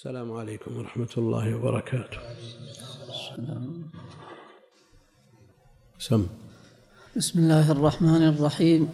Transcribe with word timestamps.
السلام 0.00 0.32
عليكم 0.32 0.76
ورحمة 0.76 1.08
الله 1.18 1.56
وبركاته. 1.56 2.18
سم. 5.98 6.26
بسم 7.16 7.38
الله 7.38 7.72
الرحمن 7.72 8.28
الرحيم. 8.28 8.88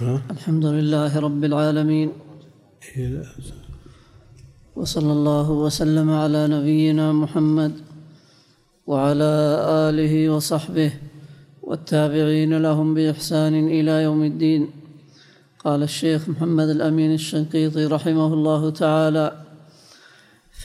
ها؟ 0.00 0.22
الحمد 0.30 0.64
لله 0.64 1.18
رب 1.18 1.44
العالمين. 1.44 2.12
إيه،. 2.96 3.22
وصلى 4.76 5.12
الله 5.12 5.50
وسلم 5.50 6.10
على 6.10 6.48
نبينا 6.48 7.12
محمد 7.12 7.72
وعلى 8.86 9.32
آله 9.88 10.30
وصحبه 10.30 10.92
والتابعين 11.62 12.58
لهم 12.58 12.94
بإحسان 12.94 13.68
إلى 13.68 14.02
يوم 14.02 14.24
الدين. 14.24 14.70
قال 15.64 15.82
الشيخ 15.82 16.28
محمد 16.28 16.68
الأمين 16.68 17.14
الشنقيطي 17.14 17.84
رحمه 17.86 18.34
الله 18.34 18.70
تعالى 18.70 19.45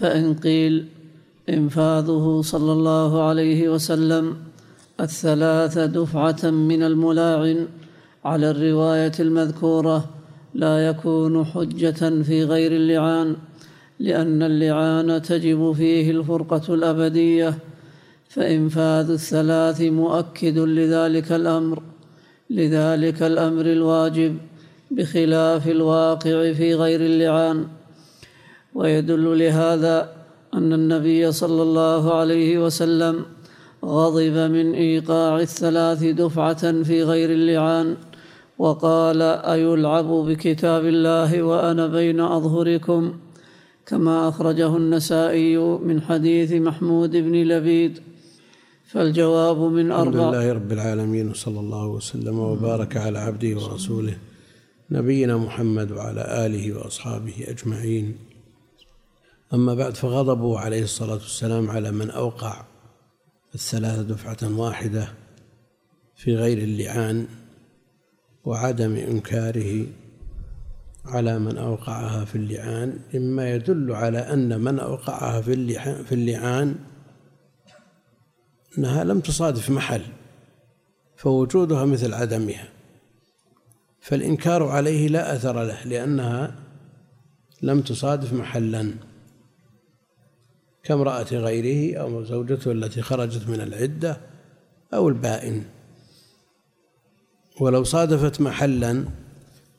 فإن 0.01 0.33
قيل 0.33 0.85
إنفاذه 1.49 2.41
صلى 2.43 2.71
الله 2.71 3.23
عليه 3.23 3.69
وسلم 3.69 4.35
الثلاث 4.99 5.77
دفعة 5.77 6.49
من 6.49 6.83
الملاعن 6.83 7.67
على 8.25 8.49
الرواية 8.49 9.11
المذكورة 9.19 10.09
لا 10.53 10.87
يكون 10.87 11.45
حجة 11.45 12.21
في 12.23 12.43
غير 12.43 12.71
اللعان 12.71 13.35
لأن 13.99 14.43
اللعان 14.43 15.21
تجب 15.21 15.71
فيه 15.71 16.11
الفرقة 16.11 16.73
الأبدية 16.73 17.57
فإنفاذ 18.29 19.11
الثلاث 19.11 19.81
مؤكد 19.81 20.57
لذلك 20.57 21.31
الأمر 21.31 21.83
لذلك 22.49 23.23
الأمر 23.23 23.65
الواجب 23.65 24.37
بخلاف 24.91 25.67
الواقع 25.67 26.53
في 26.53 26.75
غير 26.75 27.01
اللعان. 27.01 27.67
ويدل 28.73 29.39
لهذا 29.39 30.09
أن 30.53 30.73
النبي 30.73 31.31
صلى 31.31 31.61
الله 31.61 32.13
عليه 32.13 32.65
وسلم 32.65 33.25
غضب 33.85 34.37
من 34.51 34.73
إيقاع 34.73 35.39
الثلاث 35.39 36.03
دفعة 36.03 36.83
في 36.83 37.03
غير 37.03 37.29
اللعان 37.29 37.95
وقال 38.57 39.21
أيلعب 39.21 40.05
بكتاب 40.05 40.85
الله 40.85 41.43
وأنا 41.43 41.87
بين 41.87 42.19
أظهركم؟ 42.19 43.13
كما 43.85 44.29
أخرجه 44.29 44.77
النسائي 44.77 45.57
من 45.57 46.01
حديث 46.01 46.51
محمود 46.51 47.11
بن 47.11 47.35
لبيد. 47.35 47.99
فالجواب 48.85 49.57
من 49.57 49.91
الحمد 49.91 50.15
أربع 50.15 50.29
لله 50.29 50.53
رب 50.53 50.71
العالمين 50.71 51.29
وصلى 51.29 51.59
الله 51.59 51.87
وسلم 51.87 52.39
وبارك 52.39 52.97
على 52.97 53.19
عبده 53.19 53.57
ورسوله 53.57 54.17
نبينا 54.91 55.37
محمد 55.37 55.91
وعلى 55.91 56.45
آله 56.45 56.77
وأصحابه 56.77 57.33
أجمعين. 57.47 58.30
أما 59.53 59.73
بعد 59.73 59.97
فغضبوا 59.97 60.59
عليه 60.59 60.83
الصلاة 60.83 61.13
والسلام 61.13 61.69
على 61.69 61.91
من 61.91 62.09
أوقع 62.09 62.65
الثلاثة 63.55 64.01
دفعة 64.01 64.59
واحدة 64.59 65.07
في 66.15 66.35
غير 66.35 66.57
اللعان 66.57 67.27
وعدم 68.43 68.95
إنكاره 68.95 69.85
على 71.05 71.39
من 71.39 71.57
أوقعها 71.57 72.25
في 72.25 72.35
اللعان. 72.35 72.99
مما 73.13 73.53
يدل 73.55 73.91
على 73.91 74.17
أن 74.17 74.61
من 74.61 74.79
أوقعها 74.79 75.41
في 75.41 75.73
في 76.03 76.15
اللعان 76.15 76.75
أنها 78.77 79.03
لم 79.03 79.19
تصادف 79.19 79.69
محل 79.69 80.01
فوجودها 81.15 81.85
مثل 81.85 82.13
عدمها. 82.13 82.69
فالإنكار 83.99 84.63
عليه 84.63 85.07
لا 85.07 85.35
أثر 85.35 85.63
له 85.63 85.83
لأنها 85.83 86.55
لم 87.61 87.81
تصادف 87.81 88.33
محلا. 88.33 89.10
كامرأة 90.83 91.23
غيره 91.31 91.99
أو 92.01 92.23
زوجته 92.23 92.71
التي 92.71 93.01
خرجت 93.01 93.49
من 93.49 93.61
العدة 93.61 94.17
أو 94.93 95.09
البائن. 95.09 95.63
ولو 97.59 97.83
صادفت 97.83 98.41
محلا 98.41 99.05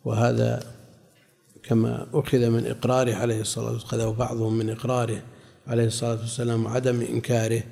وهذا 0.04 0.62
كما 1.62 2.06
أخذ 2.14 2.50
من 2.50 2.66
إقراره 2.66 3.14
عليه 3.14 3.40
الصلاة 3.40 3.72
والسلام 3.72 4.08
أخذه 4.08 4.18
بعضهم 4.18 4.58
من 4.58 4.70
إقراره 4.70 5.22
عليه 5.66 5.86
الصلاة 5.86 6.20
والسلام 6.20 6.64
وعدم 6.64 7.00
إنكاره 7.00 7.62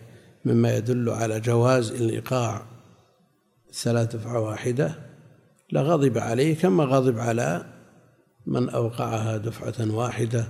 مما 0.45 0.77
يدل 0.77 1.11
على 1.11 1.41
جواز 1.41 1.91
الإيقاع 1.91 2.67
ثلاث 3.73 4.17
دفعة 4.17 4.41
واحدة 4.41 4.95
لغضب 5.73 6.19
عليه 6.19 6.57
كما 6.57 6.85
غضب 6.85 7.19
على 7.19 7.65
من 8.47 8.69
أوقعها 8.69 9.37
دفعة 9.37 9.95
واحدة 9.95 10.47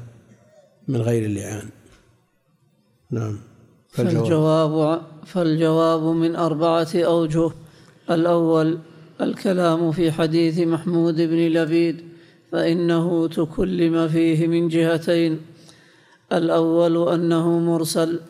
من 0.89 1.01
غير 1.01 1.25
اللعان. 1.25 1.69
نعم. 3.11 3.39
فالجواب. 3.89 4.23
فالجواب 4.23 5.01
فالجواب 5.27 6.03
من 6.03 6.37
أربعة 6.37 6.89
أوجه. 6.95 7.51
الأول 8.11 8.79
الكلام 9.21 9.93
في 9.93 10.13
حديث 10.13 10.59
محمود 10.59 11.17
بن 11.17 11.39
لبيد 11.39 11.97
فإنه 12.53 13.29
تكلم 13.29 14.09
فيه 14.09 14.47
من 14.47 14.69
جهتين. 14.69 15.39
الأول 16.33 17.09
أنه 17.09 17.59
مرسل 17.59 18.21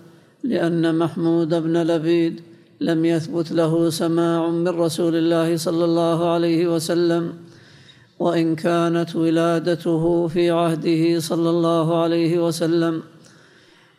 لأن 0.44 0.98
محمود 0.98 1.54
بن 1.54 1.82
لبيد 1.82 2.41
لم 2.80 3.04
يثبت 3.04 3.52
له 3.52 3.91
سماع 3.91 4.48
من 4.48 4.68
رسول 4.68 5.16
الله 5.16 5.56
صلى 5.56 5.84
الله 5.84 6.30
عليه 6.30 6.74
وسلم 6.74 7.32
وإن 8.18 8.56
كانت 8.56 9.16
ولادته 9.16 10.28
في 10.28 10.50
عهده 10.50 11.20
صلى 11.20 11.50
الله 11.50 12.02
عليه 12.02 12.47
وسلم. 12.47 13.02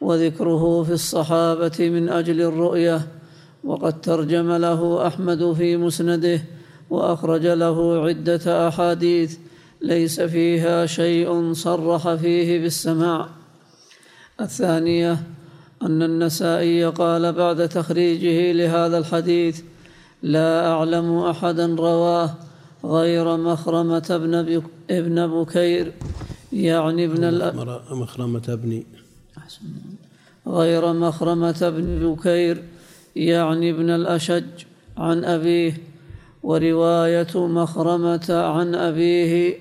وذكره 0.01 0.83
في 0.83 0.93
الصحابة 0.93 1.89
من 1.89 2.09
أجل 2.09 2.41
الرؤية 2.41 3.07
وقد 3.63 4.01
ترجم 4.01 4.51
له 4.51 5.07
أحمد 5.07 5.53
في 5.53 5.77
مسنده 5.77 6.41
وأخرج 6.89 7.45
له 7.45 8.05
عدة 8.05 8.67
أحاديث 8.67 9.37
ليس 9.81 10.21
فيها 10.21 10.85
شيء 10.85 11.53
صرح 11.53 12.13
فيه 12.13 12.61
بالسماع. 12.61 13.29
الثانية 14.41 15.23
أن 15.81 16.03
النسائي 16.03 16.85
قال 16.85 17.33
بعد 17.33 17.69
تخريجه 17.69 18.51
لهذا 18.51 18.97
الحديث 18.97 19.61
لا 20.23 20.71
أعلم 20.71 21.17
أحدا 21.17 21.75
رواه 21.75 22.33
غير 22.85 23.37
مخرمة 23.37 24.07
ابن 24.89 25.27
بكير 25.27 25.93
يعني 26.53 27.05
ابن 27.05 27.23
مخرمة 27.91 28.41
ابني 28.49 29.00
غير 30.47 30.93
مخرمة 30.93 31.69
بن 31.69 32.15
بكير 32.15 32.63
يعني 33.15 33.69
ابن 33.69 33.89
الأشج 33.89 34.43
عن 34.97 35.23
أبيه 35.23 35.77
ورواية 36.43 37.47
مخرمة 37.47 38.27
عن 38.29 38.75
أبيه 38.75 39.55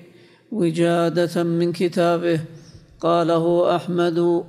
وجادة 0.51 1.43
من 1.43 1.71
كتابه 1.71 2.39
قاله 2.99 3.75
أحمد 3.75 4.43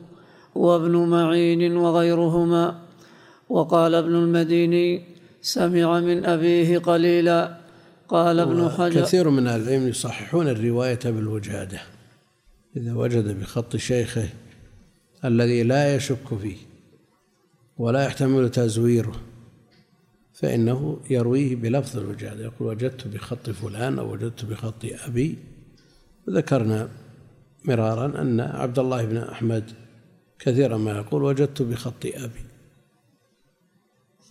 وابن 0.54 0.96
معين 0.96 1.76
وغيرهما. 1.76 2.82
وقال 3.48 3.94
ابن 3.94 4.14
المديني 4.14 5.02
سمع 5.42 6.00
من 6.00 6.24
أبيه 6.24 6.78
قليلا. 6.78 7.62
قال 8.08 8.40
ابن 8.40 8.68
حجر 8.68 9.00
كثير 9.00 9.30
من 9.30 9.46
أهل 9.46 9.60
العلم 9.62 9.88
يصححون 9.88 10.48
الرواية 10.48 11.00
بالوجادة 11.04 11.80
إذا 12.76 12.94
وجد 12.94 13.40
بخط 13.40 13.76
شيخه 13.76 14.28
الذي 15.24 15.62
لا 15.62 15.96
يشك 15.96 16.38
فيه 16.42 16.56
ولا 17.78 18.04
يحتمل 18.04 18.50
تزويره 18.50 19.20
فإنه 20.32 21.00
يرويه 21.10 21.56
بلفظ 21.56 21.98
الوجادة 21.98 22.44
يقول 22.44 22.68
وجدت 22.68 23.08
بخط 23.08 23.50
فلان 23.50 23.98
أو 23.98 24.12
وجدت 24.12 24.44
بخط 24.44 24.84
أبي. 24.84 25.38
وذكرنا 26.28 26.88
مرارا 27.64 28.20
أن 28.20 28.40
عبد 28.40 28.78
الله 28.78 29.04
بن 29.04 29.16
أحمد 29.16 29.64
كثيرا 30.38 30.76
ما 30.76 30.92
يقول 30.92 31.22
وجدت 31.22 31.62
بخط 31.62 32.06
أبي. 32.06 32.44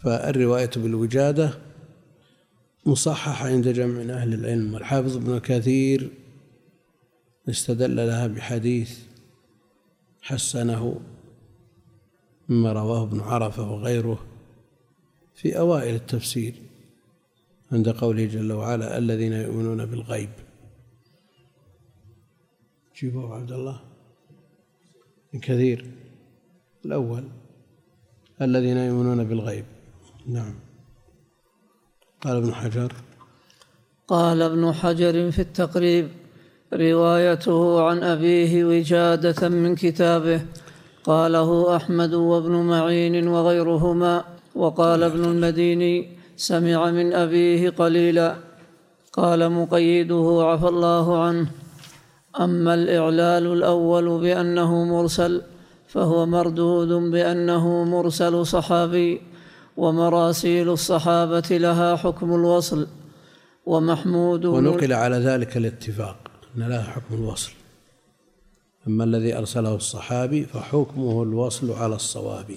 فالرواية 0.03 0.69
بالوجادة 0.75 1.53
مصححة 2.85 3.47
عند 3.47 3.67
جمع 3.67 3.99
من 4.03 4.09
أهل 4.09 4.33
العلم 4.33 4.73
والحافظ 4.73 5.15
ابن 5.15 5.39
كثير 5.39 6.09
استدل 7.49 7.95
لها 7.95 8.27
بحديث 8.27 8.99
حسنه 10.21 11.01
مما 12.49 12.73
رواه 12.73 13.03
ابن 13.03 13.19
عرفة 13.19 13.71
وغيره 13.71 14.19
في 15.35 15.59
أوائل 15.59 15.95
التفسير 15.95 16.55
عند 17.71 17.89
قوله 17.89 18.25
جل 18.25 18.51
وعلا 18.51 18.97
الذين 18.97 19.33
يؤمنون 19.33 19.85
بالغيب. 19.85 20.29
جيبوه 22.95 23.35
عبد 23.35 23.51
الله. 23.51 23.81
كثير 25.41 25.91
الأول 26.85 27.23
الذين 28.41 28.77
يؤمنون 28.77 29.23
بالغيب. 29.23 29.65
نعم. 30.27 30.53
قال 32.21 32.37
ابن 32.37 32.53
حجر 32.53 32.93
قال 34.07 34.41
ابن 34.41 34.73
حجر 34.73 35.31
في 35.31 35.39
التقريب 35.39 36.09
روايته 36.73 37.81
عن 37.83 38.03
أبيه 38.03 38.65
وجادة 38.65 39.49
من 39.49 39.75
كتابه 39.75 40.41
قاله 41.03 41.75
أحمد 41.75 42.13
وابن 42.13 42.51
معين 42.51 43.27
وغيرهما 43.27 44.23
وقال 44.55 45.03
ابن 45.03 45.25
المديني 45.25 46.17
سمع 46.37 46.91
من 46.91 47.13
أبيه 47.13 47.69
قليلا 47.69 48.35
قال 49.13 49.51
مقيده 49.51 50.39
عفى 50.41 50.67
الله 50.67 51.23
عنه 51.23 51.47
أما 52.39 52.73
الإعلال 52.73 53.53
الأول 53.53 54.21
بأنه 54.21 54.83
مرسل 54.85 55.41
فهو 55.87 56.25
مردود 56.25 56.87
بأنه 56.87 57.83
مرسل 57.83 58.45
صحابي 58.45 59.21
ومراسيل 59.77 60.69
الصحابة 60.69 61.49
لها 61.51 61.95
حكم 61.95 62.35
الوصل 62.35 62.87
ومحمود 63.65 64.45
ونقل 64.45 64.93
على 64.93 65.15
ذلك 65.15 65.57
الاتفاق. 65.57 66.30
إن 66.57 66.63
لها 66.63 66.83
حكم 66.83 67.15
الوصل. 67.15 67.51
أما 68.87 69.03
الذي 69.03 69.37
أرسله 69.37 69.75
الصحابي 69.75 70.45
فحكمه 70.45 71.23
الوصل 71.23 71.71
على 71.71 71.95
الصواب. 71.95 72.51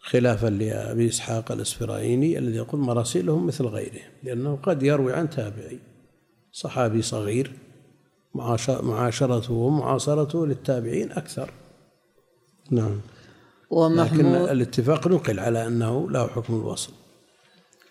خلافا 0.00 0.46
لأبي 0.46 1.08
إسحاق 1.08 1.52
الإسفرايني 1.52 2.38
الذي 2.38 2.56
يقول 2.56 2.80
مراسيلهم 2.80 3.46
مثل 3.46 3.64
غيره 3.64 4.02
لأنه 4.22 4.58
قد 4.62 4.82
يروي 4.82 5.12
عن 5.12 5.30
تابعي. 5.30 5.78
صحابي 6.52 7.02
صغير 7.02 7.52
معاشرته 8.82 9.52
ومعاصرته 9.52 10.46
للتابعين 10.46 11.12
أكثر. 11.12 11.50
نعم. 12.70 13.00
لكن 13.72 14.26
الاتفاق 14.26 15.08
نقل 15.08 15.40
على 15.40 15.66
أنه 15.66 16.10
له 16.10 16.26
حكم 16.26 16.54
الوصل. 16.54 16.92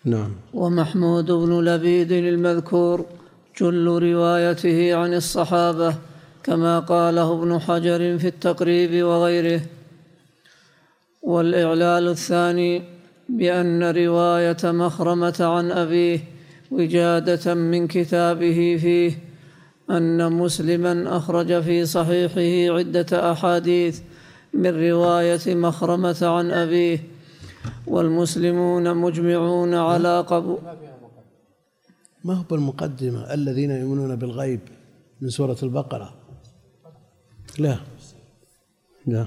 نعم. 0.04 0.32
ومحمود 0.54 1.30
بن 1.30 1.60
لبيد 1.64 2.12
المذكور. 2.12 3.06
جل 3.58 3.86
روايته 3.86 4.94
عن 4.94 5.14
الصحابة 5.14 5.94
كما 6.42 6.78
قاله 6.78 7.32
ابن 7.32 7.58
حجر 7.58 8.18
في 8.18 8.28
التقريب 8.28 9.04
وغيره. 9.04 9.60
والإعلال 11.22 12.08
الثاني 12.08 12.82
بأن 13.28 13.82
رواية 13.82 14.56
مخرمة 14.64 15.36
عن 15.40 15.70
أبيه 15.70 16.20
وجادة 16.70 17.54
من 17.54 17.86
كتابه 17.86 18.78
فيه 18.80 19.18
أن 19.90 20.32
مسلما 20.32 21.16
أخرج 21.16 21.62
في 21.62 21.86
صحيحه 21.86 22.76
عدة 22.78 23.32
أحاديث 23.32 24.00
من 24.54 24.90
رواية 24.90 25.54
مخرمة 25.54 26.18
عن 26.22 26.50
أبيه 26.50 26.98
والمسلمون 27.86 28.96
مجمعون 28.96 29.74
على 29.74 30.20
قبول 30.20 30.58
ما 32.24 32.34
هو 32.34 32.42
بالمقدمة 32.50 33.34
الذين 33.34 33.70
يؤمنون 33.70 34.16
بالغيب 34.16 34.60
من 35.20 35.28
سورة 35.28 35.56
البقرة؟ 35.62 36.14
لا. 37.58 37.76
لا. 39.06 39.26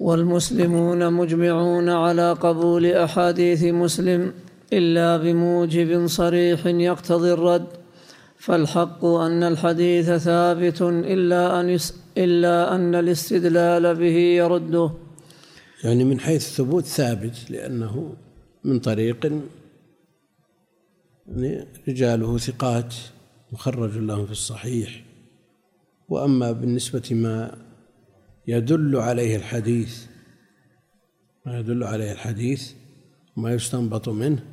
والمسلمون 0.00 1.12
مجمعون 1.12 1.88
على 1.88 2.32
قبول 2.32 2.86
أحاديث 2.86 3.64
مسلم 3.64 4.32
إلا 4.72 5.16
بموجب 5.16 6.06
صريح 6.06 6.66
يقتضي 6.66 7.32
الرد 7.32 7.66
فالحق 8.38 9.04
أن 9.04 9.42
الحديث 9.42 10.10
ثابت 10.10 10.82
إلا 10.82 11.60
أن 11.60 11.78
إلا 12.18 12.74
أن 12.74 12.94
الاستدلال 12.94 13.94
به 13.94 14.16
يرده. 14.40 14.90
يعني 15.84 16.04
من 16.04 16.20
حيث 16.20 16.46
الثبوت 16.46 16.84
ثابت 16.84 17.50
لأنه 17.50 18.14
من 18.64 18.78
طريق 18.78 19.32
يعني 21.36 21.66
رجاله 21.88 22.38
ثقات 22.38 22.94
مخرج 23.52 23.98
لهم 23.98 24.26
في 24.26 24.32
الصحيح. 24.32 25.04
وأما 26.08 26.52
بالنسبة 26.52 27.08
ما 27.10 27.58
يدل 28.46 28.96
عليه 28.96 29.36
الحديث 29.36 30.06
ما 31.46 31.58
يدل 31.58 31.84
عليه 31.84 32.12
الحديث 32.12 32.72
وما 33.36 33.52
يستنبط 33.52 34.08
منه 34.08 34.44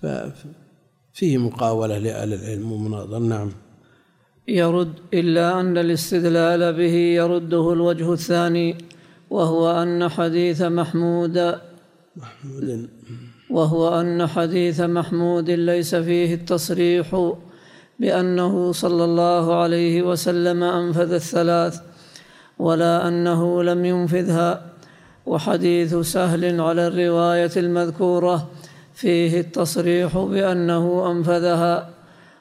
ففيه 0.00 1.38
مقاولة 1.38 1.98
لأهل 1.98 2.32
العلم 2.32 2.72
ومناظر. 2.72 3.18
نعم. 3.18 3.52
يرد 4.48 4.92
إلا 5.14 5.60
أن 5.60 5.78
الاستدلال 5.78 6.72
به 6.72 6.94
يرده 6.94 7.72
الوجه 7.72 8.12
الثاني 8.12 8.76
وهو 9.30 9.82
أن 9.82 10.08
حديث 10.08 10.62
محمود 10.62 11.54
محمود 12.16 12.88
وهو 13.50 14.00
أن 14.00 14.26
حديث 14.26 14.80
محمود 14.80 15.50
ليس 15.50 15.94
فيه 15.94 16.34
التصريح 16.34 17.34
بأنه 17.98 18.72
صلى 18.72 19.04
الله 19.04 19.54
عليه 19.54 20.02
وسلم 20.02 20.62
أنفذ 20.62 21.12
الثلاث 21.12 21.80
ولا 22.58 23.08
أنه 23.08 23.62
لم 23.62 23.84
ينفذها. 23.84 24.66
وحديث 25.26 25.96
سهل 25.96 26.60
على 26.60 26.86
الرواية 26.86 27.50
المذكورة 27.56 28.48
فيه 28.94 29.40
التصريح 29.40 30.18
بأنه 30.18 31.10
أنفذها. 31.12 31.90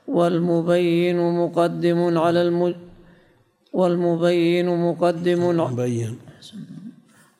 والمبين 0.08 1.20
مقدم 1.38 2.18
على 2.18 2.42
الم 2.42 2.76
والمبين 3.74 4.68
مقدم 4.90 5.42
مبين. 5.58 6.18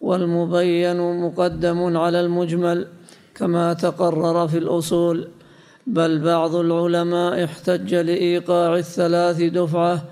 والمبين 0.01 1.00
مقدم 1.22 1.98
على 1.98 2.19
المجمل. 2.19 2.88
كما 3.39 3.74
تقرر 3.74 4.47
في 4.47 4.57
الأصول 4.57 5.27
بل 5.88 6.19
بعض 6.19 6.56
العلماء 6.56 7.44
احتج 7.44 7.95
لإيقاع 7.95 8.75
الثلاث 8.75 9.41
دفعة 9.41 10.03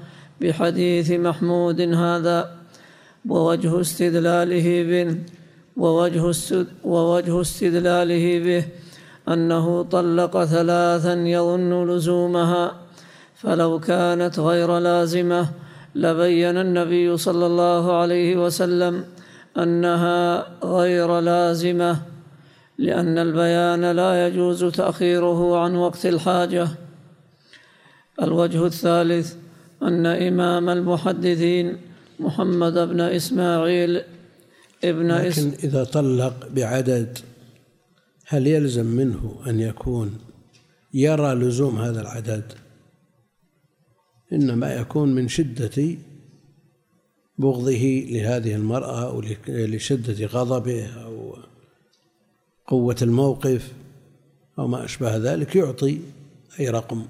بحديث 0.42 1.12
محمود 1.12 1.82
هذا 1.82 2.52
ووجه 3.30 3.82
استدلاله 3.82 4.84
به 4.84 5.18
ووجه 5.78 6.34
ووجه 6.84 7.42
استدلاله 7.42 8.40
به 8.40 8.66
أنه 9.34 9.84
طلق 9.84 10.46
ثلاثا 10.46 11.14
يظن 11.14 11.90
لزومها 11.90 12.72
فلو 13.36 13.80
كانت 13.80 14.40
غير 14.40 14.80
لازمة 14.80 15.50
لبين 15.96 16.58
النبي 16.58 17.18
صلى 17.18 17.46
الله 17.46 17.98
عليه 17.98 18.46
وسلم 18.46 19.04
أنها 19.58 20.46
غير 20.64 21.20
لازمة. 21.20 22.17
لأن 22.78 23.18
البيان 23.18 23.92
لا 23.92 24.28
يجوز 24.28 24.66
تأخيره 24.66 25.58
عن 25.60 25.76
وقت 25.76 26.06
الحاجة 26.06 26.68
الوجه 28.22 28.66
الثالث 28.66 29.36
أن 29.84 30.06
إمام 30.06 30.70
المحدثين 30.70 31.78
محمد 32.20 32.74
بن 32.74 33.02
إسماعيل 33.02 34.02
ابن 34.84 35.12
لكن. 35.12 35.52
إذا 35.64 35.84
طلق 35.84 36.50
بعدد 36.50 37.18
هل 38.28 38.48
يلزم 38.48 38.86
منه 38.86 39.36
أن 39.48 39.60
يكون 39.60 40.18
يرى 40.94 41.34
لزوم 41.36 41.78
هذا 41.80 42.02
العدد 42.02 42.54
إنما 44.34 44.74
يكون 44.74 45.16
من 45.16 45.28
شدة 45.28 45.98
بغضه 47.38 48.06
لهذه 48.10 48.56
المرأة 48.56 49.10
أو 49.10 49.22
لشدة 49.48 50.26
غضبه 50.26 50.86
أو 50.86 51.17
قوة 52.68 52.96
الموقف 53.02 53.74
أو 54.60 54.68
ما 54.68 54.86
أشبه 54.86 55.18
ذلك 55.18 55.56
يعطي 55.56 56.02
أي 56.60 56.70
رقم 56.70 57.06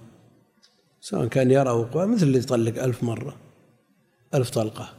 سواء 1.02 1.28
كان 1.28 1.52
يرى 1.52 1.70
وقوع 1.70 2.06
مثل 2.06 2.24
اللي 2.24 2.38
يطلق 2.38 2.84
ألف 2.84 3.04
مرة 3.04 3.36
ألف 4.34 4.50
طلقة. 4.50 4.94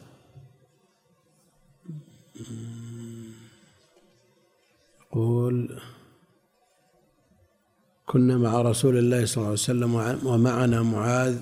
يقول 5.01 5.81
كنا 8.07 8.37
مع 8.37 8.63
رسول 8.63 8.99
الله 8.99 9.27
صلى 9.27 9.37
الله 9.37 9.47
عليه 9.47 9.53
وسلم 9.53 9.95
ومعنا 10.27 10.83
معاذ 10.83 11.39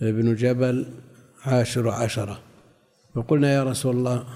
بن 0.00 0.34
جبل 0.34 0.86
عاشر 1.44 1.88
عشرة. 1.88 2.40
فقلنا 3.14 3.52
يا 3.52 3.64
رسول 3.64 3.96
الله 3.96 4.26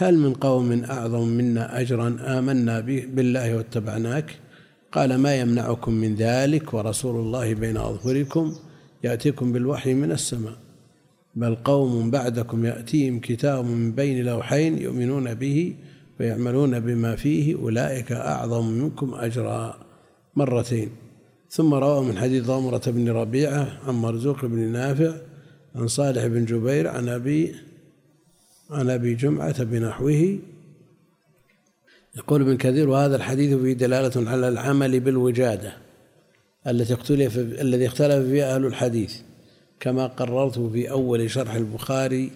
هل 0.00 0.18
من 0.18 0.34
قوم 0.34 0.84
أعظم 0.84 1.28
منا 1.28 1.80
أجرا 1.80 2.16
آمنا 2.38 2.80
بالله 2.80 3.56
واتبعناك؟ 3.56 4.36
قال 4.92 5.18
ما 5.18 5.34
يمنعكم 5.40 5.92
من 5.92 6.14
ذلك 6.14 6.74
ورسول 6.74 7.16
الله 7.16 7.54
بين 7.54 7.76
أظهركم 7.76 8.54
يأتيكم 9.04 9.52
بالوحي 9.52 9.94
من 9.94 10.12
السماء 10.12 10.56
بل 11.34 11.54
قوم 11.54 12.10
بعدكم 12.10 12.64
يأتيهم 12.64 13.20
كتاب 13.20 13.64
من 13.64 13.92
بين 13.92 14.24
لوحين 14.24 14.78
يؤمنون 14.78 15.34
به 15.34 15.74
ويعملون 16.20 16.80
بما 16.80 17.16
فيه 17.16 17.56
أولئك 17.56 18.12
أعظم 18.12 18.70
منكم 18.70 19.14
أجرا. 19.14 19.74
مرتين. 20.36 20.88
ثم 21.50 21.74
روى 21.74 22.04
من 22.04 22.18
حديث 22.18 22.44
ضمرة 22.44 22.82
بن 22.86 23.08
ربيعة 23.08 23.78
عن 23.86 23.94
مرزوق 23.94 24.44
بن 24.44 24.58
نافع 24.58 25.12
عن 25.74 25.88
صالح 25.88 26.26
بن 26.26 26.44
جبير 26.44 26.88
عن 26.88 27.08
أبي 27.08 27.54
عن 28.70 28.90
أبي 28.90 29.14
جمعة 29.14 29.64
بنحوه. 29.64 30.38
يقول 32.16 32.40
ابن 32.40 32.56
كثير 32.56 32.88
وهذا 32.88 33.16
الحديث 33.16 33.54
فيه 33.58 33.72
دلالة 33.72 34.30
على 34.30 34.48
العمل 34.48 35.00
بالوجادة 35.00 35.72
التي 36.66 36.94
اختلف 36.94 37.38
الذي 37.38 37.86
اختلف 37.86 38.26
فيها 38.26 38.54
أهل 38.54 38.66
الحديث 38.66 39.14
كما 39.80 40.06
قررت 40.06 40.58
في 40.58 40.90
أول 40.90 41.30
شرح 41.30 41.54
البخاري 41.54 42.30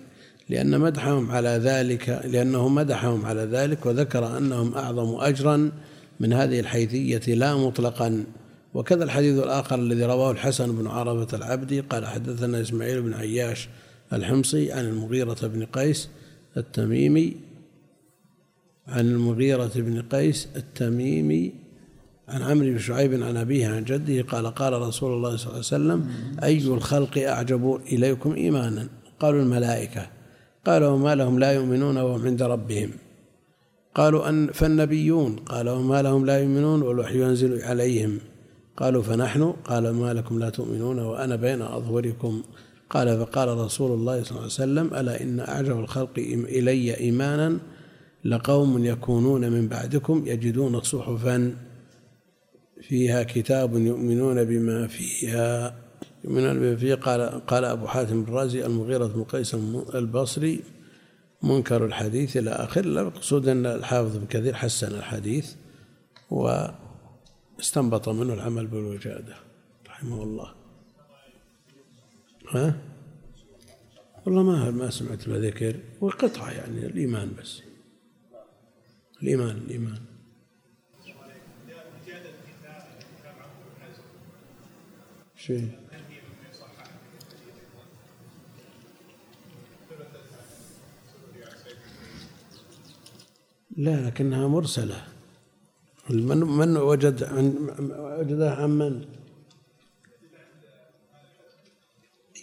لأن 0.49 0.81
مدحهم 0.81 1.31
على 1.31 1.49
ذلك 1.49 2.09
لأنه 2.25 2.69
مدحهم 2.69 3.27
على 3.27 3.41
ذلك 3.41 3.87
وذكر 3.87 4.39
أنهم 4.39 4.75
أعظم 4.75 5.21
أجرا 5.21 5.73
من 6.21 6.33
هذه 6.33 6.61
الحيثية 6.61 7.35
لا 7.35 7.57
مطلقا. 7.57 8.25
وكذا 8.75 9.05
الحديث 9.05 9.39
الآخر 9.39 9.79
الذي 9.79 10.05
رواه 10.05 10.31
الحسن 10.31 10.77
بن 10.77 10.87
عرفة 10.87 11.37
العبدي 11.37 11.81
قال 11.81 12.07
حدثنا 12.07 12.61
إسماعيل 12.61 13.03
بن 13.03 13.15
عياش 13.15 13.69
الحمصي 14.13 14.73
عن 14.73 14.85
المغيرة 14.85 15.37
بن 15.43 15.65
قيس 15.65 16.09
التميمي 16.57 17.37
عن 18.89 19.01
المغيرة 19.01 19.71
بن 19.75 20.03
قيس 20.03 20.49
التميمي 20.57 21.53
عن 22.29 22.43
عمرو 22.43 22.67
بن 22.67 22.79
شعيب 22.79 23.23
عن 23.23 23.37
أبيه 23.37 23.69
عن 23.69 23.85
جده 23.85 24.23
قال 24.23 24.47
قال 24.47 24.73
رسول 24.73 25.13
الله 25.13 25.37
صلى 25.37 25.47
الله 25.47 25.55
عليه 25.55 25.59
وسلم 25.59 26.09
أي 26.43 26.59
الخلق 26.59 27.19
أعجب 27.19 27.81
إليكم 27.93 28.33
إيمانا؟ 28.33 28.89
قالوا 29.21 29.43
الملائكة. 29.43 30.07
قال 30.67 30.85
وما 30.85 31.15
لهم 31.15 31.39
لا 31.39 31.53
يؤمنون 31.53 31.99
وهم 31.99 32.27
عند 32.27 32.43
ربهم. 32.43 32.91
قالوا 33.95 34.29
أن 34.29 34.47
فالنبيون. 34.47 35.37
قال 35.37 35.69
وما 35.69 36.03
لهم 36.03 36.27
لا 36.27 36.39
يؤمنون 36.39 36.83
والوحي 36.83 37.23
ينزل 37.23 37.63
عليهم. 37.63 38.19
قالوا 38.77 39.03
فنحن؟ 39.03 39.43
قال 39.65 39.91
ما 39.91 40.13
لكم 40.13 40.39
لا 40.39 40.51
تؤمنون 40.51 40.99
وأنا 40.99 41.37
بين 41.37 41.63
أظهركم. 41.63 42.43
قال 42.91 43.19
فقال 43.19 43.49
رسول 43.49 43.93
الله 43.93 44.23
صلى 44.23 44.31
الله 44.31 44.41
عليه 44.41 44.47
وسلم 44.47 44.95
ألا 44.95 45.23
إن 45.23 45.41
أعجب 45.41 45.79
الخلق 45.81 46.19
إلي 46.19 46.97
إيمانا 47.01 47.59
لقوم 48.25 48.85
يكونون 48.85 49.51
من 49.51 49.69
بعدكم 49.69 50.27
يجدون 50.27 50.81
صحفا 50.81 51.57
فيها 52.83 53.23
كتاب 53.23 53.75
يؤمنون 53.75 54.45
بما 54.45 54.87
فيها 54.87 55.77
يؤمنون 56.25 56.59
بما 56.59 56.77
فيها. 56.77 56.95
قال 56.95 57.47
قال 57.47 57.65
أبو 57.65 57.87
حاتم 57.87 58.23
الرازي 58.23 58.67
المغيرة 58.67 59.07
بن 59.07 59.25
قيس 59.25 59.55
البصري 59.95 60.61
منكر 61.43 61.85
الحديث 61.85 62.37
إلى 62.37 62.51
آخر 62.51 62.85
المقصود 62.85 63.49
أن 63.49 63.67
الحافظ 63.67 64.17
بن 64.17 64.27
كثير 64.27 64.55
حسن 64.55 64.95
الحديث 64.95 65.53
واستنبط 66.31 68.09
منه 68.09 68.35
العمل 68.35 68.67
بالوجادة 68.67 69.35
رحمه 69.89 70.23
الله. 70.23 70.64
ها؟ 72.55 72.81
والله 74.27 74.43
ما 74.43 74.71
ما 74.71 74.91
سمعت 74.91 75.29
ما 75.29 75.39
ذكر 75.39 75.81
وقطعة 76.01 76.51
يعني 76.51 76.87
الإيمان 76.87 77.33
بس 77.41 77.63
الإيمان 79.23 79.57
الإيمان 79.57 79.99
شيء 85.37 85.71
لا 93.77 94.07
لكنها 94.07 94.49
مرسلة 94.49 95.05
من 96.11 96.39
من 96.39 96.77
وجد 96.77 97.23
وجدها 98.21 98.55
عن 98.55 98.71
من؟ 98.71 99.24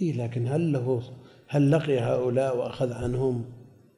إيه 0.01 0.13
لكن 0.13 0.47
هل 0.47 0.71
له 0.73 1.01
هل 1.47 1.71
لقي 1.71 1.99
هؤلاء 1.99 2.57
وأخذ 2.57 2.93
عنهم؟ 2.93 3.45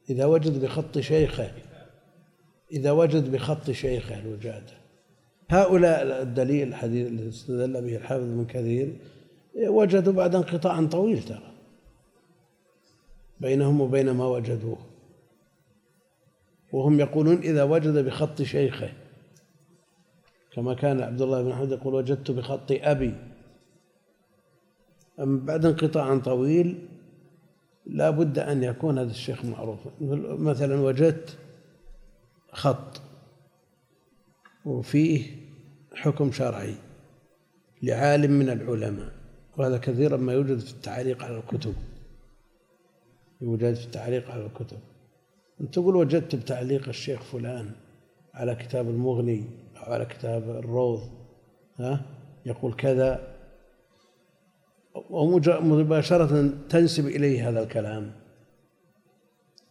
إذا 0.09 0.25
وجد 0.25 0.61
بخط 0.61 0.99
شيخه 0.99 1.51
إذا 2.71 2.91
وجد 2.91 3.31
بخط 3.31 3.71
شيخه 3.71 4.19
الوجادة 4.19 4.73
هؤلاء 5.49 6.21
الدليل 6.21 6.67
الحديث 6.67 7.07
الذي 7.07 7.29
استدل 7.29 7.81
به 7.81 7.95
الحافظ 7.95 8.23
بن 8.23 8.45
كثير 8.45 8.95
وجدوا 9.67 10.13
بعد 10.13 10.35
انقطاع 10.35 10.85
طويل 10.85 11.23
ترى 11.23 11.53
بينهم 13.39 13.81
وبين 13.81 14.11
ما 14.11 14.25
وجدوه. 14.25 14.77
وهم 16.71 16.99
يقولون 16.99 17.37
إذا 17.37 17.63
وجد 17.63 18.05
بخط 18.05 18.41
شيخه 18.41 18.89
كما 20.53 20.73
كان 20.73 21.01
عبد 21.01 21.21
الله 21.21 21.41
بن 21.41 21.51
أحمد 21.51 21.71
يقول 21.71 21.93
وجدت 21.93 22.31
بخط 22.31 22.71
أبي. 22.71 23.13
بعد 25.17 25.65
انقطاع 25.65 26.17
طويل 26.17 26.87
لا 27.85 28.09
بد 28.09 28.39
أن 28.39 28.63
يكون 28.63 28.99
هذا 28.99 29.11
الشيخ 29.11 29.45
معروفا 29.45 29.91
مثلا 30.39 30.81
وجدت 30.81 31.37
خط 32.51 33.01
وفيه 34.65 35.35
حكم 35.93 36.31
شرعي 36.31 36.75
لعالم 37.83 38.31
من 38.31 38.49
العلماء 38.49 39.11
وهذا 39.57 39.77
كثيرا 39.77 40.17
ما 40.17 40.33
يوجد 40.33 40.59
في 40.59 40.71
التعليق 40.71 41.23
على 41.23 41.37
الكتب. 41.37 41.73
يوجد 43.41 43.73
في 43.73 43.85
التعليق 43.85 44.31
على 44.31 44.45
الكتب. 44.45 44.77
تقول 45.71 45.95
وجدت 45.95 46.35
بتعليق 46.35 46.87
الشيخ 46.87 47.21
فلان 47.21 47.71
على 48.33 48.55
كتاب 48.55 48.89
المغني 48.89 49.43
أو 49.77 49.93
على 49.93 50.05
كتاب 50.05 50.49
الروض 50.49 51.01
ها؟ 51.79 52.01
يقول 52.45 52.73
كذا 52.73 53.32
ومباشرة 55.09 56.53
تنسب 56.69 57.07
إليه 57.07 57.49
هذا 57.49 57.63
الكلام. 57.63 58.11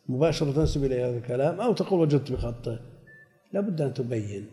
مباشرة 0.09 0.53
تنسب 0.53 0.85
إليه 0.85 1.09
هذا 1.09 1.17
الكلام 1.17 1.61
أو 1.61 1.73
تقول 1.73 2.01
وجدت 2.01 2.33
بخطه 2.33 2.81
لابد 3.53 3.81
أن 3.81 3.95
تبين. 3.95 4.47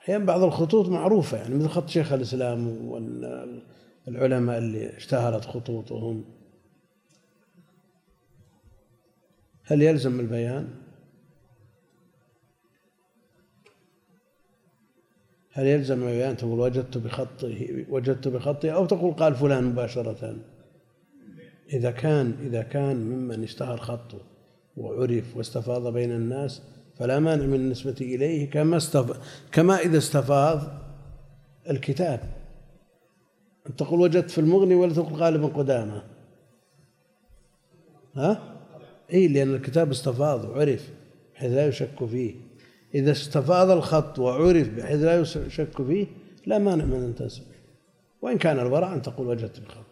أحيانا 0.00 0.24
بعض 0.24 0.42
الخطوط 0.42 0.88
معروفة 0.88 1.38
يعني 1.38 1.54
مثل 1.54 1.68
خط 1.68 1.88
شيخ 1.88 2.12
الإسلام 2.12 2.88
والعلماء 4.08 4.58
اللي 4.58 4.96
اشتهرت 4.96 5.44
خطوطهم. 5.44 6.24
هل 9.64 9.82
يلزم 9.82 10.20
البيان؟ 10.20 10.68
هل 15.60 15.66
يلزم 15.66 16.02
البيان 16.02 16.36
تقول 16.36 16.60
وجدت 16.60 16.98
بخطه 16.98 17.84
وجدت 17.88 18.28
بخطه 18.28 18.70
أو 18.70 18.86
تقول 18.86 19.12
قال 19.12 19.34
فلان 19.34 19.64
مباشرة؟ 19.64 20.36
إذا 21.72 21.90
كان 21.90 22.34
إذا 22.42 22.62
كان 22.62 22.96
ممن 22.96 23.42
اشتهر 23.42 23.76
خطه 23.76 24.18
وعرف 24.76 25.36
واستفاض 25.36 25.92
بين 25.92 26.12
الناس 26.12 26.62
فلا 26.98 27.18
مانع 27.18 27.46
من 27.46 27.54
النسبة 27.54 27.94
إليه 28.00 28.50
كما 28.50 28.76
استف... 28.76 29.20
كما 29.52 29.76
إذا 29.78 29.98
استفاض 29.98 30.60
الكتاب. 31.70 32.20
أن 33.66 33.76
تقول 33.76 34.00
وجدت 34.00 34.30
في 34.30 34.38
المغني 34.38 34.74
ولا 34.74 34.94
تقول 34.94 35.12
غالبا 35.12 35.46
قدامى 35.46 36.02
ها؟ 38.14 38.56
اي 39.12 39.28
لأن 39.28 39.54
الكتاب 39.54 39.90
استفاض 39.90 40.44
وعرف 40.44 40.90
بحيث 41.34 41.52
لا 41.52 41.66
يشك 41.66 42.04
فيه. 42.04 42.49
إذا 42.94 43.10
استفاض 43.10 43.70
الخط 43.70 44.18
وعرف 44.18 44.68
بحيث 44.68 45.00
لا 45.00 45.20
يشك 45.20 45.82
فيه 45.86 46.06
لا 46.46 46.58
مانع 46.58 46.84
من 46.84 47.04
أن 47.04 47.14
تنسب 47.14 47.42
وإن 48.22 48.38
كان 48.38 48.58
الورع 48.58 48.94
أن 48.94 49.02
تقول 49.02 49.26
وجدت 49.26 49.60
بخط 49.60 49.90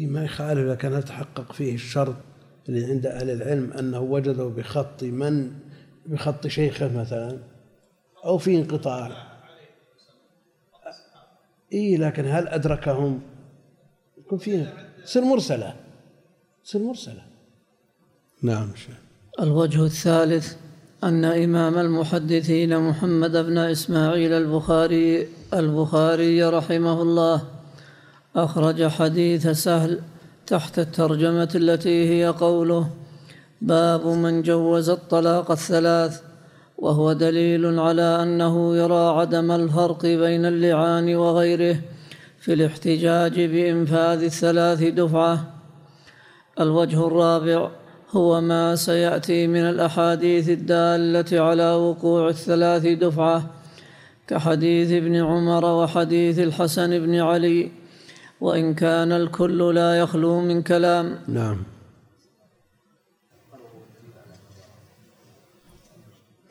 ما 0.00 0.24
يخالف 0.24 0.60
إذا 0.60 0.74
كان 0.74 0.92
يتحقق 0.92 1.52
فيه 1.52 1.74
الشرط 1.74 2.16
اللي 2.68 2.84
عند 2.84 3.06
أهل 3.06 3.30
العلم 3.30 3.72
أنه 3.72 4.00
وجده 4.00 4.44
بخط 4.44 5.02
من؟ 5.02 5.52
بخط 6.06 6.46
شيخه 6.46 7.00
مثلا 7.00 7.38
أو 8.24 8.38
في 8.38 8.56
انقطاع. 8.56 9.12
إيه 11.72 11.96
لكن 11.96 12.24
هل 12.26 12.48
أدركهم؟ 12.48 13.20
يكون 14.26 14.38
فيه 14.38 14.74
تصير 15.04 15.24
مرسلة. 15.24 15.74
تصير 16.64 16.82
مرسلة. 16.82 17.22
نعم 18.42 18.74
شيخ. 18.76 18.96
الوجه 19.40 19.84
الثالث 19.84 20.54
أن 21.04 21.24
إمام 21.24 21.78
المحدثين 21.78 22.78
محمد 22.78 23.36
بن 23.36 23.58
إسماعيل 23.58 24.32
البخاري 24.32 25.28
البخاري 25.54 26.44
رحمه 26.44 27.02
الله 27.02 27.42
أخرج 28.36 28.86
حديث 28.86 29.46
سهل 29.48 30.00
تحت 30.46 30.78
الترجمة 30.78 31.48
التي 31.54 32.08
هي 32.08 32.26
قوله 32.26 32.90
باب 33.60 34.06
من 34.06 34.42
جوز 34.42 34.90
الطلاق 34.90 35.50
الثلاث 35.50 36.22
وهو 36.78 37.12
دليل 37.12 37.78
على 37.78 38.22
أنه 38.22 38.76
يرى 38.76 39.20
عدم 39.20 39.50
الفرق 39.50 40.02
بين 40.02 40.44
اللعان 40.46 41.14
وغيره. 41.14 41.76
في 42.44 42.52
الاحتجاج 42.52 43.40
بإنفاذ 43.40 44.22
الثلاث 44.22 44.82
دفعة. 44.82 45.54
الوجه 46.60 47.06
الرابع 47.06 47.70
هو 48.10 48.40
ما 48.40 48.76
سيأتي 48.76 49.46
من 49.46 49.60
الأحاديث 49.60 50.48
الدالة 50.48 51.40
على 51.40 51.74
وقوع 51.74 52.28
الثلاث 52.28 52.86
دفعة 52.86 53.50
كحديث 54.28 54.92
ابن 54.92 55.14
عمر 55.16 55.64
وحديث 55.64 56.38
الحسن 56.38 56.98
بن 56.98 57.14
علي 57.14 57.70
وإن 58.40 58.74
كان 58.74 59.12
الكل 59.12 59.74
لا 59.74 59.98
يخلو 59.98 60.40
من 60.40 60.62
كلام. 60.62 61.18
نعم. 61.28 61.62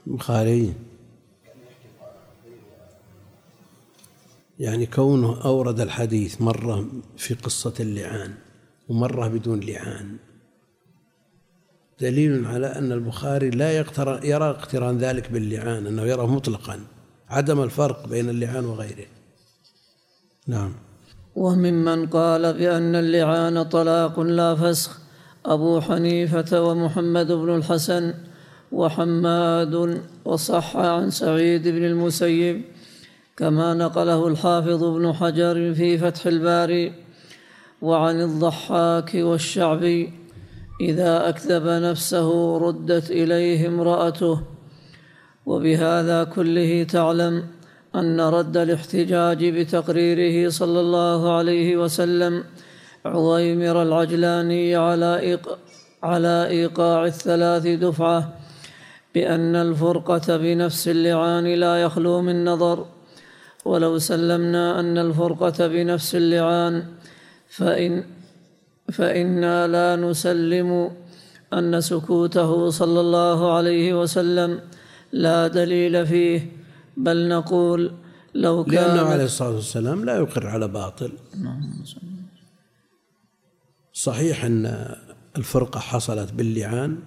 البخاري. 0.07 0.73
يعني 4.63 4.85
كونه 4.85 5.41
أورد 5.45 5.79
الحديث 5.79 6.41
مرة 6.41 6.85
في 7.17 7.33
قصة 7.33 7.73
اللعان 7.79 8.33
ومرة 8.89 9.27
بدون 9.27 9.59
لعان. 9.59 10.17
دليل 12.01 12.45
على 12.45 12.67
أن 12.67 12.91
البخاري 12.91 13.49
لا 13.49 13.71
يقترن 13.71 14.25
يرى 14.25 14.49
اقتران 14.49 14.97
ذلك 14.97 15.31
باللعان 15.31 15.87
أنه 15.87 16.01
يرى 16.01 16.27
مطلقا 16.27 16.79
عدم 17.29 17.61
الفرق 17.61 18.07
بين 18.07 18.29
اللعان 18.29 18.65
وغيره. 18.65 19.05
نعم. 20.47 20.73
وممن 21.35 22.07
قال 22.07 22.53
بأن 22.53 22.95
اللعان 22.95 23.63
طلاق 23.63 24.19
لا 24.19 24.55
فسخ 24.55 24.99
أبو 25.45 25.81
حنيفة 25.81 26.61
ومحمد 26.61 27.31
بن 27.31 27.55
الحسن 27.55 28.13
وحماد 28.71 30.01
وصح 30.25 30.77
عن 30.77 31.09
سعيد 31.09 31.67
بن 31.67 31.85
المسيب 31.85 32.72
كما 33.37 33.73
نقله 33.73 34.27
الحافظ 34.27 34.83
ابن 34.83 35.13
حجر 35.13 35.73
في 35.73 35.97
فتح 35.97 36.25
الباري 36.25 36.93
وعن 37.81 38.21
الضحاك 38.21 39.11
والشعبي 39.15 40.13
إذا 40.81 41.29
أكذب 41.29 41.67
نفسه 41.67 42.57
ردت 42.57 43.11
إليه 43.11 43.67
امرأته. 43.67 44.41
وبهذا 45.45 46.23
كله 46.23 46.83
تعلم 46.83 47.43
أن 47.95 48.21
رد 48.21 48.57
الاحتجاج 48.57 49.45
بتقريره 49.45 50.49
صلى 50.49 50.79
الله 50.79 51.37
عليه 51.37 51.77
وسلم 51.77 52.43
عويمر 53.05 53.81
العجلاني 53.81 54.75
على 54.75 55.39
على 56.03 56.47
إيقاع 56.47 57.05
الثلاث 57.05 57.67
دفعة 57.67 58.33
بأن 59.15 59.55
الفرقة 59.55 60.37
بنفس 60.37 60.87
اللعان 60.87 61.45
لا 61.45 61.81
يخلو 61.81 62.21
من 62.21 62.45
نظر. 62.45 62.85
ولو 63.65 63.97
سلمنا 63.97 64.79
أن 64.79 64.97
الفرقة 64.97 65.67
بنفس 65.67 66.15
اللعان 66.15 66.85
فإن 67.47 68.03
فإنا 68.91 69.67
لا 69.67 69.95
نسلم 69.95 70.91
أن 71.53 71.81
سكوته 71.81 72.69
صلى 72.69 72.99
الله 73.01 73.53
عليه 73.53 74.01
وسلم 74.01 74.59
لا 75.11 75.47
دليل 75.47 76.05
فيه 76.07 76.51
بل 76.97 77.29
نقول 77.29 77.91
لو 78.33 78.63
كان 78.63 78.73
لأنه 78.73 79.01
عليه 79.01 79.23
الصلاة 79.23 79.55
والسلام 79.55 80.05
لا 80.05 80.15
يقر 80.17 80.47
على 80.47 80.67
باطل. 80.67 81.11
صحيح 83.93 84.45
أن 84.45 84.95
الفرقة 85.37 85.79
حصلت 85.79 86.33
باللعان 86.33 86.99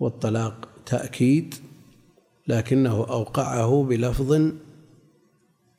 والطلاق 0.00 0.68
تأكيد 0.86 1.54
لكنه 2.48 2.92
أوقعه 2.92 3.86
بلفظ 3.88 4.52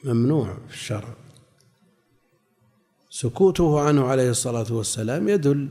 ممنوع 0.04 0.58
في 0.68 0.74
الشرع. 0.74 1.16
سكوته 3.10 3.80
عنه 3.80 4.06
عليه 4.06 4.30
الصلاة 4.30 4.74
والسلام 4.74 5.30
يدل 5.30 5.70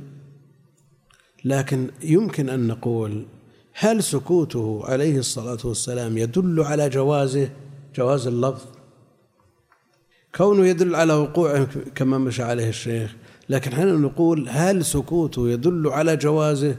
لكن 1.45 1.91
يمكن 2.03 2.49
أن 2.49 2.67
نقول 2.67 3.27
هل 3.73 4.03
سكوته 4.03 4.83
عليه 4.85 5.19
الصلاة 5.19 5.59
والسلام 5.65 6.19
يدل 6.19 6.61
على 6.61 6.89
جوازه 6.89 7.51
جواز 7.95 8.27
اللفظ؟ 8.27 8.65
كونه 10.35 10.67
يدل 10.67 10.95
على 10.95 11.13
وقوعه 11.13 11.65
كما 11.95 12.19
مشى 12.19 12.43
عليه 12.43 12.69
الشيخ 12.69 13.17
لكن 13.49 13.75
حين 13.75 13.95
نقول 14.03 14.49
هل 14.49 14.85
سكوته 14.85 15.49
يدل 15.49 15.89
على 15.89 16.17
جوازه؟ 16.17 16.77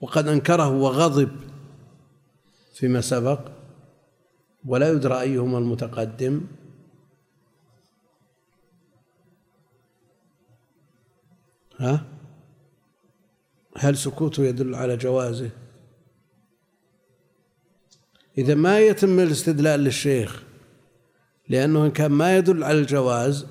وقد 0.00 0.28
أنكره 0.28 0.70
وغضب 0.70 1.28
فيما 2.74 3.00
سبق. 3.00 3.53
ولا 4.64 4.92
يدرى 4.92 5.20
أيهما 5.20 5.58
المتقدم. 5.58 6.40
ها؟ 11.78 12.06
هل 13.76 13.96
سكوته 13.96 14.42
يدل 14.44 14.74
على 14.74 14.96
جوازه؟ 14.96 15.50
إذا 18.38 18.54
ما 18.54 18.80
يتم 18.80 19.20
الاستدلال 19.20 19.80
للشيخ 19.80 20.42
لأنه 21.48 21.84
إن 21.86 21.90
كان 21.90 22.10
ما 22.10 22.36
يدل 22.36 22.64
على 22.64 22.78
الجواز 22.78 23.46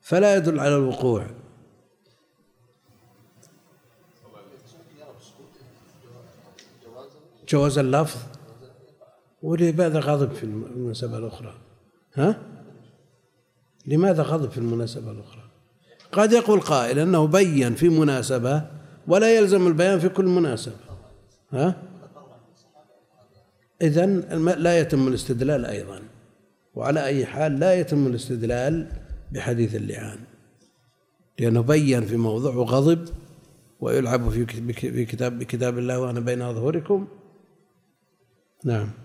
فلا 0.00 0.36
يدل 0.36 0.60
على 0.60 0.76
الوقوع. 0.76 1.26
جواز 7.48 7.78
اللفظ؟ 7.78 8.33
ولماذا 9.44 10.00
غضب 10.00 10.32
في 10.32 10.44
المناسبة 10.44 11.18
الأخرى؟ 11.18 11.54
ها؟ 12.14 12.36
لماذا 13.86 14.22
غضب 14.22 14.50
في 14.50 14.58
المناسبة 14.58 15.10
الأخرى؟ 15.10 15.42
قد 16.12 16.32
يقول 16.32 16.60
قائل 16.60 16.98
أنه 16.98 17.26
بين 17.26 17.74
في 17.74 17.88
مناسبة 17.88 18.66
ولا 19.08 19.38
يلزم 19.38 19.66
البيان 19.66 19.98
في 19.98 20.08
كل 20.08 20.24
مناسبة. 20.24 20.76
ها؟ 21.52 21.82
إذا 23.82 24.06
لا 24.56 24.78
يتم 24.78 25.08
الاستدلال 25.08 25.66
أيضا 25.66 26.02
وعلى 26.74 27.04
أي 27.04 27.26
حال 27.26 27.58
لا 27.58 27.74
يتم 27.74 28.06
الاستدلال 28.06 28.88
بحديث 29.32 29.74
اللعان. 29.74 30.18
لأنه 31.38 31.60
بين 31.60 32.04
في 32.06 32.16
موضوع 32.16 32.52
غضب 32.52 33.08
ويلعب 33.80 34.28
في 34.28 35.04
كتاب 35.04 35.38
بكتاب 35.38 35.78
الله 35.78 35.98
وأنا 36.00 36.20
بين 36.20 36.42
أظهركم. 36.42 37.08
نعم. 38.64 39.03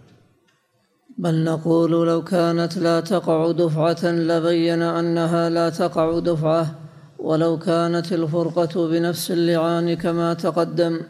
بل 1.19 1.43
نقول 1.43 1.91
لو 1.91 2.23
كانت 2.23 2.77
لا 2.77 2.99
تقع 2.99 3.51
دفعة 3.51 4.05
لبين 4.05 4.81
أنها 4.81 5.49
لا 5.49 5.69
تقع 5.69 6.19
دفعة 6.19 6.75
ولو 7.19 7.59
كانت 7.59 8.13
الفرقة 8.13 8.87
بنفس 8.87 9.31
اللعان 9.31 9.93
كما 9.93 10.33
تقدم. 10.33 11.01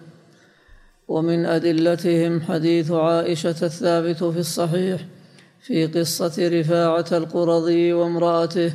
ومن 1.08 1.46
أدلتهم 1.46 2.42
حديث 2.42 2.92
عائشة 2.92 3.56
الثابت 3.64 4.24
في 4.24 4.40
الصحيح 4.40 5.06
في 5.62 5.86
قصة 5.86 6.50
رفاعة 6.60 7.06
القرظي 7.12 7.94
وامرأته 7.94 8.74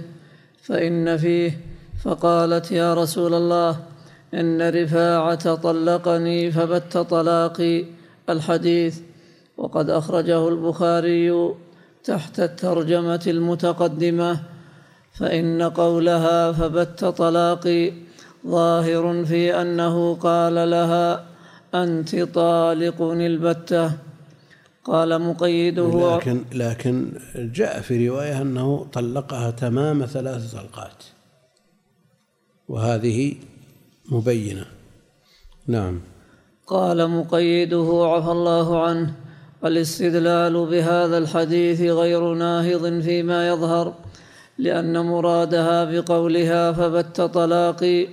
فإن 0.62 1.16
فيه 1.16 1.60
فقالت 2.04 2.72
يا 2.72 2.94
رسول 2.94 3.34
الله 3.34 3.76
إن 4.34 4.62
رفاعة 4.68 5.54
طلقني 5.54 6.52
فبت 6.52 6.98
طلاقي. 6.98 7.84
الحديث 8.28 9.00
وقد 9.56 9.90
أخرجه 9.90 10.48
البخاري 10.48 11.54
تحت 12.04 12.40
الترجمة 12.40 13.24
المتقدمة 13.26 14.40
فإن 15.12 15.62
قولها 15.62 16.52
فبت 16.52 17.04
طلاقي 17.04 17.92
ظاهر 18.46 19.24
في 19.24 19.60
أنه 19.60 20.14
قال 20.14 20.70
لها 20.70 21.26
أنت 21.74 22.16
طالق 22.16 23.02
البتة. 23.02 23.92
قال 24.84 25.22
مقيده 25.22 26.16
لكن 26.16 26.44
لكن 26.52 27.12
جاء 27.36 27.80
في 27.80 28.08
رواية 28.08 28.42
أنه 28.42 28.86
طلقها 28.92 29.50
تمام 29.50 30.06
ثلاث 30.06 30.54
طلقات. 30.54 31.04
وهذه 32.68 33.34
مبينة. 34.10 34.66
نعم. 35.66 36.00
قال 36.66 37.10
مقيده 37.10 38.00
عفى 38.04 38.30
الله 38.30 38.82
عنه. 38.86 39.14
الاستدلال 39.66 40.66
بهذا 40.66 41.18
الحديث 41.18 41.80
غير 41.80 42.34
ناهض 42.34 43.00
فيما 43.00 43.48
يظهر 43.48 43.94
لأن 44.58 45.06
مرادها 45.06 45.84
بقولها 45.84 46.72
فبت 46.72 47.20
طلاقي 47.20 48.08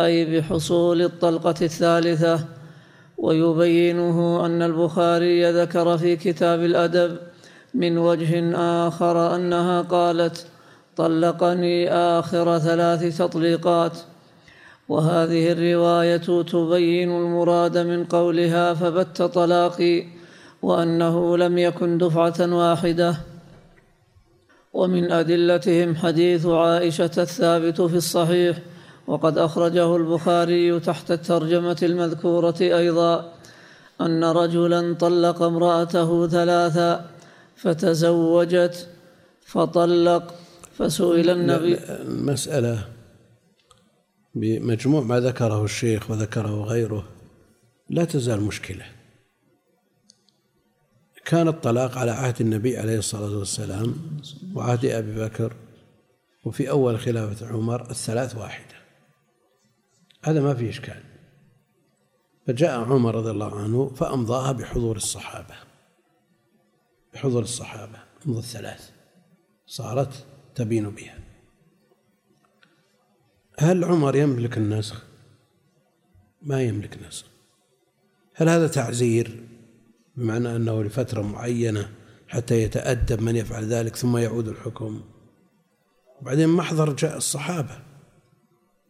أي 0.00 0.24
بحصول 0.24 1.02
الطلقة 1.02 1.54
الثالثة. 1.62 2.44
ويبينه 3.18 4.46
أن 4.46 4.62
البخاري 4.62 5.52
ذكر 5.52 5.98
في 5.98 6.16
كتاب 6.16 6.64
الأدب 6.64 7.16
من 7.74 7.98
وجه 7.98 8.56
آخر 8.88 9.36
أنها 9.36 9.82
قالت 9.82 10.46
طلقني 10.96 11.90
آخر 11.92 12.58
ثلاث 12.58 13.18
تطليقات. 13.18 13.98
وهذه 14.88 15.52
الرواية 15.52 16.42
تبين 16.42 17.10
المراد 17.10 17.78
من 17.78 18.04
قولها 18.04 18.74
فبت 18.74 19.22
طلاقي. 19.22 20.13
وأنه 20.64 21.36
لم 21.36 21.58
يكن 21.58 21.98
دفعة 21.98 22.40
واحدة. 22.40 23.16
ومن 24.72 25.12
أدلتهم 25.12 25.96
حديث 25.96 26.46
عائشة 26.46 27.14
الثابت 27.18 27.80
في 27.80 27.96
الصحيح 27.96 28.58
وقد 29.06 29.38
أخرجه 29.38 29.96
البخاري 29.96 30.80
تحت 30.80 31.10
الترجمة 31.10 31.80
المذكورة 31.82 32.60
أيضا 32.60 33.32
أن 34.00 34.24
رجلا 34.24 34.94
طلق 34.94 35.42
امرأته 35.42 36.28
ثلاثا 36.28 37.10
فتزوجت 37.56 38.88
فطلق 39.46 40.34
فسئل 40.76 41.30
النبي. 41.30 41.78
المسألة 42.08 42.78
بمجموع 44.34 45.02
ما 45.02 45.20
ذكره 45.20 45.64
الشيخ 45.64 46.10
وذكره 46.10 46.64
غيره 46.64 47.04
لا 47.90 48.04
تزال 48.04 48.40
مشكلة. 48.40 49.03
كان 51.24 51.48
الطلاق 51.48 51.98
على 51.98 52.10
عهد 52.10 52.40
النبي 52.40 52.78
عليه 52.78 52.98
الصلاة 52.98 53.38
والسلام 53.38 54.20
وعهد 54.54 54.84
أبي 54.84 55.24
بكر 55.24 55.56
وفي 56.44 56.70
أول 56.70 56.98
خلافة 56.98 57.46
عمر 57.46 57.90
الثلاث 57.90 58.36
واحدة. 58.36 58.74
هذا 60.24 60.40
ما 60.40 60.54
فيه 60.54 60.70
إشكال. 60.70 61.02
فجاء 62.46 62.80
عمر 62.80 63.14
رضي 63.14 63.30
الله 63.30 63.60
عنه 63.60 63.88
فأمضاها 63.88 64.52
بحضور 64.52 64.96
الصحابة. 64.96 65.54
بحضور 67.14 67.42
الصحابة 67.42 67.98
أمضى 68.26 68.38
الثلاث. 68.38 68.90
صارت 69.66 70.26
تبين 70.54 70.90
بها. 70.90 71.18
هل 73.58 73.84
عمر 73.84 74.16
يملك 74.16 74.58
النسخ؟ 74.58 75.04
ما 76.42 76.62
يملك 76.62 77.02
نسخ. 77.02 77.26
هل 78.34 78.48
هذا 78.48 78.68
تعزير؟ 78.68 79.44
بمعنى 80.16 80.56
أنه 80.56 80.82
لفترة 80.82 81.22
معينة 81.22 81.88
حتى 82.28 82.62
يتأدب 82.62 83.22
من 83.22 83.36
يفعل 83.36 83.64
ذلك 83.64 83.96
ثم 83.96 84.16
يعود 84.16 84.48
الحكم. 84.48 85.02
وبعدين 86.20 86.48
محضر 86.48 86.92
جاء 86.92 87.16
الصحابة. 87.16 87.78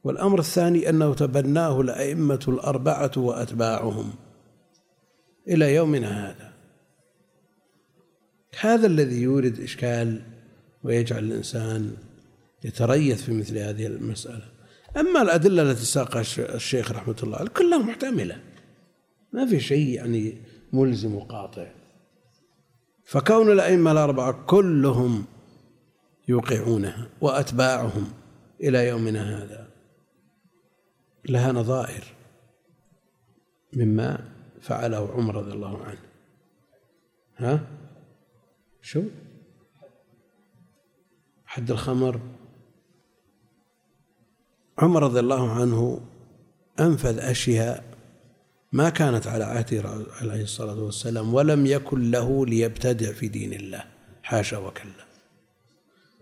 والأمر 0.05 0.39
الثاني 0.39 0.89
أنه 0.89 1.15
تبناه 1.15 1.81
الأئمة 1.81 2.45
الأربعة 2.49 3.13
وأتباعهم 3.17 4.13
إلى 5.49 5.75
يومنا 5.75 6.31
هذا. 6.31 6.53
هذا 8.61 8.87
الذي 8.87 9.23
يورد 9.23 9.61
إشكال 9.61 10.23
ويجعل 10.85 11.25
الإنسان 11.25 11.97
يتريث 12.65 13.23
في 13.23 13.33
مثل 13.33 13.59
هذه 13.59 13.87
المسألة. 13.87 14.49
أما 14.97 15.23
الأدلة 15.23 15.63
التي 15.63 15.85
ساقها 15.85 16.21
الشيخ 16.39 16.93
رحمة 16.93 17.17
الله 17.23 17.37
عليه 17.37 17.51
كلها 17.51 17.79
محتملة. 17.79 18.41
ما 19.33 19.47
في 19.47 19.61
شيء 19.61 19.89
يعني 19.89 20.35
ملزم 20.75 21.15
وقاطع. 21.15 21.67
فكون 23.05 23.53
الأئمة 23.53 23.93
الأربعة 23.93 24.45
كلهم 24.47 25.25
يوقعونها 26.29 27.09
وأتباعهم 27.21 28.13
إلى 28.61 28.89
يومنا 28.89 29.43
هذا 29.43 29.69
لها 31.29 31.53
نظائر 31.53 32.05
مما 33.77 34.31
فعله 34.61 35.13
عمر 35.13 35.35
رضي 35.35 35.53
الله 35.53 35.85
عنه. 35.85 36.01
ها؟ 37.37 37.61
شو؟ 38.83 39.03
حد 41.47 41.71
الخمر؟ 41.71 42.21
عمر 44.79 45.03
رضي 45.03 45.21
الله 45.21 45.51
عنه 45.51 46.01
أنفذ 46.81 47.19
أشياء 47.19 47.94
ما 48.75 48.91
كانت 48.91 49.27
على 49.27 49.45
عهده 49.45 49.83
عليه 50.21 50.43
الصلاة 50.43 50.83
والسلام 50.83 51.35
ولم 51.35 51.67
يكن 51.67 52.11
له 52.11 52.47
ليبتدع 52.47 53.13
في 53.13 53.29
دين 53.29 53.53
الله 53.53 53.85
حاشا 54.23 54.59
وكلا. 54.59 55.05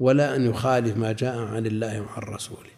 ولا 0.01 0.37
أن 0.37 0.47
يخالف 0.47 0.97
ما 0.97 1.13
جاء 1.13 1.39
عن 1.39 1.67
الله 1.67 2.01
وعن 2.01 2.23
رسوله. 2.23 2.71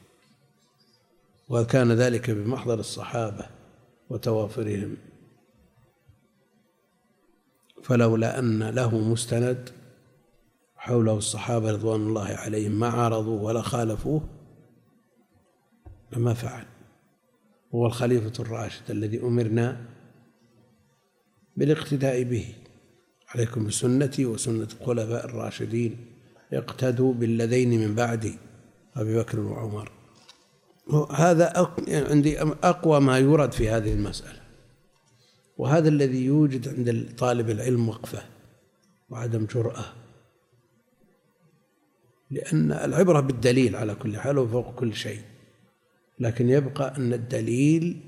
وكان 1.48 1.92
ذلك 1.92 2.30
بمحضر 2.30 2.80
الصحابة 2.80 3.46
وتوافرهم. 4.10 4.96
فلولا 7.82 8.38
أن 8.38 8.62
له 8.62 8.98
مستند 8.98 9.70
حوله 10.76 11.16
الصحابة 11.18 11.72
رضوان 11.72 12.00
الله 12.00 12.26
عليهم 12.26 12.72
ما 12.72 12.88
عارضوه 12.88 13.42
ولا 13.42 13.62
خالفوه 13.62 14.28
لما 16.12 16.34
فعل. 16.34 16.73
هو 17.74 17.86
الخليفة 17.86 18.42
الراشد 18.42 18.90
الذي 18.90 19.20
أمرنا 19.20 19.84
بالاقتداء 21.56 22.22
به. 22.22 22.54
عليكم 23.28 23.66
بسنتي 23.66 24.26
وسنة 24.26 24.68
الخلفاء 24.80 25.24
الراشدين. 25.24 25.96
اقتدوا 26.52 27.14
بالذين 27.14 27.80
من 27.80 27.94
بعدي 27.94 28.38
أبي 28.96 29.18
بكر 29.18 29.40
وعمر. 29.40 29.92
هذا 31.10 31.52
عندي 31.88 32.40
أقوى 32.42 33.00
ما 33.00 33.18
يورد 33.18 33.52
في 33.52 33.68
هذه 33.68 33.92
المسألة. 33.92 34.40
وهذا 35.56 35.88
الذي 35.88 36.24
يوجد 36.24 36.68
عند 36.68 37.14
طالب 37.18 37.50
العلم 37.50 37.88
وقفة 37.88 38.22
وعدم 39.10 39.46
جرأة. 39.46 39.84
لأن 42.30 42.72
العبرة 42.72 43.20
بالدليل 43.20 43.76
على 43.76 43.94
كل 43.94 44.18
حال 44.18 44.38
وفوق 44.38 44.74
كل 44.74 44.94
شيء. 44.94 45.20
لكن 46.18 46.50
يبقى 46.50 46.96
أن 46.96 47.12
الدليل 47.12 48.00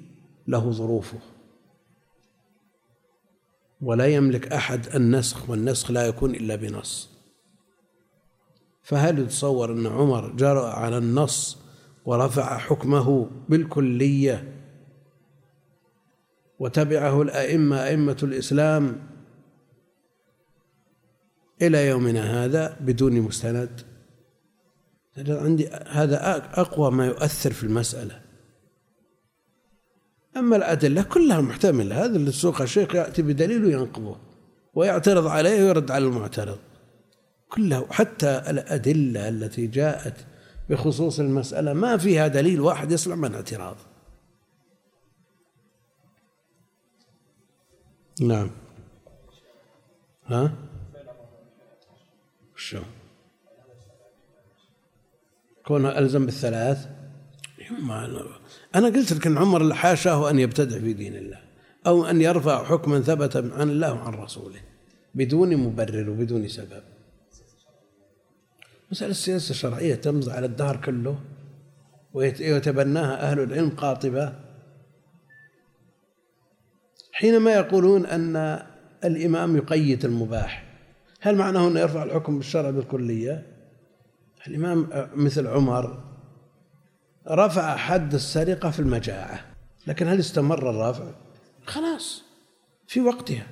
له 0.48 0.70
ظروفه. 0.70 1.18
ولا 3.80 4.06
يملك 4.06 4.52
أحد 4.52 4.86
النسخ 4.94 5.50
والنسخ 5.50 5.90
لا 5.90 6.06
يكون 6.06 6.34
إلا 6.34 6.56
بنص. 6.56 7.10
فهل 8.82 9.18
يتصور 9.18 9.72
أن 9.72 9.86
عمر 9.86 10.32
جرأ 10.32 10.68
على 10.68 10.98
النص 10.98 11.58
ورفع 12.04 12.58
حكمه 12.58 13.30
بالكلية 13.48 14.52
وتبعه 16.58 17.22
الأئمة 17.22 17.84
أئمة 17.84 18.16
الإسلام 18.22 19.02
إلى 21.62 21.86
يومنا 21.86 22.44
هذا 22.44 22.76
بدون 22.80 23.20
مستند؟ 23.20 23.85
عندي 25.18 25.68
هذا 25.68 26.36
أقوى 26.60 26.90
ما 26.90 27.06
يؤثر 27.06 27.52
في 27.52 27.64
المسألة. 27.64 28.20
أما 30.36 30.56
الأدلة 30.56 31.02
كلها 31.02 31.40
محتملة 31.40 32.04
هذا 32.04 32.16
اللي 32.16 32.32
سوق 32.32 32.62
الشيخ 32.62 32.94
يأتي 32.94 33.22
بدليل 33.22 33.64
وينقضه 33.64 34.16
ويعترض 34.74 35.26
عليه 35.26 35.64
ويرد 35.64 35.90
على 35.90 36.04
المعترض. 36.04 36.58
كلها 37.48 37.86
حتى 37.90 38.42
الأدلة 38.50 39.28
التي 39.28 39.66
جاءت 39.66 40.26
بخصوص 40.70 41.20
المسألة 41.20 41.72
ما 41.72 41.96
فيها 41.96 42.28
دليل 42.28 42.60
واحد 42.60 42.92
يسلم 42.92 43.18
من 43.18 43.34
اعتراض. 43.34 43.76
نعم. 48.20 48.50
ها؟ 50.26 50.52
شو؟ 52.56 52.82
كونه 55.66 55.98
ألزم 55.98 56.26
بالثلاث؟ 56.26 56.86
أنا 58.74 58.86
قلت 58.86 59.12
لك 59.12 59.26
أن 59.26 59.38
عمر 59.38 59.74
حاشاه 59.74 60.30
أن 60.30 60.38
يبتدع 60.38 60.78
في 60.78 60.92
دين 60.92 61.16
الله 61.16 61.40
أو 61.86 62.06
أن 62.06 62.20
يرفع 62.20 62.64
حكما 62.64 63.00
ثبت 63.00 63.36
عن 63.36 63.70
الله 63.70 63.92
وعن 63.92 64.14
رسوله 64.14 64.60
بدون 65.14 65.56
مبرر 65.56 66.10
وبدون 66.10 66.48
سبب. 66.48 66.82
مسألة 68.90 69.10
السياسة 69.10 69.50
الشرعية 69.50 69.94
تمضي 69.94 70.32
على 70.32 70.46
الدهر 70.46 70.76
كله 70.76 71.18
ويتبناها 72.14 73.30
أهل 73.30 73.40
العلم 73.40 73.70
قاطبة. 73.70 74.32
حينما 77.12 77.54
يقولون 77.54 78.06
أن 78.06 78.62
الإمام 79.04 79.56
يقيد 79.56 80.04
المباح 80.04 80.64
هل 81.20 81.36
معناه 81.36 81.68
أنه 81.68 81.80
يرفع 81.80 82.02
الحكم 82.02 82.36
بالشرع 82.36 82.70
بالكلية؟ 82.70 83.55
الإمام 84.48 84.88
مثل 85.14 85.46
عمر 85.46 86.04
رفع 87.28 87.76
حد 87.76 88.14
السرقة 88.14 88.70
في 88.70 88.80
المجاعة 88.80 89.40
لكن 89.86 90.06
هل 90.06 90.18
استمر 90.18 90.70
الرفع؟ 90.70 91.04
خلاص 91.66 92.22
في 92.86 93.00
وقتها. 93.00 93.46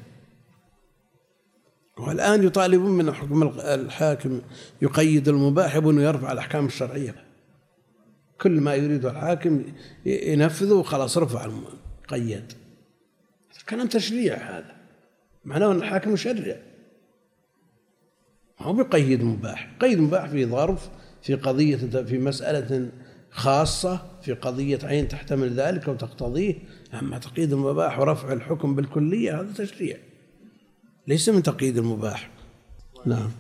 والآن 1.99 2.47
يطالبون 2.47 2.91
من 2.91 3.13
حكم 3.13 3.43
الحاكم 3.59 4.41
يقيد 4.83 5.29
المباح 5.29 5.77
يبون 5.77 6.01
يرفع 6.01 6.33
الأحكام 6.33 6.67
الشرعية. 6.67 7.15
كل 8.41 8.61
ما 8.61 8.75
يريده 8.75 9.11
الحاكم 9.11 9.65
ينفذه 10.07 10.73
وخلاص 10.73 11.19
رفع 11.19 11.51
قيد. 12.09 12.53
كلام 13.69 13.87
تشريع 13.87 14.37
هذا. 14.37 14.77
معناه 15.45 15.73
أن 15.73 15.77
الحاكم 15.77 16.15
يشرع 16.15 16.57
هو 18.59 18.73
بقيد 18.73 19.23
مباح. 19.23 19.77
قيد 19.81 19.99
مباح 19.99 20.27
في 20.27 20.47
ظرف 20.47 20.91
في 21.23 21.35
قضية 21.35 21.77
في 22.03 22.19
مسألة 22.19 22.91
خاصة 23.31 24.21
في 24.23 24.33
قضية 24.33 24.79
عين 24.83 25.09
تحتمل 25.09 25.55
ذلك 25.55 25.89
أو 25.89 25.95
تقتضيه 25.95 26.55
أما 26.95 27.19
تقييد 27.19 27.53
المباح 27.53 27.99
ورفع 27.99 28.33
الحكم 28.33 28.75
بالكلية 28.75 29.41
هذا 29.41 29.53
تشريع 29.65 29.97
ليس 31.07 31.29
من 31.29 31.43
تقييد 31.43 31.79
المباح. 31.79 32.31
نعم 33.07 33.31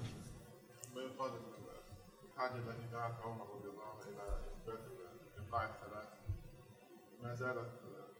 ما 7.23 7.35
زالت 7.35 7.71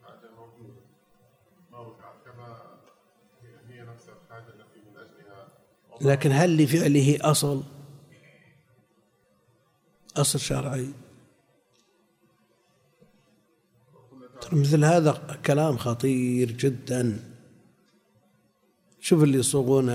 الحاجة 0.01 0.31
موجودة 0.37 0.81
ما 1.73 1.79
وقعت 1.79 2.15
كما 2.25 2.57
هي 3.69 3.83
نفس 3.83 4.09
الحاجة 4.09 4.49
التي 4.49 4.81
من 4.91 4.97
أجلها 4.97 5.49
لكن 6.01 6.33
هل 6.33 6.63
لفعله 6.63 7.19
أصل؟ 7.21 7.63
أصل 10.17 10.41
شرعي. 10.41 10.89
مثل 14.53 14.85
هذا 14.85 15.39
كلام 15.47 15.77
خطير 15.77 16.51
جدا. 16.51 17.31
شوف 19.01 19.23
اللي 19.23 19.39
يصوغون 19.39 19.89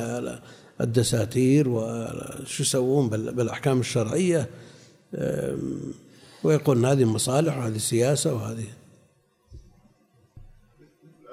الدساتير 0.82 1.70
وشو 1.70 2.64
يسوون 2.64 3.10
بالأحكام 3.10 3.80
الشرعية. 3.80 4.50
ويقولون 6.44 6.86
هذه 6.86 7.06
مصالح 7.06 7.58
وهذه 7.58 7.78
سياسة 7.78 8.34
وهذه. 8.34 8.68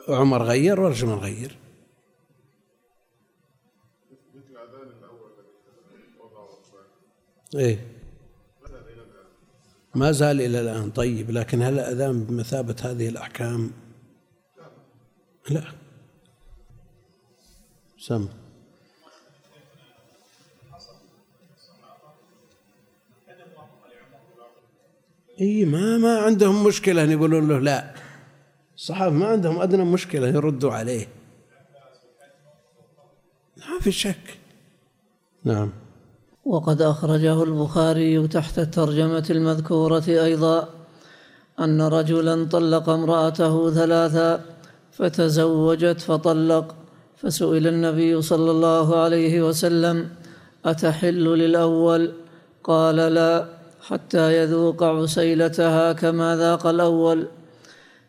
عمر 0.08 0.42
غير 0.42 0.80
ولا 0.80 1.04
من 1.04 1.14
غير. 1.14 1.56
إيه. 7.58 7.86
ما 9.94 10.12
زال 10.12 10.40
إلى 10.40 10.60
الآن. 10.60 10.90
طيب 10.90 11.30
لكن 11.30 11.62
هل 11.62 11.74
الاذان 11.74 12.24
بمثابة 12.24 12.76
هذه 12.82 13.08
الأحكام؟ 13.08 13.70
لا. 15.50 15.64
سم. 17.98 18.28
إي 25.40 25.64
ما 25.64 25.98
ما 25.98 26.18
عندهم 26.18 26.64
مشكلة 26.66 27.04
ان 27.04 27.10
يقولون 27.10 27.48
له 27.48 27.58
لا. 27.58 27.94
الصحابة 28.76 29.14
ما 29.14 29.26
عندهم 29.26 29.60
أدنى 29.60 29.84
مشكلة 29.84 30.28
يردوا 30.28 30.72
عليه. 30.72 31.08
ما 33.56 33.80
في 33.80 33.92
شك. 33.92 34.38
نعم. 35.44 35.85
وقد 36.46 36.82
أخرجه 36.82 37.42
البخاري 37.42 38.28
تحت 38.28 38.58
الترجمة 38.58 39.26
المذكورة 39.30 40.04
أيضا 40.08 40.68
أن 41.60 41.82
رجلا 41.82 42.44
طلق 42.44 42.88
امرأته 42.88 43.70
ثلاثا 43.70 44.40
فتزوجت 44.92 46.00
فطلق 46.00 46.74
فسئل 47.16 47.66
النبي 47.66 48.22
صلى 48.22 48.50
الله 48.50 48.96
عليه 48.96 49.42
وسلم 49.42 50.08
أتحل 50.64 51.24
للأول؟ 51.24 52.12
قال 52.64 52.96
لا 52.96 53.46
حتى 53.80 54.36
يذوق 54.42 54.82
عسيلتها 54.82 55.92
كما 55.92 56.36
ذاق 56.36 56.66
الأول. 56.66 57.26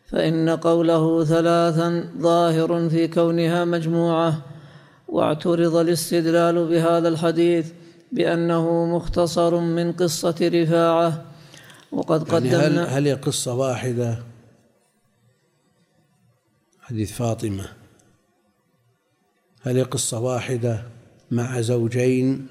فإن 0.06 0.48
قوله 0.48 1.24
ثلاثا 1.24 2.08
ظاهر 2.18 2.88
في 2.88 3.08
كونها 3.08 3.64
مجموعة 3.64 4.38
واعترض 5.08 5.76
الاستدلال 5.76 6.66
بهذا 6.66 7.08
الحديث 7.08 7.72
بأنه 8.12 8.86
مختصر 8.96 9.60
من 9.60 9.92
قصة 9.92 10.36
رفاعة. 10.42 11.24
وقد 11.92 12.28
يعني 12.28 12.48
قدمنا 12.50 12.84
هل 12.84 12.88
هل 12.88 13.06
هي 13.06 13.14
قصة 13.14 13.54
واحدة؟ 13.54 14.18
حديث 16.80 17.12
فاطمة. 17.12 17.72
هل 19.62 19.76
هي 19.76 19.82
قصة 19.82 20.20
واحدة 20.20 20.82
مع 21.30 21.60
زوجين؟ 21.60 22.46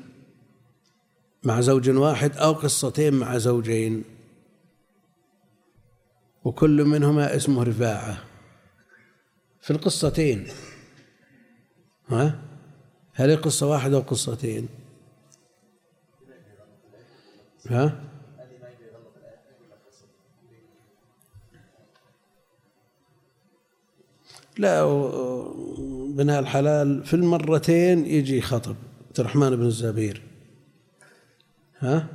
مع 1.44 1.62
زوج 1.62 1.90
واحد 1.90 2.38
أو 2.38 2.54
قصتين 2.54 3.14
مع 3.14 3.38
زوجين؟ 3.38 4.04
وكل 6.44 6.84
منهما 6.86 7.36
اسمه 7.36 7.64
رفاعة. 7.64 8.18
في 9.62 9.72
القصتين. 9.72 10.48
ها؟ 12.10 12.40
هل 13.14 13.30
هي 13.30 13.36
قصة 13.36 13.68
واحدة 13.68 13.98
أو 13.98 14.02
قصتين؟ 14.02 14.70
ها؟ 17.70 18.04
لا 24.58 24.86
بناء 26.10 26.40
الحلال 26.40 27.06
في 27.06 27.14
المرتين 27.14 28.06
يجي 28.06 28.42
خطب. 28.42 28.76
عبد 29.08 29.20
الرحمن 29.20 29.56
بن 29.56 29.66
الزبير. 29.66 30.22
ها؟ 31.80 32.08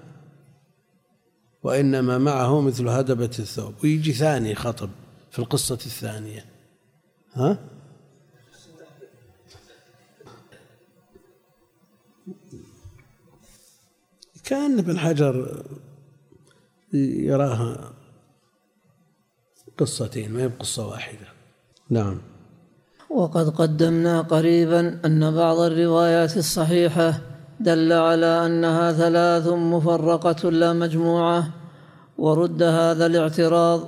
وإنما 1.63 2.19
معه 2.19 2.61
مثل 2.61 2.89
هدبة 2.89 3.25
الثوب. 3.25 3.75
ويجي 3.85 4.13
ثاني 4.13 4.55
خطب 4.55 4.91
في 5.31 5.39
القصة 5.39 5.75
الثانية. 5.75 6.45
ها؟ 7.35 7.59
كأن 14.45 14.79
ابن 14.79 14.99
حجر 14.99 15.63
يراها 16.93 17.93
قصتين 19.79 20.33
ما 20.33 20.43
هي 20.43 20.49
بقصة 20.49 20.89
واحدة. 20.89 21.27
نعم. 21.91 22.19
وقد 23.11 23.49
قدمنا 23.49 24.21
قريبا 24.21 24.99
أن 25.05 25.35
بعض 25.35 25.59
الروايات 25.59 26.37
الصحيحة 26.37 27.21
دل 27.61 27.93
على 27.93 28.47
أنها 28.47 28.93
ثلاث 28.93 29.47
مفرقة 29.49 30.51
لا 30.51 30.73
مجموعة 30.73 31.49
ورد 32.19 32.63
هذا 32.63 33.07
الاعتراض 33.07 33.81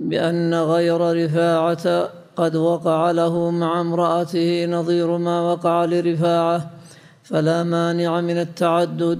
بأن 0.00 0.54
غير 0.54 1.24
رفاعة 1.24 2.10
قد 2.36 2.56
وقع 2.56 3.10
له 3.10 3.50
مع 3.50 3.80
امرأته 3.80 4.66
نظير 4.66 5.18
ما 5.18 5.40
وقع 5.40 5.84
لرفاعة 5.84 6.70
فلا 7.22 7.62
مانع 7.62 8.20
من 8.20 8.38
التعدد. 8.38 9.18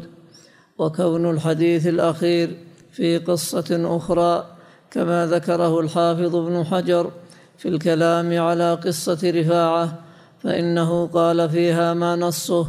وكون 0.80 1.30
الحديث 1.30 1.86
الأخير 1.86 2.56
في 2.92 3.18
قصة 3.18 3.96
أخرى 3.96 4.46
كما 4.90 5.26
ذكره 5.26 5.80
الحافظ 5.80 6.36
ابن 6.36 6.64
حجر 6.64 7.10
في 7.58 7.68
الكلام 7.68 8.38
على 8.40 8.74
قصة 8.74 9.18
رفاعة 9.24 9.98
فإنه 10.42 11.06
قال 11.06 11.50
فيها 11.50 11.94
ما 11.94 12.16
نصه 12.16 12.66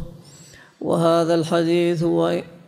وهذا 0.80 1.34
الحديث 1.34 2.02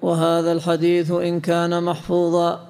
وهذا 0.02 0.52
الحديث 0.52 1.10
إن 1.10 1.40
كان 1.40 1.82
محفوظا 1.82 2.60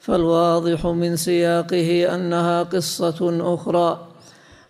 فالواضح 0.00 0.86
من 0.86 1.16
سياقه 1.16 2.14
أنها 2.14 2.62
قصة 2.62 3.54
أخرى 3.54 4.08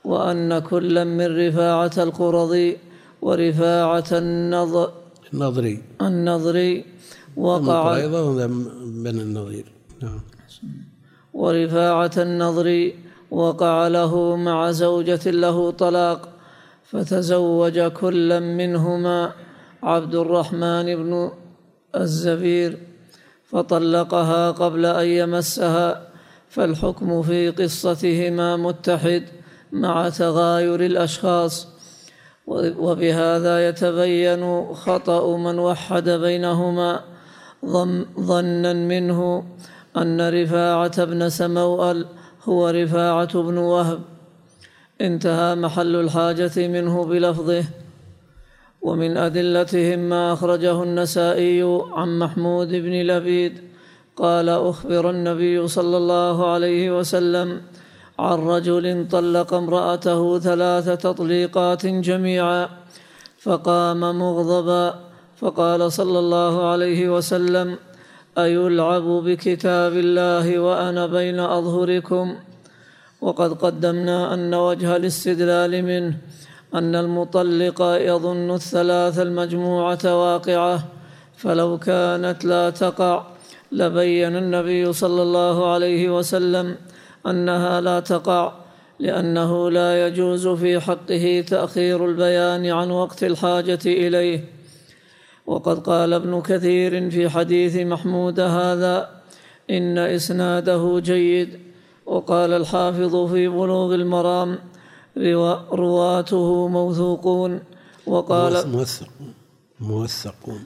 وأن 0.05 0.59
كلا 0.59 1.05
من 1.05 1.47
رفاعة 1.47 1.93
القرظي 1.99 2.77
ورفاعة 3.23 4.11
النظر 4.13 4.91
النظري 5.33 5.83
النظري 6.03 6.95
وقع 7.37 7.97
أيضا 7.97 8.47
بن 9.05 9.21
النظير؟ 9.21 9.65
نعم. 10.03 10.21
ورفاعة 11.35 12.11
النظر 12.19 12.93
وقع 13.31 13.89
له 13.89 14.37
مع 14.37 14.71
زوجة 14.71 15.31
له 15.31 15.71
طلاق 15.71 16.29
فتزوج 16.85 17.81
كلا 17.81 18.41
منهما 18.41 19.33
عبد 19.83 20.15
الرحمن 20.15 20.97
بن 20.97 21.31
الزبير 21.97 22.79
فطلقها 23.45 24.51
قبل 24.51 24.87
أن 24.87 25.07
يمسها 25.07 26.09
فالحكم 26.49 27.23
في 27.23 27.51
قصتهما 27.51 28.57
متحد 28.57 29.25
مع 29.73 30.09
تغاير 30.09 30.81
الأشخاص 30.81 31.69
وبهذا 32.79 33.69
يتبين 33.69 34.75
خطأ 34.75 35.37
من 35.37 35.59
وحد 35.59 36.09
بينهما. 36.09 37.14
ظنا 38.21 38.73
منه 38.73 39.45
أن 39.97 40.43
رفاعة 40.43 41.05
بن 41.05 41.29
سموأل 41.29 42.07
هو 42.45 42.69
رفاعة 42.69 43.43
بن 43.43 43.59
وهب. 43.59 44.01
انتهى 45.01 45.55
محل 45.55 45.97
الحاجة 45.97 46.69
منه 46.69 47.05
بلفظه. 47.05 47.65
ومن 48.83 49.17
أدلتهم 49.17 49.99
ما 49.99 50.33
أخرجه 50.33 50.83
النسائي 50.83 51.63
عن 51.93 52.19
محمود 52.19 52.69
بن 52.69 52.93
لبيد. 52.93 53.59
قال 54.17 54.49
أخبر 54.49 55.11
النبي 55.11 55.69
صلى 55.69 55.97
الله 55.97 56.53
عليه 56.53 56.99
وسلم 56.99 57.61
عن 58.19 58.39
رجل 58.39 59.09
طلق 59.11 59.55
امرأته 59.55 60.39
ثلاث 60.39 60.89
تطليقات 60.89 61.87
جميعا 61.87 62.69
فقام 63.39 64.19
مغضبا. 64.19 65.04
فقال 65.37 65.93
صلى 65.93 66.19
الله 66.19 66.69
عليه 66.71 67.09
وسلم 67.17 67.79
أيلعب 68.39 69.03
بكتاب 69.03 69.93
الله 69.93 70.59
وأنا 70.59 71.07
بين 71.07 71.41
أظهركم؟ 71.41 72.37
وقد 73.21 73.53
قدمنا 73.53 74.35
أن 74.35 74.55
وجه 74.55 74.97
الاستدلال 74.97 75.83
منه 75.83 76.17
أن 76.75 76.95
المطلق 76.97 77.83
يظن 77.83 78.51
الثلاث 78.55 79.19
المجموعة 79.19 80.05
واقعة 80.05 80.85
فلو 81.37 81.79
كانت 81.79 82.45
لا 82.45 82.71
تقع 82.71 83.27
لبين 83.73 84.37
النبي 84.37 84.93
صلى 84.93 85.23
الله 85.23 85.73
عليه 85.73 86.19
وسلم 86.19 86.77
أنها 87.27 87.81
لا 87.81 88.01
تقع 88.01 88.53
لأنه 88.99 89.71
لا 89.71 90.07
يجوز 90.07 90.49
في 90.49 90.81
حقه 90.81 91.45
تأخير 91.49 92.07
البيان 92.07 92.67
عن 92.67 92.91
وقت 92.91 93.25
الحاجة 93.25 93.79
إليه. 93.87 94.54
وقد 95.47 95.79
قال 95.79 96.13
ابن 96.13 96.41
كثير 96.41 97.11
في 97.11 97.29
حديث 97.29 97.77
محمود 97.77 98.41
هذا 98.41 99.11
إن 99.71 99.99
إسناده 99.99 101.01
جيد. 101.01 101.61
وقال 102.07 102.53
الحافظ 102.53 103.17
في 103.33 103.49
بلوغ 103.49 103.95
المرام 103.95 104.59
رواته 105.73 106.69
موثوقون. 106.69 107.61
وقال 108.07 108.53
موثق 108.73 109.09
موثقون. 109.81 110.65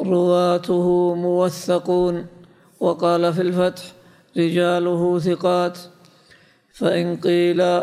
رواته 0.00 1.14
موثقون. 1.14 2.26
وقال 2.80 3.32
في 3.32 3.42
الفتح 3.42 3.82
رجاله 4.36 5.18
ثقات. 5.18 5.78
فإن 6.72 7.16
قيل 7.16 7.80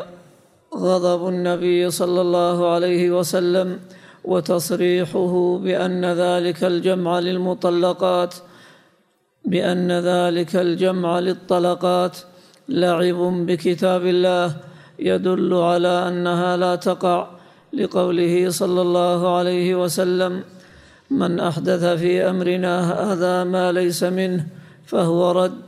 غضب 0.76 1.28
النبي 1.28 1.92
صلى 1.92 2.22
الله 2.22 2.68
عليه 2.74 3.12
وسلم 3.12 3.80
وتصريحه 4.26 5.58
بأن 5.58 6.06
ذلك 6.06 6.64
الجمع 6.64 7.20
للمطلقات 7.20 8.36
بأن 9.46 9.92
ذلك 9.92 10.56
الجمع 10.56 11.20
للطلقات 11.20 12.18
لعب 12.70 13.46
بكتاب 13.46 14.06
الله 14.06 14.56
يدل 15.00 15.54
على 15.54 16.08
أنها 16.08 16.58
لا 16.58 16.76
تقع 16.76 17.28
لقوله 17.74 18.50
صلى 18.50 18.82
الله 18.82 19.38
عليه 19.38 19.76
وسلم 19.84 20.44
من 21.12 21.40
أحدث 21.40 21.84
في 21.86 22.30
أمرنا 22.30 22.74
هذا 23.14 23.44
ما 23.44 23.72
ليس 23.72 24.04
منه 24.04 24.46
فهو 24.86 25.32
رد 25.32 25.62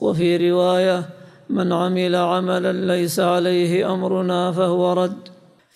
وفي 0.00 0.50
رواية 0.50 1.08
من 1.50 1.72
عمل 1.72 2.14
عملا 2.16 2.72
ليس 2.72 3.20
عليه 3.20 3.92
أمرنا 3.92 4.52
فهو 4.52 4.92
رد 4.92 5.28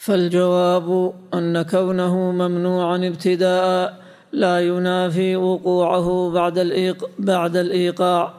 فالجواب 0.05 1.15
أن 1.35 1.63
كونه 1.63 2.17
ممنوعا 2.33 2.97
ابتداء 3.09 4.03
لا 4.33 4.61
ينافي 4.61 5.37
وقوعه 5.37 6.31
بعد 6.31 6.59
الإيق 6.59 7.11
بعد 7.19 7.57
الإيقاع 7.57 8.35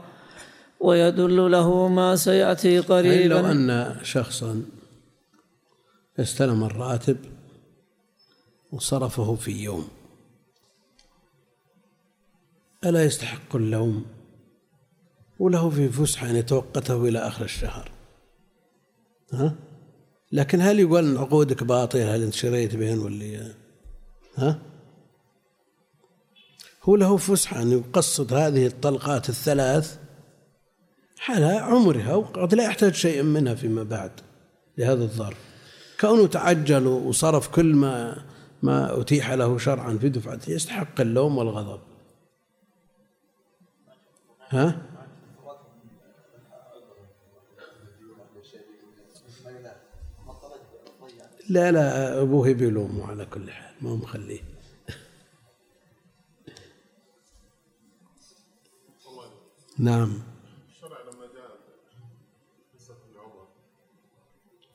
ويدل 0.80 1.52
له 1.52 1.88
ما 1.88 2.16
سيأتي 2.16 2.80
قريبا. 2.80 3.34
لو 3.34 3.40
أن 3.40 3.96
شخصا 4.04 4.62
استلم 6.20 6.64
الراتب 6.64 7.18
وصرفه 8.72 9.36
في 9.36 9.52
يوم. 9.52 9.88
ألا 12.86 13.04
يستحق 13.04 13.56
اللوم؟ 13.56 14.06
وله 15.40 15.70
في 15.70 15.90
فسحة 15.90 16.30
أن 16.30 16.36
يتوقته 16.36 17.06
إلى 17.06 17.20
آخر 17.20 17.46
الشهر. 17.46 17.92
ها؟ 19.34 19.56
لكن 20.34 20.62
هل 20.62 20.80
يقول 20.80 21.06
أن 21.06 21.18
عقودك 21.18 21.64
باطلة؟ 21.64 22.16
هل 22.16 22.24
أنت 22.24 22.34
شريت 22.34 22.76
بهن 22.76 23.00
ولا 23.00 23.54
ها؟ 24.36 24.60
هو 26.84 26.96
له 26.96 27.18
فسحة 27.18 27.62
أن 27.62 27.72
يقصد 27.72 28.34
هذه 28.34 28.68
الطلقات 28.68 29.30
الثلاث 29.30 29.98
حال 31.20 31.44
عمرها 31.44 32.16
وقد 32.16 32.54
لا 32.54 32.64
يحتاج 32.64 32.94
شيء 32.94 33.24
منها 33.24 33.56
فيما 33.56 33.84
بعد 33.84 34.12
لهذا 34.78 35.04
الظرف. 35.04 35.38
كونه 36.00 36.28
تعجل 36.28 36.88
وصرف 36.88 37.48
كل 37.48 37.76
ما 37.76 38.24
ما 38.64 39.02
أتيح 39.02 39.32
له 39.32 39.58
شرعا 39.58 39.98
في 39.98 40.10
دفعته 40.10 40.52
يستحق 40.52 41.02
اللوم 41.02 41.38
والغضب. 41.38 41.80
ها؟ 44.50 44.93
لا 51.50 51.72
لا 51.72 52.22
أبوه 52.22 52.54
بيلومه 52.54 53.08
على 53.08 53.26
كل 53.26 53.52
حال 53.52 53.74
ما 53.82 53.90
هو 53.90 53.96
مخليه 53.96 54.42
نعم 59.80 60.22
الشرع 60.70 60.98
لما 61.02 61.26
جاء 61.34 61.60
قصة 62.76 62.96
العمر 63.12 63.48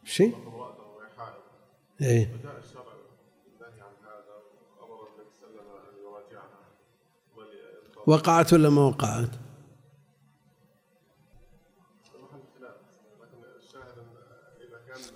شيء؟ 0.05 0.37
إيه 2.01 2.35
وجاء 2.35 2.59
الشرع 2.59 2.83
النهي 3.47 3.81
عن 3.81 3.93
هذا 4.03 4.35
وامر 4.81 5.09
النبي 5.09 5.31
صلى 5.41 5.51
الله 5.51 5.73
عليه 5.73 5.89
وسلم 5.89 5.95
ان 5.95 6.03
يراجعها 6.03 6.59
وقعت 8.07 8.53
ولا 8.53 8.71
ما 8.71 8.83
وقعت؟ 8.83 9.31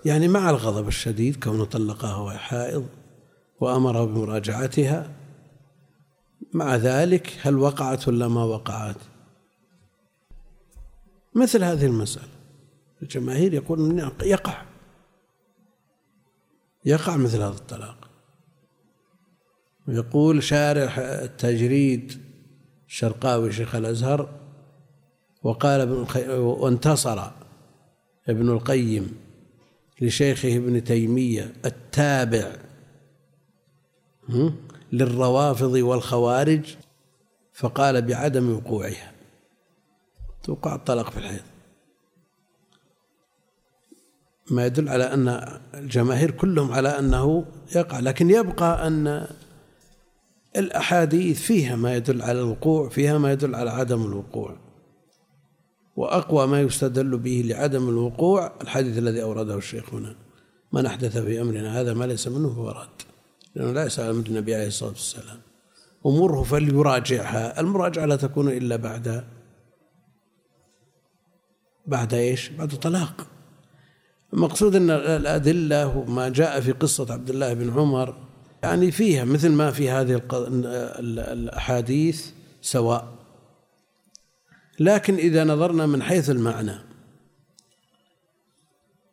يعني 0.04 0.28
مع 0.28 0.50
الغضب 0.50 0.88
الشديد 0.88 1.44
كونه 1.44 1.64
طلقها 1.64 2.16
وهي 2.16 2.38
حائض 2.38 2.86
وأمره 3.60 4.04
بمراجعتها 4.04 5.10
مع 6.52 6.76
ذلك 6.76 7.38
هل 7.42 7.58
وقعت 7.58 8.08
ولا 8.08 8.28
ما 8.28 8.44
وقعت؟ 8.44 8.96
مثل 11.34 11.64
هذه 11.64 11.86
المسألة. 11.86 12.28
الجماهير 13.02 13.54
يقول 13.54 14.12
يقع 14.22 14.62
يقع 16.84 17.16
مثل 17.16 17.36
هذا 17.36 17.48
الطلاق. 17.48 18.10
ويقول 19.88 20.42
شارح 20.42 20.98
التجريد 20.98 22.22
الشرقاوي 22.88 23.52
شيخ 23.52 23.74
الأزهر 23.74 24.28
وقال 25.42 25.80
ابن 25.80 26.06
وانتصر 26.38 27.30
ابن 28.28 28.48
القيم 28.50 29.21
لشيخه 30.02 30.56
ابن 30.56 30.84
تيمية 30.84 31.52
التابع 31.64 32.52
للروافض 34.92 35.72
والخوارج 35.72 36.76
فقال 37.52 38.02
بعدم 38.02 38.56
وقوعها. 38.56 39.12
توقع 40.42 40.74
الطلاق 40.74 41.10
في 41.10 41.16
الحيض. 41.16 41.42
ما 44.50 44.66
يدل 44.66 44.88
على 44.88 45.04
أن 45.04 45.58
الجماهير 45.74 46.30
كلهم 46.30 46.72
على 46.72 46.88
أنه 46.88 47.44
يقع 47.76 48.00
لكن 48.00 48.30
يبقى 48.30 48.86
أن 48.86 49.26
الأحاديث 50.56 51.42
فيها 51.42 51.76
ما 51.76 51.96
يدل 51.96 52.22
على 52.22 52.40
الوقوع 52.40 52.88
فيها 52.88 53.18
ما 53.18 53.32
يدل 53.32 53.54
على 53.54 53.70
عدم 53.70 54.06
الوقوع. 54.06 54.56
وأقوى 55.96 56.46
ما 56.46 56.60
يستدل 56.60 57.18
به 57.18 57.42
لعدم 57.46 57.88
الوقوع 57.88 58.52
الحديث 58.60 58.98
الذي 58.98 59.22
أورده 59.22 59.54
الشيخ 59.54 59.94
هنا. 59.94 60.14
من 60.72 60.86
أحدث 60.86 61.18
في 61.18 61.40
أمرنا 61.40 61.80
هذا 61.80 61.94
ما 61.94 62.04
ليس 62.04 62.28
منه 62.28 62.54
فهو 62.54 62.70
رد 62.70 63.02
لأنه 63.54 63.72
لا 63.72 63.84
يسأل 63.84 64.10
أمر 64.10 64.26
النبي 64.26 64.54
عليه 64.54 64.66
الصلاة 64.66 64.90
والسلام. 64.90 65.40
أمره 66.06 66.42
فليراجعها 66.42 67.60
المراجعة 67.60 68.06
لا 68.06 68.16
تكون 68.16 68.48
إلا 68.48 68.76
بعد 68.76 69.24
بعد 71.86 72.14
إيش؟ 72.14 72.48
بعد 72.48 72.68
طلاق 72.68 73.26
المقصود 74.32 74.76
أن 74.76 74.90
الأدلة 74.90 75.96
وما 75.96 76.28
جاء 76.28 76.60
في 76.60 76.72
قصة 76.72 77.12
عبد 77.12 77.30
الله 77.30 77.52
بن 77.52 77.70
عمر 77.70 78.14
يعني 78.62 78.90
فيها 78.90 79.24
مثل 79.24 79.52
ما 79.52 79.70
في 79.70 79.90
هذه 79.90 80.22
الأحاديث 81.32 82.26
سواء 82.62 83.08
لكن 84.82 85.14
إذا 85.14 85.44
نظرنا 85.44 85.86
من 85.86 86.02
حيث 86.02 86.30
المعنى 86.30 86.74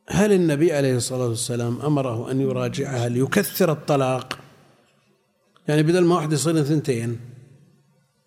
هل 0.10 0.34
النبي 0.34 0.74
عليه 0.74 0.96
الصلاة 0.96 1.28
والسلام 1.28 1.82
أمره 1.82 2.32
أن 2.32 2.42
يراجعها 2.42 3.10
ليكثر 3.10 3.72
الطلاق؟ 3.72 4.40
يعني 5.68 5.84
بدل 5.84 6.06
ما 6.06 6.16
واحد 6.16 6.34
يصير 6.34 6.60
اثنتين 6.60 7.20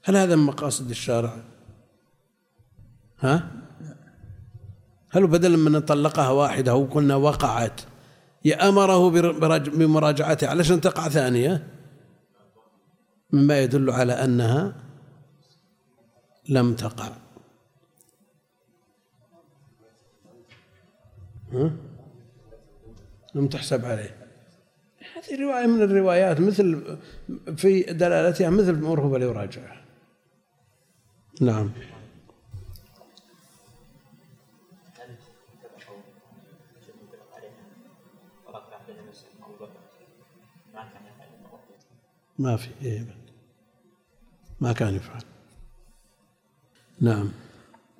هل 0.04 0.16
هذا 0.16 0.36
من 0.36 0.42
مقاصد 0.42 0.90
الشارع؟ 0.90 1.36
ها؟ 3.20 3.50
هل 5.10 5.26
بدل 5.26 5.56
من 5.56 5.78
طلقها 5.80 6.30
واحدة 6.30 6.74
وقلنا 6.74 7.16
وقعت 7.16 7.80
يأمره 8.44 9.10
بمراجعتها 9.58 10.48
علشان 10.48 10.80
تقع 10.80 11.08
ثانية؟ 11.08 11.66
مما 13.32 13.60
يدل 13.60 13.90
على 13.90 14.12
أنها 14.12 14.74
لم 16.48 16.74
تقع. 16.74 17.12
لم 23.34 23.48
تحسب 23.48 23.84
عليه. 23.84 24.16
هذه 25.14 25.42
رواية 25.42 25.66
من 25.66 25.82
الروايات 25.82 26.40
مثل 26.40 26.98
في 27.56 27.82
دلالتها 27.82 28.50
مثل 28.50 28.80
مرهوب 28.80 29.14
ليراجعها 29.14 29.84
نعم. 31.40 31.70
ما 42.38 42.56
في 42.56 42.68
إيه. 42.82 43.16
ما 44.60 44.72
كان 44.72 44.94
يفعل. 44.94 45.22
نعم. 47.00 47.30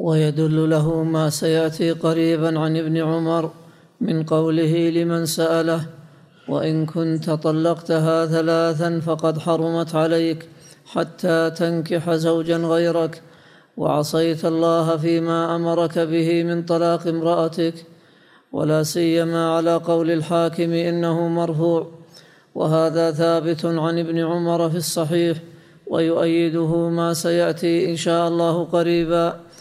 ويدل 0.07 0.71
له 0.71 1.03
ما 1.03 1.31
سيأتي 1.31 1.91
قريبا 2.05 2.59
عن 2.59 2.77
ابن 2.77 2.97
عمر 2.97 3.51
من 4.01 4.23
قوله 4.23 4.91
لمن 4.91 5.27
سأله 5.27 5.81
وإن 6.49 6.87
كنت 6.87 7.31
طلقتها 7.31 8.27
ثلاثا 8.27 9.01
فقد 9.01 9.39
حرمت 9.39 9.95
عليك 9.95 10.49
حتى 10.87 11.51
تنكح 11.51 12.11
زوجا 12.11 12.57
غيرك 12.57 13.23
وعصيت 13.77 14.45
الله 14.45 14.97
فيما 14.97 15.57
أمرك 15.57 15.99
به 15.99 16.43
من 16.43 16.63
طلاق 16.63 17.07
امرأتك 17.07 17.75
ولا 18.53 18.83
سيما 18.83 19.55
على 19.57 19.75
قول 19.75 20.11
الحاكم 20.11 20.71
إنه 20.73 21.29
مرفوع 21.29 21.87
وهذا 22.55 23.11
ثابت 23.11 23.65
عن 23.65 23.99
ابن 23.99 24.19
عمر 24.19 24.71
في 24.71 24.77
الصحيح 24.77 25.37
ويؤيده 25.87 26.89
ما 26.89 27.15
سيأتي 27.15 27.91
إن 27.91 27.97
شاء 27.97 28.29
الله 28.29 28.65
قريبا. 28.65 29.52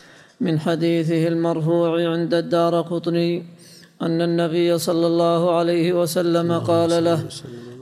من 0.42 0.60
حديثه 0.60 1.28
المرفوع 1.28 2.12
عند 2.12 2.34
الدار 2.34 2.82
قطني 2.82 3.44
أن 4.02 4.22
النبي 4.22 4.78
صلى 4.78 5.08
الله 5.08 5.56
عليه 5.56 5.94
وسلم 5.94 6.60
قال 6.60 7.04
له 7.04 7.20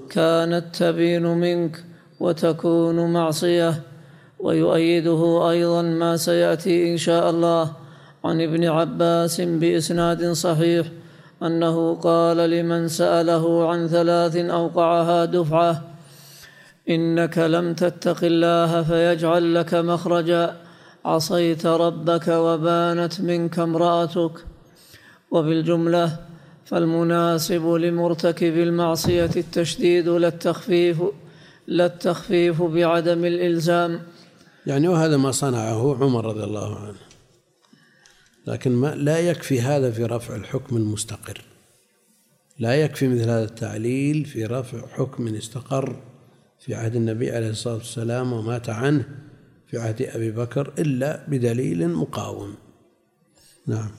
كانت 0.10 0.66
تبين 0.76 1.24
منك 1.24 1.84
وتكون 2.20 3.14
معصية. 3.14 3.82
ويؤيده 4.40 5.50
أيضا 5.50 5.82
ما 5.82 6.18
سيأتي 6.18 6.92
إن 6.92 6.98
شاء 6.98 7.30
الله 7.30 7.72
عن 8.26 8.42
ابن 8.42 8.66
عباس 8.66 9.42
بإسناد 9.42 10.32
صحيح 10.32 10.88
أنه 11.44 11.96
قال 11.96 12.38
لمن 12.38 12.88
سأله 12.88 13.70
عن 13.70 13.88
ثلاث 13.88 14.36
أوقعها 14.36 15.26
دفعة 15.26 15.82
إنك 16.90 17.38
لم 17.38 17.74
تتق 17.74 18.24
الله 18.24 18.84
فيجعل 18.84 19.56
لك 19.56 19.74
مخرجا. 19.74 20.69
عصيت 21.06 21.66
ربك 21.66 22.28
وبانت 22.28 23.22
منك 23.22 23.60
امرأتك. 23.60 24.46
وبالجملة 25.32 26.20
فالمناسب 26.66 27.68
لمرتكب 27.68 28.58
المعصية 28.58 29.32
التشديد 29.36 30.08
لا 30.08 30.28
التخفيف 30.28 31.02
لا 31.68 31.86
التخفيف 31.86 32.62
بعدم 32.62 33.26
الإلزام. 33.26 34.02
يعني 34.68 34.88
وهذا 34.88 35.18
ما 35.18 35.32
صنعه 35.32 36.04
عمر 36.04 36.26
رضي 36.26 36.44
الله 36.44 36.80
عنه. 36.80 36.98
لكن 38.48 38.72
ما 38.72 38.96
لا 38.96 39.20
يكفي 39.20 39.62
هذا 39.62 39.92
في 39.92 40.04
رفع 40.04 40.36
الحكم 40.36 40.78
المستقر. 40.78 41.42
لا 42.60 42.76
يكفي 42.76 43.08
مثل 43.08 43.30
هذا 43.30 43.44
التعليل 43.44 44.26
في 44.26 44.46
رفع 44.46 44.88
حكم 44.88 45.28
استقر 45.28 45.96
في 46.60 46.76
عهد 46.76 46.96
النبي 46.96 47.32
عليه 47.32 47.50
الصلاة 47.50 47.76
والسلام 47.76 48.34
ومات 48.34 48.70
عنه. 48.70 49.06
في 49.70 49.78
عهد 49.78 50.02
أبي 50.02 50.32
بكر 50.32 50.74
إلا 50.80 51.26
بدليل 51.28 51.90
مقاوم. 51.90 52.56
نعم. 53.68 53.92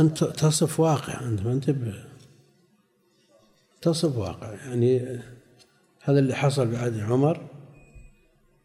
أنت 0.00 0.24
تصف 0.24 0.80
واقع 0.80 1.28
أنت 1.28 1.42
ما 1.42 1.52
أنت 1.52 1.70
تصف 3.82 4.16
واقع. 4.16 4.52
يعني 4.52 5.20
هذا 6.02 6.18
اللي 6.18 6.34
حصل 6.34 6.66
بعهد 6.66 7.00
عمر 7.00 7.40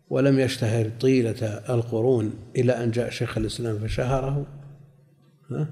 ولم 0.10 0.40
يشتهر 0.40 0.90
طيلة 0.90 1.48
القرون 1.70 2.34
إلى 2.56 2.72
أن 2.84 2.92
جاء 2.92 3.10
شيخ 3.10 3.38
الإسلام 3.38 3.80
فشهره. 3.80 4.46
ها؟ 5.52 5.68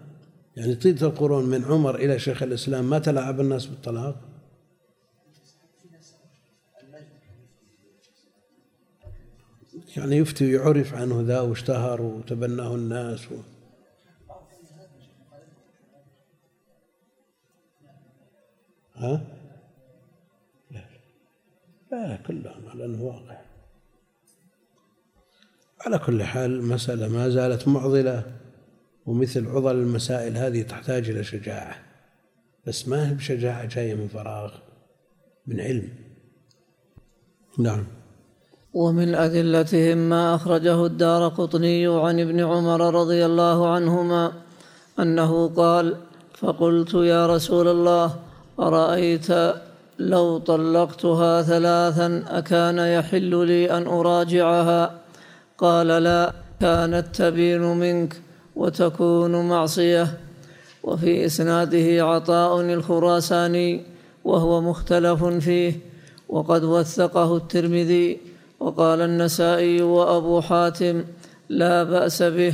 يعني 0.57 0.75
طيلة 0.75 1.01
القرون 1.01 1.45
من 1.45 1.65
عمر 1.65 1.95
إلى 1.95 2.19
شيخ 2.19 2.43
الإسلام 2.43 2.89
ما 2.89 2.99
تلاعب 2.99 3.39
الناس 3.39 3.65
بالطلاق؟ 3.65 4.21
يعني 9.97 10.17
يفتي 10.17 10.45
ويعرف 10.45 10.93
عنه 10.93 11.21
ذا 11.21 11.39
واشتهر 11.39 12.01
وتبناه 12.01 12.75
الناس 12.75 13.31
و... 13.31 13.35
ها؟ 18.99 19.21
لا. 20.71 20.81
لا 21.91 22.15
كلهم 22.27 22.69
على 22.69 22.85
أنه 22.85 23.03
واقع. 23.03 23.37
على 25.85 25.99
كل 25.99 26.23
حال 26.23 26.51
المسألة 26.51 27.07
ما 27.07 27.29
زالت 27.29 27.67
معضلة 27.67 28.23
ومثل 29.05 29.47
عضل 29.47 29.75
المسائل 29.75 30.37
هذه 30.37 30.61
تحتاج 30.61 31.09
إلى 31.09 31.23
شجاعة. 31.23 31.75
بس 32.67 32.87
ما 32.87 33.09
هي 33.09 33.13
بشجاعة 33.13 33.65
جاية 33.65 33.93
من 33.93 34.07
فراغ 34.07 34.53
من 35.47 35.59
علم. 35.59 35.89
نعم. 37.59 37.85
ومن 38.73 39.15
أدلتهم 39.15 39.97
ما 39.97 40.35
أخرجه 40.35 40.85
الدار 40.85 41.27
قطني 41.27 41.87
عن 41.87 42.19
ابن 42.19 42.39
عمر 42.39 42.93
رضي 43.01 43.25
الله 43.25 43.73
عنهما 43.73 44.31
أنه 44.99 45.47
قال 45.47 45.97
فقلت 46.33 46.93
يا 46.93 47.27
رسول 47.27 47.67
الله 47.67 48.28
أرأيت 48.59 49.27
لو 49.99 50.37
طلقتها 50.37 51.41
ثلاثا 51.41 52.23
أكان 52.27 52.77
يحل 52.77 53.45
لي 53.47 53.71
أن 53.71 53.87
أراجعها؟ 53.87 54.91
قال 55.57 55.87
لا 55.87 56.33
كانت 56.61 57.05
تبين 57.13 57.61
منك 57.61 58.21
وتكون 58.55 59.49
معصية. 59.49 60.07
وفي 60.83 61.25
إسناده 61.25 62.05
عطاء 62.05 62.61
الخراساني 62.61 63.83
وهو 64.23 64.61
مختلف 64.61 65.23
فيه. 65.23 65.79
وقد 66.29 66.63
وثقه 66.63 67.37
الترمذي. 67.37 68.19
وقال 68.59 69.01
النسائي 69.01 69.81
وأبو 69.81 70.41
حاتم 70.41 71.03
لا 71.49 71.83
بأس 71.83 72.23
به. 72.23 72.53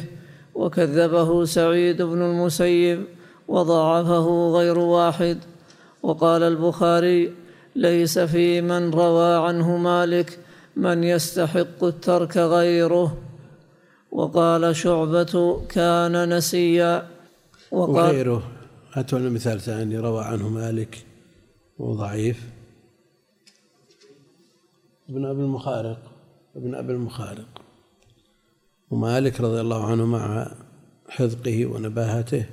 وكذبه 0.55 1.45
سعيد 1.45 2.01
بن 2.01 2.21
المسيب 2.21 3.03
وضعفه 3.47 4.51
غير 4.51 4.79
واحد. 4.79 5.37
وقال 6.05 6.43
البخاري 6.43 7.33
ليس 7.75 8.19
في 8.19 8.61
من 8.61 8.91
روى 8.91 9.47
عنه 9.47 9.77
مالك 9.77 10.39
من 10.75 11.03
يستحق 11.03 11.83
الترك 11.83 12.37
غيره. 12.37 13.17
وقال 14.11 14.75
شعبة 14.75 15.61
كان 15.69 16.37
نسيا. 16.37 17.07
وقال 17.71 18.05
وغيره. 18.05 18.43
هاتوا 18.93 19.19
لنا 19.19 19.29
مثال 19.29 19.61
ثاني 19.61 19.97
روى 19.97 20.23
عنه 20.23 20.49
مالك 20.49 21.05
وضعيف. 21.79 22.49
ابن 25.09 25.25
أبي 25.25 25.41
المخارق 25.41 25.99
ابن 26.55 26.75
أبي 26.75 26.93
المخارق. 26.93 27.61
ومالك 28.91 29.41
رضي 29.41 29.61
الله 29.61 29.85
عنه 29.85 30.05
مع 30.05 30.51
حذقه 31.09 31.65
ونباهته. 31.65 32.45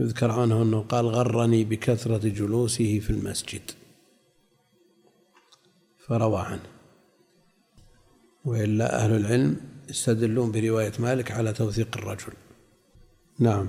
يذكر 0.00 0.30
عنه 0.30 0.62
أنه 0.62 0.80
قال 0.80 1.06
غرني 1.06 1.64
بكثرة 1.64 2.28
جلوسه 2.28 2.98
في 2.98 3.10
المسجد. 3.10 3.70
فروى 5.98 6.38
عنه. 6.40 6.68
وإلا 8.44 9.04
أهل 9.04 9.16
العلم 9.16 9.56
يستدلون 9.88 10.52
برواية 10.52 10.92
مالك 10.98 11.32
على 11.32 11.52
توثيق 11.52 11.88
الرجل. 11.96 12.32
نعم. 13.38 13.68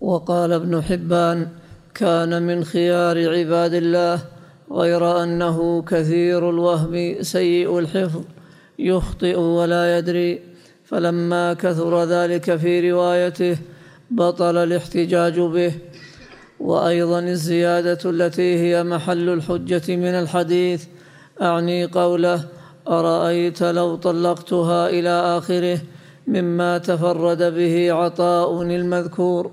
وقال 0.00 0.52
ابن 0.52 0.82
حبان 0.82 1.48
كان 1.94 2.42
من 2.42 2.64
خيار 2.64 3.38
عباد 3.38 3.74
الله 3.74 4.24
غير 4.70 5.22
أنه 5.22 5.82
كثير 5.82 6.50
الوهم 6.50 7.22
سيء 7.22 7.78
الحفظ 7.78 8.24
يخطئ 8.78 9.38
ولا 9.38 9.98
يدري 9.98 10.40
فلما 10.84 11.52
كثر 11.52 12.04
ذلك 12.04 12.56
في 12.56 12.90
روايته 12.90 13.58
بطل 14.10 14.56
الاحتجاج 14.56 15.40
به 15.40 15.72
وأيضا 16.60 17.18
الزيادة 17.18 17.98
التي 18.04 18.58
هي 18.58 18.84
محل 18.84 19.28
الحجة 19.28 19.96
من 19.96 20.14
الحديث. 20.14 20.84
أعني 21.42 21.84
قوله 21.84 22.44
أرأيت 22.88 23.62
لو 23.62 23.96
طلقتها 23.96 24.88
إلى 24.88 25.38
آخره 25.38 25.80
مما 26.26 26.78
تفرد 26.78 27.42
به 27.42 27.92
عطاء 27.92 28.62
المذكور. 28.62 29.50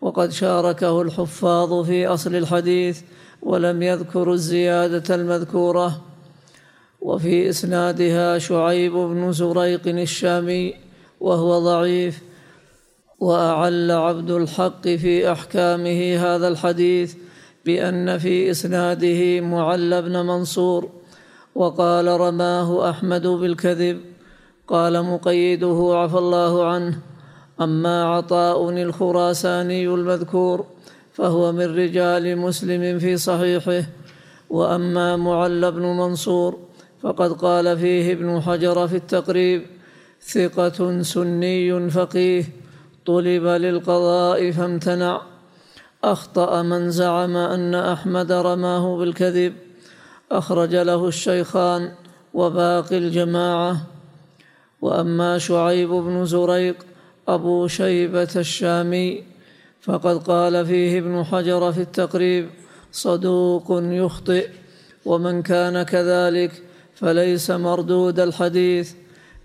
وقد 0.00 0.32
شاركه 0.32 1.02
الحفاظ 1.02 1.86
في 1.86 2.06
أصل 2.06 2.36
الحديث 2.36 3.00
ولم 3.42 3.82
يذكروا 3.82 4.34
الزيادة 4.34 5.14
المذكورة. 5.14 6.02
وفي 7.00 7.48
إسنادها 7.48 8.38
شعيب 8.38 8.92
بن 8.92 9.32
زريق 9.32 9.86
الشامي 9.86 10.74
وهو 11.20 11.58
ضعيف. 11.58 12.27
وأعل 13.20 13.90
عبد 13.90 14.30
الحق 14.30 14.82
في 14.88 15.32
أحكامه 15.32 16.16
هذا 16.16 16.48
الحديث 16.48 17.14
بأن 17.64 18.18
في 18.18 18.50
إسناده 18.50 19.40
معل 19.40 20.02
بن 20.02 20.26
منصور 20.26 20.88
وقال 21.54 22.20
رماه 22.20 22.90
أحمد 22.90 23.26
بالكذب 23.26 24.00
قال 24.68 25.02
مقيده 25.02 25.90
عفى 25.94 26.18
الله 26.18 26.66
عنه 26.66 26.98
أما 27.60 28.04
عطاء 28.04 28.70
الخراساني 28.70 29.88
المذكور 29.88 30.64
فهو 31.12 31.52
من 31.52 31.76
رجال 31.76 32.38
مسلم 32.38 32.98
في 32.98 33.16
صحيحه 33.16 33.82
وأما 34.50 35.16
معل 35.16 35.72
بن 35.72 35.82
منصور 35.82 36.58
فقد 37.02 37.32
قال 37.32 37.78
فيه 37.78 38.12
ابن 38.12 38.40
حجر 38.40 38.88
في 38.88 38.96
التقريب 38.96 39.62
ثقة 40.22 41.02
سني 41.02 41.90
فقيه 41.90 42.44
طلب 43.08 43.46
للقضاء 43.46 44.50
فامتنع. 44.50 45.22
أخطأ 46.04 46.62
من 46.62 46.90
زعم 46.90 47.36
أن 47.36 47.74
أحمد 47.74 48.32
رماه 48.32 48.96
بالكذب. 48.96 49.54
أخرج 50.32 50.74
له 50.74 51.08
الشيخان 51.08 51.92
وباقي 52.34 52.98
الجماعة. 52.98 53.76
وأما 54.80 55.38
شعيب 55.38 55.88
بن 55.88 56.24
زريق 56.24 56.76
أبو 57.28 57.66
شيبة 57.66 58.28
الشامي 58.36 59.24
فقد 59.80 60.16
قال 60.22 60.66
فيه 60.66 60.98
ابن 60.98 61.24
حجر 61.24 61.72
في 61.72 61.80
التقريب 61.80 62.50
صدوق 62.92 63.66
يخطئ 63.70 64.48
ومن 65.04 65.42
كان 65.42 65.82
كذلك 65.82 66.62
فليس 66.94 67.50
مردود 67.50 68.20
الحديث. 68.20 68.92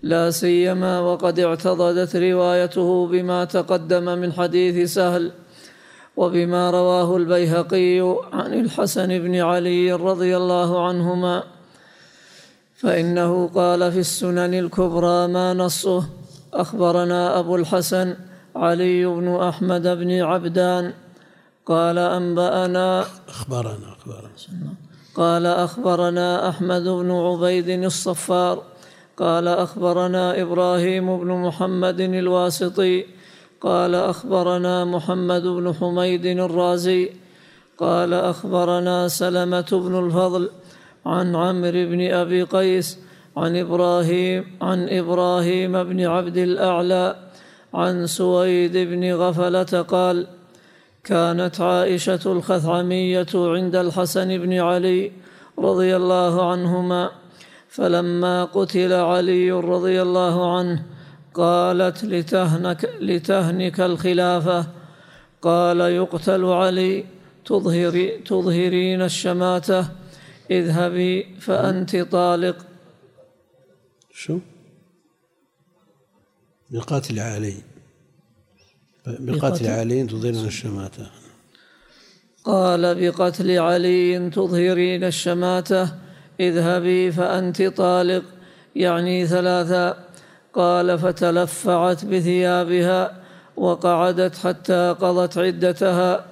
لا 0.04 0.30
سيما 0.30 1.00
وقد 1.00 1.40
اعتضدت 1.40 2.16
روايته 2.16 3.06
بما 3.06 3.44
تقدم 3.44 4.04
من 4.04 4.32
حديث 4.32 4.94
سهل 4.94 5.32
وبما 6.16 6.70
رواه 6.70 7.16
البيهقي 7.16 8.00
عن 8.32 8.50
الحسن 8.60 9.08
بن 9.18 9.34
علي 9.34 9.92
رضي 9.92 10.36
الله 10.36 10.86
عنهما. 10.86 11.42
فإنه 12.76 13.48
قال 13.48 13.92
في 13.92 13.98
السنن 13.98 14.54
الكبرى 14.54 15.26
ما 15.26 15.54
نصه 15.54 16.04
أخبرنا 16.52 17.38
أبو 17.38 17.56
الحسن 17.56 18.16
علي 18.56 19.06
بن 19.06 19.36
أحمد 19.36 19.86
بن 19.86 20.10
عبدان 20.20 20.92
قال 21.66 21.98
أنبأنا 21.98 23.04
أخبرنا 23.28 23.86
أخبرنا. 23.96 24.74
قال 25.14 25.46
أخبرنا 25.46 26.48
أحمد 26.48 26.82
بن 26.82 27.10
عبيد 27.10 27.68
الصفار 27.68 28.73
قال 29.16 29.48
أخبرنا 29.48 30.42
إبراهيم 30.42 31.18
بن 31.18 31.28
محمد 31.28 32.00
الواسطي 32.00 33.04
قال 33.60 33.94
أخبرنا 33.94 34.84
محمد 34.84 35.42
بن 35.42 35.74
حميد 35.74 36.26
الرازي 36.26 37.10
قال 37.78 38.14
أخبرنا 38.14 39.08
سلمة 39.08 39.66
بن 39.72 40.06
الفضل 40.06 40.50
عن 41.06 41.36
عمرو 41.36 41.70
بن 41.72 42.10
أبي 42.10 42.42
قيس 42.42 42.98
عن 43.36 43.56
إبراهيم 43.56 44.44
عن 44.62 44.88
إبراهيم 44.88 45.84
بن 45.84 46.06
عبد 46.06 46.36
الأعلى 46.36 47.16
عن 47.74 48.06
سويد 48.06 48.76
بن 48.76 49.14
غفلة 49.14 49.82
قال 49.82 50.26
كانت 51.04 51.60
عائشة 51.60 52.20
الخثعمية 52.26 53.26
عند 53.34 53.76
الحسن 53.76 54.38
بن 54.38 54.52
علي 54.52 55.12
رضي 55.58 55.96
الله 55.96 56.50
عنهما 56.50 57.10
فلما 57.74 58.44
قتل 58.44 58.92
علي 58.92 59.50
رضي 59.50 60.02
الله 60.02 60.58
عنه 60.58 60.84
قالت 61.34 62.04
لتهنك, 62.04 62.84
لتهنك 63.00 63.80
الخلافة. 63.80 64.66
قال 65.42 65.80
يقتل 65.80 66.44
علي 66.44 67.04
تظهري 67.44 68.18
تظهرين 68.18 69.02
الشماتة. 69.02 69.88
اذهبي 70.50 71.36
فأنت 71.40 71.96
طالق. 71.96 72.66
شو؟ 74.12 74.38
بقتل 76.70 77.18
علي. 77.18 77.54
بقتل 79.06 79.66
علي 79.66 80.06
تظهرين 80.06 80.46
الشماتة. 80.46 81.06
قال 82.44 82.82
بقتل 82.94 83.58
علي 83.58 84.30
تظهرين 84.30 85.04
الشماتة. 85.04 86.03
اذهبي 86.40 87.12
فأنت 87.12 87.62
طالق. 87.62 88.22
يعني 88.76 89.26
ثلاثا 89.26 89.96
قال 90.54 90.98
فتلفعت 90.98 92.04
بثيابها 92.04 93.12
وقعدت 93.56 94.36
حتى 94.36 94.94
قضت 95.00 95.38
عدتها 95.38 96.24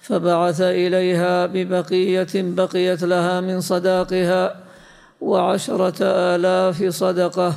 فبعث 0.00 0.60
إليها 0.60 1.46
ببقية 1.46 2.28
بقيت 2.34 3.02
لها 3.04 3.40
من 3.40 3.60
صداقها 3.60 4.56
وعشرة 5.20 5.96
آلاف 6.02 6.84
صدقة. 6.84 7.54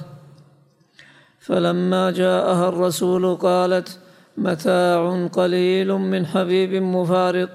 فلما 1.40 2.12
جاءها 2.12 2.70
الرسول 2.70 3.36
قالت 3.36 4.00
متاع 4.38 5.28
قليل 5.34 5.92
من 5.94 6.26
حبيب 6.26 6.74
مفارق. 6.84 7.50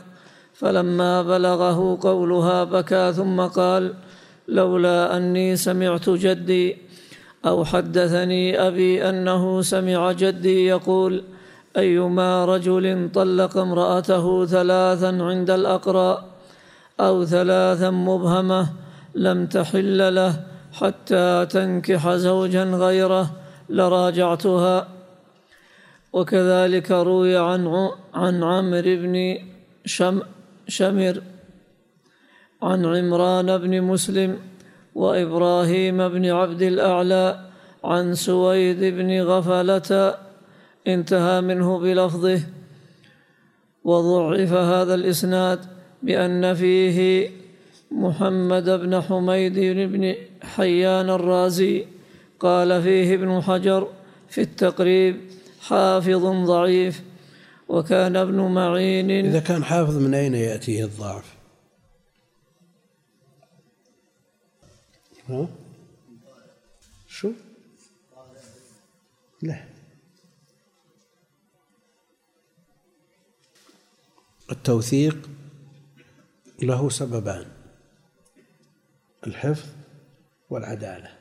فلما 0.55 1.23
بلغه 1.23 1.99
قولها 2.03 2.65
بكى 2.65 3.13
ثم 3.13 3.41
قال 3.41 3.95
لولا 4.49 5.17
أني 5.17 5.57
سمعت 5.57 6.11
جدي 6.11 6.77
أو 7.47 7.65
حدثني 7.65 8.67
أبي 8.67 9.09
أنه 9.09 9.63
سمع 9.63 10.13
جدي 10.13 10.67
يقول 10.67 11.23
أيما 11.77 12.45
رجل 12.45 13.11
طلق 13.15 13.57
امرأته 13.57 14.47
ثلاثا 14.47 15.07
عند 15.07 15.51
الاقرا 15.51 16.25
أو 17.01 17.25
ثلاثا 17.25 17.91
مبهمة 17.91 18.69
لم 19.15 19.47
تحل 19.47 20.15
له 20.15 20.45
حتى 20.73 21.47
تنكح 21.51 22.11
زوجا 22.15 22.65
غيره 22.65 23.31
لراجعتها. 23.69 24.89
وكذلك 26.13 26.91
روي 26.91 27.37
عن 27.37 27.91
عن 28.15 28.43
عمرو 28.43 28.97
بن 29.03 29.39
شم 29.85 30.21
شمر 30.69 31.23
عن 32.63 32.85
عمران 32.85 33.59
بن 33.59 33.83
مسلم 33.83 34.39
وإبراهيم 34.95 36.09
بن 36.09 36.27
عبد 36.27 36.63
الأعلى 36.63 37.41
عن 37.85 38.15
سويد 38.15 38.85
بن 38.85 39.21
غفلة 39.21 40.15
انتهى 40.87 41.41
منه 41.41 41.79
بلفظه 41.79 42.41
وضعف 43.85 44.53
هذا 44.53 44.95
الإسناد 44.95 45.59
بأن 46.03 46.55
فيه 46.55 47.31
محمد 47.91 48.71
بن 48.71 49.01
حميد 49.01 49.59
بن 49.93 50.15
حيان 50.43 51.11
الرازي 51.11 51.85
قال 52.41 52.83
فيه 52.83 53.15
ابن 53.15 53.41
حجر 53.41 53.89
في 54.29 54.41
التقريب 54.41 55.17
حافظ 55.61 56.25
ضعيف 56.47 57.03
وكان 57.69 58.17
ابن 58.17 58.41
معين. 58.41 59.11
إذا 59.11 59.41
كان 59.41 59.65
حافظ 59.65 59.97
من 59.99 60.15
أين 60.15 60.35
يأتيه 60.35 60.85
الضعف؟ 60.85 61.36
ها؟ 65.29 65.49
شو؟ 67.07 67.33
لا 69.43 69.65
التوثيق 74.51 75.31
له 76.63 76.89
سببان 76.89 77.47
الحفظ 79.27 79.69
والعدالة 80.51 81.19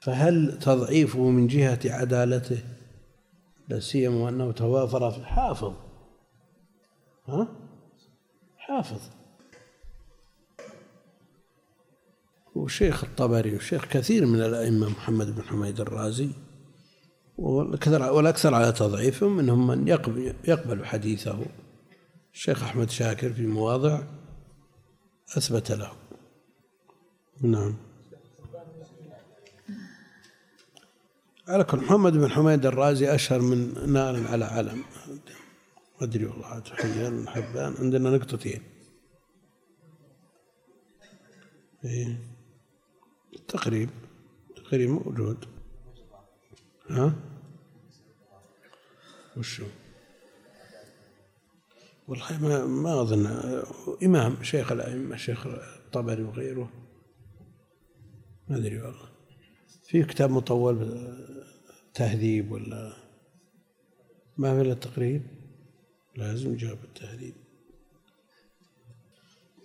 فهل 0.00 0.58
تضعيفه 0.58 1.30
من 1.30 1.46
جهة 1.46 1.80
عدالته 1.84 2.62
لا 3.68 3.80
سيما 3.80 4.28
أنه 4.28 4.52
توافر 4.52 5.10
في 5.10 5.24
حافظ 5.24 5.74
ها؟ 7.26 7.48
حافظ 8.56 9.00
وشيخ 12.54 13.04
الطبري 13.04 13.56
وشيخ 13.56 13.84
كثير 13.84 14.26
من 14.26 14.40
الأئمة 14.40 14.88
محمد 14.88 15.34
بن 15.34 15.42
حميد 15.42 15.80
الرازي 15.80 16.30
والأكثر 17.38 18.54
على 18.54 18.72
تضعيفهم 18.72 19.36
منهم 19.36 19.66
من 19.66 19.88
يقبل, 19.88 20.34
يقبل 20.44 20.84
حديثه. 20.84 21.46
الشيخ 22.34 22.62
أحمد 22.62 22.90
شاكر 22.90 23.32
في 23.32 23.46
مواضع 23.46 24.02
أثبت 25.36 25.72
له. 25.72 25.92
نعم. 27.42 27.76
على 31.48 31.64
كل 31.64 31.78
محمد 31.78 32.12
بن 32.12 32.30
حميد 32.30 32.66
الرازي 32.66 33.14
أشهر 33.14 33.40
من 33.40 33.92
نار 33.92 34.26
على 34.26 34.44
علم. 34.44 34.84
ما 36.00 36.06
أدري 36.06 36.26
والله 36.26 36.62
حيان 36.72 37.28
حبان 37.28 37.74
عندنا 37.78 38.10
نقطتين. 38.10 38.62
إيه. 41.84 42.33
تقريب 43.48 43.90
تقريب 44.56 44.90
موجود. 44.90 45.44
ها؟ 46.90 47.14
وشو؟ 49.36 49.66
والله 52.08 52.42
ما 52.42 52.66
ما 52.66 53.00
أظن. 53.02 53.26
إمام 54.02 54.42
شيخ 54.42 54.72
الأئمة 54.72 55.16
شيخ 55.16 55.46
الطبري 55.46 56.22
وغيره. 56.22 56.70
ما 58.48 58.56
أدري 58.56 58.80
والله. 58.80 59.08
في 59.84 60.02
كتاب 60.02 60.30
مطول 60.30 61.08
تهذيب 61.94 62.52
ولا؟ 62.52 62.92
ما 64.38 64.54
في 64.54 64.60
إلا 64.60 64.72
التقريب؟ 64.72 65.22
لازم 66.16 66.56
جاب 66.56 66.78
التهذيب. 66.84 67.34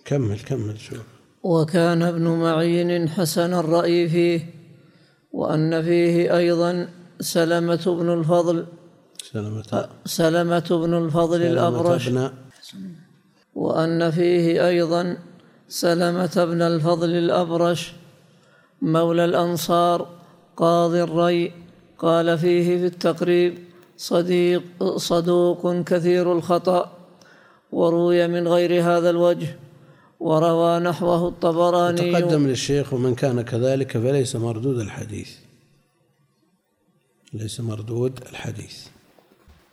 كمل 0.05 0.39
كمل 0.39 0.79
شوف. 0.79 1.18
وكان 1.43 2.01
ابن 2.01 2.27
معين 2.27 3.09
حسن 3.09 3.53
الرأي 3.53 4.09
فيه 4.09 4.53
وأن 5.31 5.81
فيه 5.81 6.37
أيضا 6.37 6.89
سلمة 7.19 7.83
بن 7.85 8.13
الفضل 8.13 8.65
سلمة. 9.31 9.89
سلمة 10.05 10.69
بن 10.69 10.93
الفضل 10.93 11.41
الأبرش. 11.41 12.07
ابن 12.07 12.31
وأن 13.55 14.11
فيه 14.11 14.67
أيضا 14.67 15.17
سلمة 15.67 16.45
بن 16.45 16.61
الفضل 16.61 17.09
الأبرش 17.09 17.93
مولى 18.81 19.25
الأنصار 19.25 20.07
قاضي 20.57 21.03
الري 21.03 21.51
قال 21.97 22.37
فيه 22.37 22.77
في 22.77 22.85
التقريب 22.85 23.57
صديق 23.97 24.63
صدوق 24.97 25.81
كثير 25.81 26.33
الخطأ 26.33 26.91
وروي 27.71 28.27
من 28.27 28.47
غير 28.47 28.83
هذا 28.83 29.09
الوجه. 29.09 29.58
وروى 30.19 30.79
نحوه 30.79 31.27
الطبراني 31.27 32.11
تقدم 32.11 32.47
للشيخ 32.47 32.93
ومن 32.93 33.15
كان 33.15 33.41
كذلك 33.41 33.91
فليس 33.91 34.35
مردود 34.35 34.79
الحديث. 34.79 35.37
ليس 37.33 37.59
مردود 37.59 38.21
الحديث. 38.29 38.87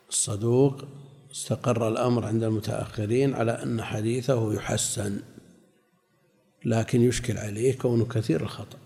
الصدوق 0.09 0.85
استقر 1.33 1.89
الأمر 1.89 2.25
عند 2.25 2.43
المتأخرين 2.43 3.35
على 3.35 3.53
أن 3.63 3.83
حديثه 3.83 4.55
يحسن 4.55 5.21
لكن 6.65 7.01
يشكل 7.01 7.39
عليه 7.39 7.79
كونه 7.79 8.05
كثير 8.05 8.43
الخطأ. 8.43 8.79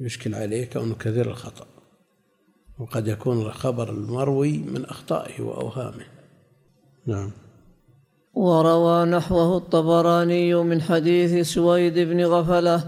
يشكل 0.00 0.34
عليه 0.34 0.64
كونه 0.70 0.94
كثير 0.94 1.30
الخطأ. 1.30 1.66
وقد 2.78 3.08
يكون 3.08 3.40
الخبر 3.40 3.90
المروي 3.90 4.58
من 4.58 4.84
أخطائه 4.84 5.42
وأوهامه. 5.42 6.06
نعم. 7.06 7.30
وروى 8.38 9.04
نحوه 9.04 9.56
الطبراني 9.56 10.54
من 10.54 10.82
حديث 10.82 11.48
سويد 11.54 11.98
بن 11.98 12.24
غفلة 12.24 12.84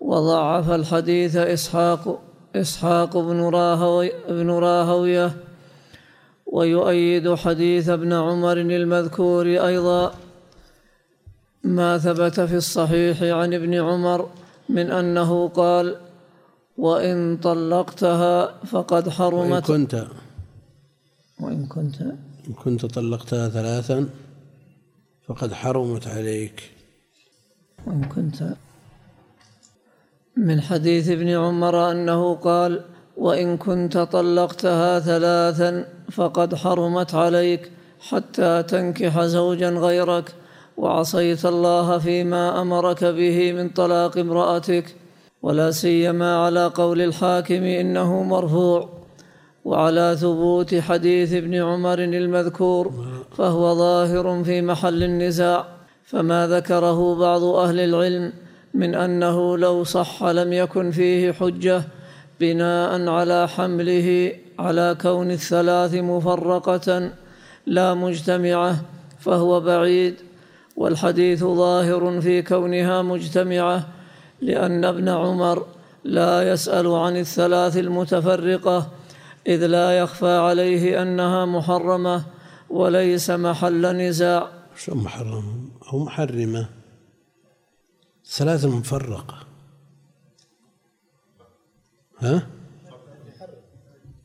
وضعف 0.00 0.70
الحديث 0.70 1.36
اسحاق 1.36 2.22
إسحاق 2.56 3.18
بن 3.18 3.40
راهوي 3.40 4.12
بن 4.28 4.50
راهوية 4.50 5.32
ويؤيد 6.46 7.34
حديث 7.34 7.88
ابن 7.88 8.12
عمر 8.12 8.56
المذكور 8.70 9.46
أيضا. 9.46 10.14
ما 11.64 11.98
ثبت 11.98 12.40
في 12.40 12.56
الصحيح 12.56 13.22
عن 13.22 13.54
ابن 13.54 13.74
عمر 13.74 14.28
من 14.68 14.90
أنه 14.90 15.48
قال 15.48 15.96
وإن 16.78 17.36
طلقتها 17.36 18.64
فقد 18.64 19.06
وإن 19.06 19.12
حرمت 19.12 19.66
كنت 19.66 20.06
وإن 21.40 21.66
كنت 21.66 22.00
إن 22.48 22.52
كنت 22.64 22.86
طلقتها 22.86 23.48
ثلاثا 23.48 24.08
فقد 25.28 25.52
حرمت 25.52 26.06
عليك. 26.06 26.70
وإن 27.86 28.04
كنت 28.04 28.54
من 30.36 30.60
حديث 30.60 31.08
ابن 31.08 31.28
عمر 31.28 31.90
أنه 31.90 32.34
قال 32.34 32.84
وإن 33.16 33.56
كنت 33.56 33.98
طلقتها 33.98 35.00
ثلاثا 35.00 35.88
فقد 36.12 36.54
حرمت 36.54 37.14
عليك 37.14 37.70
حتى 38.00 38.62
تنكح 38.62 39.20
زوجا 39.20 39.70
غيرك 39.70 40.34
وعصيت 40.76 41.46
الله 41.46 41.98
فيما 41.98 42.60
أمرك 42.62 43.04
به 43.04 43.52
من 43.52 43.68
طلاق 43.68 44.18
امرأتك 44.18 44.96
ولا 45.42 45.70
سيما 45.70 46.36
على 46.44 46.66
قول 46.66 47.00
الحاكم 47.00 47.62
إنه 47.62 48.22
مرفوع. 48.22 48.95
وعلى 49.66 50.16
ثبوت 50.20 50.74
حديث 50.74 51.32
ابن 51.32 51.54
عمر 51.54 51.98
المذكور 51.98 52.92
فهو 53.36 53.74
ظاهر 53.74 54.44
في 54.44 54.62
محل 54.62 55.02
النزاع. 55.02 55.66
فما 56.04 56.46
ذكره 56.46 57.14
بعض 57.14 57.42
أهل 57.42 57.80
العلم 57.80 58.32
من 58.74 58.94
أنه 58.94 59.58
لو 59.58 59.84
صح 59.84 60.24
لم 60.24 60.52
يكن 60.52 60.90
فيه 60.90 61.32
حجة 61.32 61.82
بناء 62.40 63.08
على 63.08 63.48
حمله 63.48 64.32
على 64.58 64.96
كون 65.00 65.30
الثلاث 65.30 65.94
مفرقة 65.94 67.10
لا 67.66 67.94
مجتمعة 67.94 68.76
فهو 69.18 69.60
بعيد. 69.60 70.14
والحديث 70.76 71.44
ظاهر 71.44 72.20
في 72.20 72.42
كونها 72.42 73.02
مجتمعة 73.02 73.86
لأن 74.42 74.84
ابن 74.84 75.08
عمر 75.08 75.66
لا 76.04 76.52
يسأل 76.52 76.86
عن 76.86 77.16
الثلاث 77.16 77.76
المتفرقة 77.76 78.86
إذ 79.48 79.66
لا 79.66 79.98
يخفى 79.98 80.36
عليه 80.36 81.02
أنها 81.02 81.44
محرمة 81.44 82.26
وليس 82.70 83.30
محل 83.30 83.96
نزاع. 83.96 84.52
شو 84.76 84.94
محرم؟ 84.94 85.70
أو 85.92 86.04
محرمة. 86.04 86.68
ثلاثة 88.24 88.78
مفرقة. 88.78 89.46
ها؟ 92.18 92.46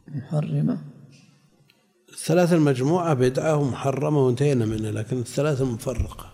محرمة. 0.07 0.81
الثلاثة 2.09 2.55
المجموعة 2.55 3.13
بدعة 3.13 3.57
ومحرمة 3.57 4.25
وانتهينا 4.25 4.65
منها 4.65 4.91
لكن 4.91 5.19
الثلاثة 5.19 5.65
مفرقة. 5.65 6.33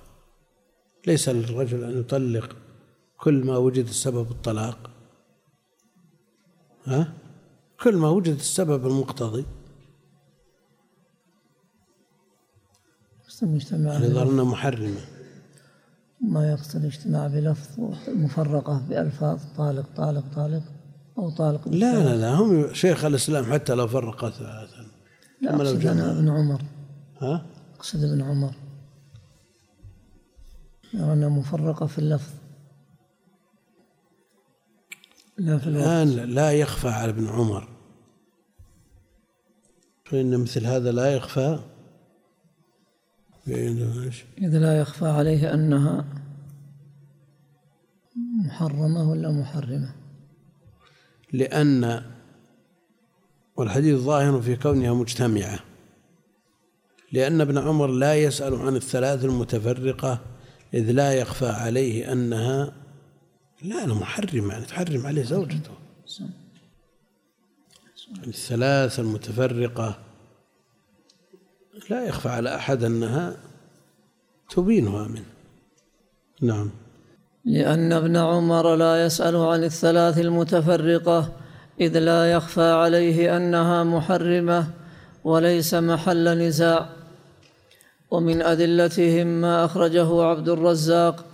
ليس 1.08 1.30
للرجل 1.30 1.84
أن 1.84 2.00
يطلق 2.00 2.56
كل 3.18 3.46
ما 3.46 3.58
وجد 3.58 3.88
سبب 3.88 4.32
الطلاق. 4.32 4.90
ها؟ 6.86 7.14
كل 7.84 7.96
ما 7.96 8.10
وجد 8.10 8.36
السبب 8.36 8.88
المقتضي. 8.88 9.46
بلفظ. 14.00 14.14
ظلنا 14.14 14.44
محرمة. 14.44 15.02
ما 16.22 16.52
يقصد 16.52 16.76
الاجتماع 16.76 17.28
بلفظ. 17.28 17.80
مفرقة 18.08 18.82
بألفاظ. 18.90 19.40
طالق 19.58 19.86
طالق 19.96 20.24
طالق. 20.36 20.64
أو 21.18 21.30
طالق 21.30 21.68
لا 21.68 22.04
لا 22.04 22.16
لا 22.16 22.34
هم 22.34 22.74
شيخ 22.74 23.06
الإسلام 23.06 23.54
حتى 23.54 23.74
لو 23.74 23.88
فرق 23.88 24.30
ثلاثا. 24.30 24.86
لا 25.42 25.52
لو 25.52 25.62
أقصد. 25.62 25.86
أنا 25.86 26.12
ابن 26.12 26.30
عمر. 26.30 26.62
ها؟ 27.20 27.46
أقصد 27.76 28.04
ابن 28.04 28.22
عمر. 28.22 28.56
يرى 30.94 31.14
أنها 31.14 31.30
مفرقة 31.30 31.86
في 31.86 32.00
اللفظ. 32.00 32.34
لا 35.38 35.58
في 35.58 35.68
الآن 35.68 36.08
لا 36.08 36.52
يخفى 36.52 36.88
على 36.88 37.10
ابن 37.10 37.28
عمر. 37.28 37.68
فإن 40.06 40.40
مثل 40.40 40.66
هذا 40.66 40.92
لا 40.92 41.16
يخفى؟ 41.16 41.60
إذ 44.38 44.58
لا 44.58 44.80
يخفى 44.80 45.06
عليه 45.06 45.54
أنها 45.54 46.06
محرمة 48.46 49.10
ولا 49.10 49.32
محرمة. 49.32 49.96
لأن 51.34 52.02
والحديث 53.56 54.00
ظاهر 54.00 54.42
في 54.42 54.56
كونها 54.56 54.94
مجتمعة. 54.94 55.60
لأن 57.12 57.42
ابن 57.42 57.58
عمر 57.58 57.88
لا 57.88 58.16
يسأل 58.16 58.56
عن 58.56 58.76
الثلاث 58.76 59.26
المتفرقة 59.26 60.22
إذ 60.74 60.92
لا 60.92 61.14
يخفى 61.14 61.50
عليه 61.50 62.12
أنها 62.12 62.87
لا 63.62 63.84
أنا 63.84 63.94
محرم 63.94 64.52
يعني 64.52 64.66
تحرم 64.66 65.08
عليه 65.08 65.24
زوجته. 65.24 65.72
الثلاث 68.28 69.00
المتفرقة 69.00 70.00
لا 71.90 72.06
يخفى 72.06 72.30
على 72.30 72.56
أحد 72.56 72.84
أنها 72.84 73.38
تبينها 74.50 75.08
منه. 75.08 75.26
نعم. 76.42 76.72
لأن 77.46 77.94
ابن 77.94 78.18
عمر 78.18 78.76
لا 78.76 79.06
يسأل 79.06 79.36
عن 79.36 79.64
الثلاث 79.64 80.18
المتفرقة 80.18 81.34
إذ 81.80 82.00
لا 82.00 82.32
يخفى 82.32 82.72
عليه 82.72 83.38
أنها 83.38 83.84
محرمة 83.84 84.68
وليس 85.24 85.74
محل 85.74 86.38
نزاع. 86.38 86.90
ومن 88.12 88.42
أدلتهم 88.42 89.28
ما 89.28 89.66
أخرجه 89.66 90.24
عبد 90.24 90.50
الرزاق 90.50 91.26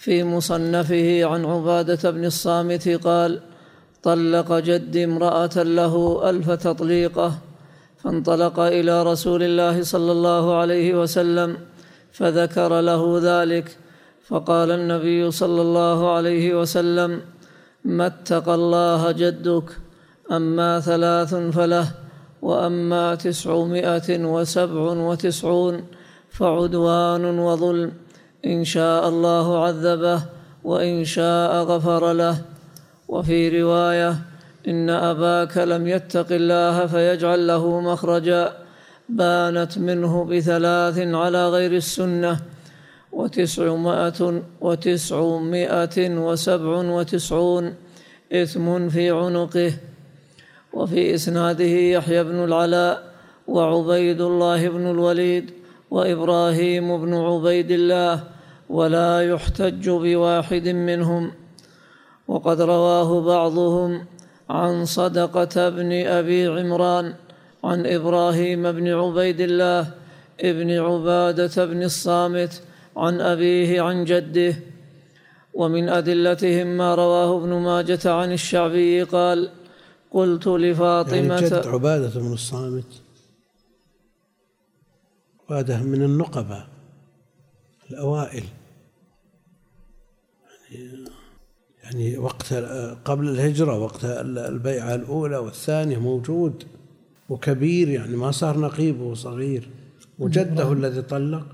في 0.00 0.24
مصنفه 0.24 1.24
عن 1.24 1.44
عبادة 1.44 2.10
بن 2.10 2.24
الصامت 2.24 2.88
قال 2.88 3.40
طلق 4.02 4.48
جدي 4.58 5.04
امرأة 5.04 5.56
له 5.56 5.94
ألف 6.30 6.50
تطليقة 6.50 7.28
فانطلق 8.00 8.60
إلى 8.60 9.02
رسول 9.02 9.42
الله 9.42 9.82
صلى 9.82 10.12
الله 10.12 10.44
عليه 10.60 10.88
وسلم 11.00 11.56
فذكر 12.12 12.80
له 12.80 13.02
ذلك. 13.30 13.76
فقال 14.28 14.70
النبي 14.70 15.30
صلى 15.30 15.62
الله 15.62 15.98
عليه 16.16 16.60
وسلم 16.60 17.20
ما 17.84 18.06
اتقى 18.06 18.54
الله 18.54 19.12
جدك 19.12 19.68
أما 20.32 20.80
ثلاث 20.80 21.34
فله 21.34 21.86
وأما 22.42 23.14
تسعمائة 23.14 24.08
وسبع 24.24 24.82
وتسعون 25.08 25.76
فعدوان 26.30 27.24
وظلم. 27.38 27.90
إن 28.46 28.64
شاء 28.64 29.08
الله 29.08 29.64
عذبه 29.64 30.22
وإن 30.64 31.04
شاء 31.04 31.62
غفر 31.62 32.12
له. 32.12 32.36
وفي 33.08 33.62
رواية 33.62 34.16
إن 34.68 34.90
أباك 34.90 35.58
لم 35.58 35.88
يتق 35.88 36.26
الله 36.30 36.86
فيجعل 36.86 37.46
له 37.46 37.80
مخرجا. 37.80 38.52
بانت 39.08 39.78
منه 39.78 40.24
بثلاث 40.24 40.98
على 40.98 41.48
غير 41.48 41.72
السنة. 41.72 42.40
وتسعمائة 43.12 44.42
وتسعمائة 44.60 45.96
وسبع 45.98 46.70
وتسعون 46.70 47.74
إثم 48.32 48.88
في 48.88 49.10
عنقه. 49.10 49.72
وفي 50.72 51.14
إسناده 51.14 51.64
يحيى 51.64 52.24
بن 52.24 52.44
العلاء 52.44 53.02
وعبيد 53.48 54.20
الله 54.20 54.68
بن 54.68 54.90
الوليد. 54.90 55.59
وإبراهيم 55.90 57.04
بن 57.04 57.14
عبيد 57.14 57.70
الله 57.70 58.22
ولا 58.70 59.22
يحتج 59.22 59.88
بواحد 59.90 60.68
منهم. 60.68 61.32
وقد 62.28 62.60
رواه 62.60 63.20
بعضهم 63.20 64.06
عن 64.50 64.84
صدقة 64.84 65.68
بن 65.68 65.92
أبي 66.06 66.46
عمران 66.46 67.14
عن 67.64 67.86
إبراهيم 67.86 68.72
بن 68.72 68.88
عبيد 68.88 69.40
الله 69.40 69.90
ابن 70.40 70.70
عبادة 70.70 71.64
بن 71.64 71.82
الصامت 71.82 72.62
عن 72.96 73.20
أبيه 73.20 73.80
عن 73.80 74.04
جده. 74.04 74.54
ومن 75.54 75.88
أدلتهم 75.88 76.66
ما 76.66 76.94
رواه 76.94 77.38
ابن 77.38 77.52
ماجة 77.52 78.12
عن 78.12 78.32
الشعبي 78.32 79.02
قال 79.02 79.50
قلت 80.10 80.46
لفاطمة 80.46 81.34
يعني 81.34 81.46
جد 81.46 81.66
عبادة 81.66 82.20
بن 82.20 82.32
الصامت. 82.32 83.09
عبادة 85.50 85.82
من 85.82 86.02
النقبة 86.02 86.66
الأوائل. 87.90 88.44
يعني 90.70 91.04
يعني 91.82 92.18
وقت 92.18 92.52
قبل 93.04 93.28
الهجرة 93.28 93.78
وقت 93.78 94.04
البيعة 94.04 94.94
الأولى 94.94 95.36
والثانية 95.36 95.98
موجود 95.98 96.66
وكبير 97.28 97.88
يعني 97.88 98.16
ما 98.16 98.30
صار 98.30 98.58
نقيب 98.58 99.00
وصغير 99.00 99.70
وجده 100.18 100.72
الذي 100.72 101.02
طلق 101.02 101.46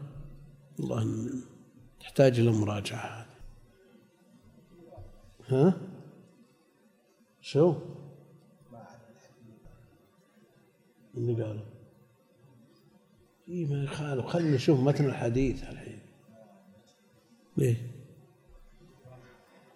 الله 0.81 1.29
تحتاج 2.01 2.41
إلى 2.41 2.51
مراجعة 2.51 3.27
ها؟ 5.49 5.75
شو؟ 7.41 7.75
اللي 11.17 11.43
قالوا 11.43 11.76
اي 13.49 13.65
ما 13.65 13.85
يخالف 13.85 14.27
خلينا 14.27 14.55
نشوف 14.55 14.81
متن 14.81 15.05
الحديث 15.05 15.63
الحين. 15.63 15.99
ليه 17.57 17.77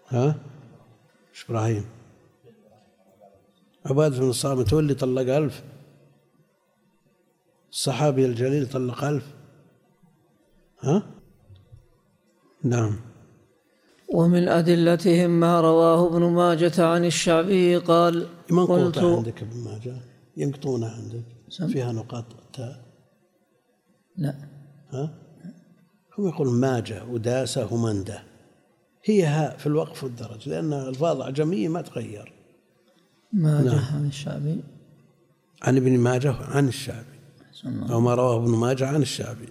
ها؟ 0.08 0.34
إيش 1.30 1.44
إبراهيم؟ 1.44 1.84
عبادة 3.86 4.18
بن 4.18 4.28
الصامت 4.28 4.74
هو 4.74 4.80
اللي 4.80 4.94
طلق 4.94 5.36
ألف؟ 5.36 5.62
الصحابي 7.70 8.26
الجليل 8.26 8.68
طلق 8.70 9.04
ألف؟ 9.04 9.34
ها؟ 10.80 11.02
نعم. 12.62 13.00
ومن 14.08 14.48
أدلتهم 14.48 15.30
ما 15.30 15.60
رواه 15.60 16.06
ابن 16.06 16.22
ماجة 16.22 16.86
عن 16.86 17.04
الشعبي 17.04 17.76
قال 17.76 18.26
قلت 18.50 18.98
عندك 18.98 19.42
ابن 19.42 19.64
ماجة 19.64 19.96
ينقطونها 20.36 20.90
عندك 20.90 21.24
فيها 21.72 21.92
نقاط 21.92 22.24
لا. 24.20 24.34
ها؟ 24.90 25.10
هم 26.18 26.28
يقول 26.28 26.48
ماجة 26.48 27.04
وداسة 27.04 27.74
ومندة 27.74 28.22
هي 29.04 29.24
هاء 29.24 29.56
في 29.56 29.66
الوقف 29.66 30.04
والدرج 30.04 30.48
لأن 30.48 30.72
الفاظ 30.72 31.20
أعجمية 31.20 31.68
ما 31.68 31.82
تغير. 31.82 32.32
ماجة 33.32 33.64
نعم. 33.64 33.94
عن 33.94 34.06
الشعبي. 34.06 34.60
عن 35.62 35.76
ابن 35.76 35.98
ماجة 35.98 36.32
عن 36.32 36.68
الشعبي. 36.68 37.20
أو 37.90 38.00
ما 38.00 38.14
رواه 38.14 38.36
ابن 38.36 38.50
ماجة 38.50 38.86
عن 38.86 39.02
الشعبي. 39.02 39.48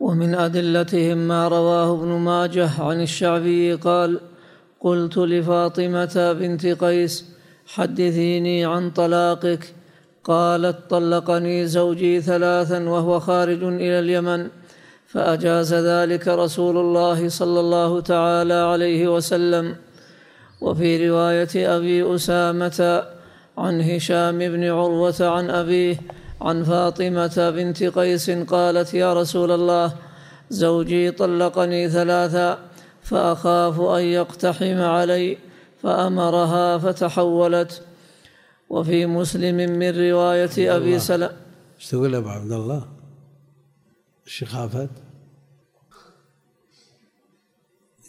ومن 0.00 0.34
أدلتهم 0.34 1.18
ما 1.18 1.48
رواه 1.48 1.94
ابن 1.94 2.08
ماجة 2.08 2.82
عن 2.82 3.00
الشعبي 3.00 3.74
قال 3.74 4.20
قلت 4.80 5.18
لفاطمة 5.18 6.32
بنت 6.32 6.66
قيس 6.66 7.24
حدثيني 7.66 8.64
عن 8.64 8.90
طلاقك. 8.90 9.74
قالت 10.26 10.76
طلقني 10.90 11.66
زوجي 11.66 12.20
ثلاثا 12.20 12.88
وهو 12.88 13.20
خارج 13.20 13.62
إلى 13.62 13.98
اليمن 13.98 14.48
فأجاز 15.06 15.74
ذلك 15.74 16.28
رسول 16.28 16.76
الله 16.76 17.28
صلى 17.28 17.60
الله 17.60 18.00
تعالى 18.00 18.54
عليه 18.54 19.14
وسلم. 19.14 19.76
وفي 20.60 21.08
رواية 21.08 21.76
أبي 21.76 22.14
أسامة 22.14 23.02
عن 23.58 23.80
هشام 23.80 24.38
بن 24.38 24.64
عروة 24.64 25.14
عن 25.20 25.50
أبيه 25.50 25.96
عن 26.40 26.64
فاطمة 26.64 27.52
بنت 27.56 27.82
قيس 27.82 28.30
قالت 28.30 28.94
يا 28.94 29.14
رسول 29.14 29.50
الله 29.50 29.92
زوجي 30.50 31.10
طلقني 31.10 31.88
ثلاثا 31.88 32.58
فأخاف 33.02 33.80
أن 33.80 34.02
يقتحم 34.02 34.80
علي 34.80 35.38
فأمرها 35.82 36.78
فتحولت 36.78 37.82
وفي 38.68 39.06
مسلم 39.06 39.56
من 39.56 40.10
رواية 40.10 40.76
أبي 40.76 40.98
سلمة 40.98 41.36
إيش 41.76 41.90
تقول 41.90 42.14
أبو 42.14 42.28
عبد 42.28 42.52
الله؟ 42.52 42.88
إيش 44.26 44.44
خافت؟ 44.44 44.90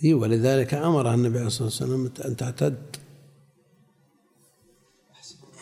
إي 0.04 0.14
ولذلك 0.14 0.74
امرها 0.74 1.16
النبي 1.16 1.38
عليه 1.38 1.48
الصلاه 1.48 1.68
والسلام 1.68 2.12
أن 2.26 2.36
تعتد 2.36 2.78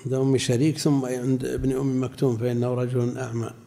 عند 0.06 0.14
أم 0.14 0.38
شريك 0.38 0.78
ثم 0.78 1.06
عند 1.06 1.46
ابن 1.46 1.72
أم 1.72 2.04
مكتوم 2.04 2.38
فإنه 2.38 2.74
رجل 2.74 3.18
أعمى 3.18 3.65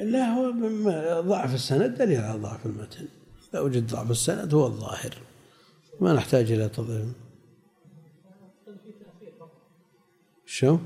لا 0.00 0.34
هو 0.34 0.50
ضعف 1.20 1.54
السند 1.54 1.98
دليل 1.98 2.20
على 2.20 2.38
ضعف 2.38 2.66
المتن. 2.66 3.08
لا 3.52 3.60
وجد 3.60 3.86
ضعف 3.86 4.10
السند 4.10 4.54
هو 4.54 4.66
الظاهر. 4.66 5.14
ما 6.00 6.12
نحتاج 6.12 6.52
إلى 6.52 6.68
تضعيف. 6.68 7.08
شو؟ 10.46 10.78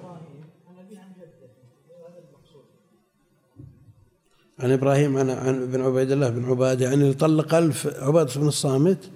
عن 4.59 4.73
إبراهيم 4.73 5.17
عن 5.17 5.31
عن 5.31 5.63
ابن 5.63 5.81
عبيد 5.81 6.11
الله 6.11 6.31
بن 6.31 6.45
عبادة 6.45 6.85
يعني 6.85 6.95
اللي 6.95 7.15
طلق 7.15 7.55
ألف 7.55 7.87
عبادة 7.87 8.41
بن 8.41 8.49
الصامت. 8.49 9.11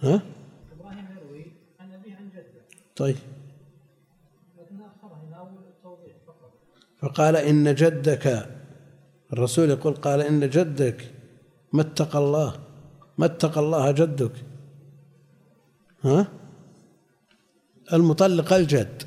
ها؟ 0.00 0.22
إبراهيم 0.72 1.06
يروي 1.16 1.46
عن 1.80 1.92
أبيه 1.92 2.14
عن 2.14 2.28
جده. 2.30 2.62
طيب. 2.96 3.16
فقال 7.02 7.36
إن 7.36 7.74
جدك 7.74 8.48
الرسول 9.32 9.70
يقول 9.70 9.94
قال 9.94 10.20
إن 10.20 10.50
جدك 10.50 11.10
ما 11.72 11.82
اتقى 11.82 12.18
الله 12.18 12.60
ما 13.18 13.26
اتقى 13.26 13.60
الله 13.60 13.90
جدك. 13.90 14.32
ها؟ 16.04 16.28
المطلق 17.92 18.52
الجد 18.52 19.02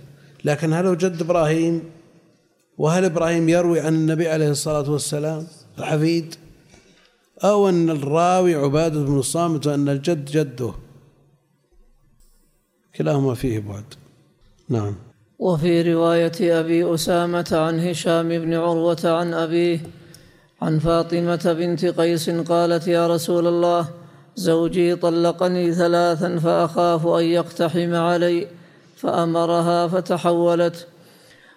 لكن 0.45 0.73
هل 0.73 0.85
هو 0.85 0.93
جد 0.93 1.21
إبراهيم؟ 1.21 1.83
وهل 2.77 3.05
إبراهيم 3.05 3.49
يروي 3.49 3.79
عن 3.79 3.95
النبي 3.95 4.27
عليه 4.29 4.49
الصلاة 4.49 4.91
والسلام 4.91 5.47
الحفيد؟ 5.79 6.35
أو 7.43 7.69
أن 7.69 7.89
الراوي 7.89 8.55
عبادة 8.55 9.03
بن 9.03 9.19
الصامت 9.19 9.67
وأن 9.67 9.89
الجد 9.89 10.25
جده. 10.25 10.73
كلاهما 12.95 13.33
فيه 13.33 13.59
بعد. 13.59 13.83
نعم. 14.69 14.95
وفي 15.41 15.93
رواية 15.93 16.59
أبي 16.59 16.93
أسامة 16.93 17.49
عن 17.51 17.79
هشام 17.79 18.29
بن 18.29 18.53
عروة 18.53 18.99
عن 19.03 19.33
أبيه 19.33 19.79
عن 20.61 20.79
فاطمة 20.79 21.55
بنت 21.59 21.85
قيس 21.85 22.29
قالت 22.29 22.87
يا 22.87 23.07
رسول 23.07 23.47
الله 23.47 23.87
زوجي 24.35 24.95
طلقني 24.95 25.73
ثلاثا 25.73 26.39
فأخاف 26.39 27.07
أن 27.07 27.23
يقتحم 27.23 27.95
علي 27.95 28.47
فأمرها 28.97 29.87
فتحولت. 29.87 30.87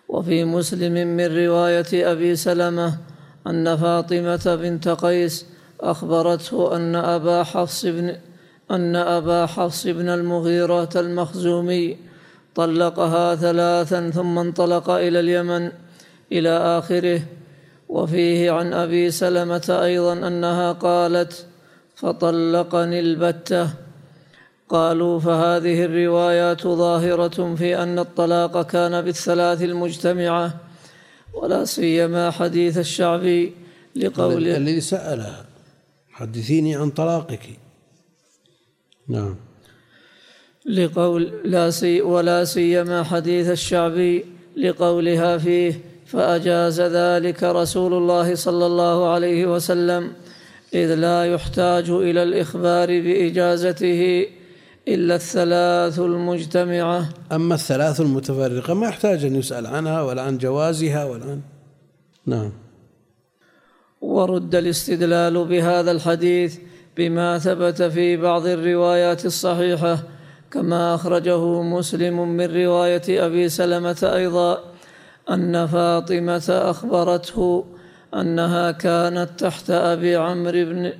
وفي 0.08 0.44
مسلم 0.44 1.16
من 1.16 1.46
رواية 1.46 2.12
أبي 2.12 2.36
سلمة 2.36 2.98
أن 3.46 3.76
فاطمة 3.76 4.58
بنت 4.62 4.88
قيس 4.88 5.46
أخبرته 5.80 6.76
أن 6.76 6.94
أبا 6.96 7.42
حفص 7.42 7.86
بن 7.86 8.16
أن 8.70 8.96
أبا 8.96 9.46
حفص 9.46 9.86
بن 9.86 10.08
المغيرة 10.08 10.90
المخزومي 10.96 12.13
طلقها 12.54 13.34
ثلاثا 13.34 14.10
ثم 14.10 14.38
انطلق 14.38 14.90
إلى 14.90 15.20
اليمن 15.20 15.72
إلى 16.32 16.78
آخره. 16.78 17.20
وفيه 17.88 18.50
عن 18.50 18.72
أبي 18.72 19.10
سلمة 19.10 19.78
أيضا 19.82 20.12
أنها 20.12 20.72
قالت 20.72 21.46
فطلقني 21.94 23.00
البتة. 23.00 23.70
قالوا 24.68 25.20
فهذه 25.20 25.84
الروايات 25.84 26.62
ظاهرة 26.66 27.54
في 27.54 27.82
أن 27.82 27.98
الطلاق 27.98 28.66
كان 28.66 29.02
بالثلاث 29.02 29.62
المجتمعة 29.62 30.54
ولا 31.34 31.64
سيما 31.64 32.30
حديث 32.30 32.78
الشعبي 32.78 33.54
لقوله 33.96 34.56
الذي 34.56 34.80
سأله 34.80 35.44
حدثيني 36.10 36.74
عن 36.76 36.90
طلاقك. 36.90 37.58
نعم. 39.08 39.36
لقول 40.66 41.32
لا 41.44 41.70
سي 41.70 42.02
ولا 42.02 42.44
سيما 42.44 43.02
حديث 43.02 43.48
الشعبي 43.48 44.24
لقولها 44.56 45.38
فيه 45.38 45.80
فأجاز 46.06 46.80
ذلك 46.80 47.42
رسول 47.42 47.94
الله 47.94 48.34
صلى 48.34 48.66
الله 48.66 49.08
عليه 49.08 49.46
وسلم 49.46 50.12
إذ 50.74 50.94
لا 50.94 51.24
يحتاج 51.24 51.90
إلى 51.90 52.22
الإخبار 52.22 52.86
بإجازته 52.86 54.26
إلا 54.88 55.14
الثلاث 55.14 55.98
المجتمعة. 55.98 57.08
أما 57.32 57.54
الثلاث 57.54 58.00
المتفرقة 58.00 58.74
ما 58.74 58.88
يحتاج 58.88 59.24
أن 59.24 59.36
يسأل 59.36 59.66
عنها 59.66 60.02
ولا 60.02 60.22
عن 60.22 60.38
جوازها 60.38 61.04
ولا 61.04 61.24
عن 61.24 61.40
نعم. 62.26 62.52
ورد 64.00 64.54
الاستدلال 64.54 65.44
بهذا 65.44 65.90
الحديث 65.90 66.58
بما 66.96 67.38
ثبت 67.38 67.82
في 67.82 68.16
بعض 68.16 68.46
الروايات 68.46 69.26
الصحيحة 69.26 70.13
كما 70.54 70.94
أخرجه 70.94 71.62
مسلم 71.62 72.28
من 72.36 72.64
رواية 72.64 73.26
أبي 73.26 73.48
سلمة 73.48 74.10
أيضا 74.14 74.58
أن 75.30 75.66
فاطمة 75.66 76.44
أخبرته 76.48 77.64
أنها 78.14 78.70
كانت 78.70 79.28
تحت 79.38 79.70
أبي 79.70 80.16
عمرو 80.16 80.52
بن 80.52 80.92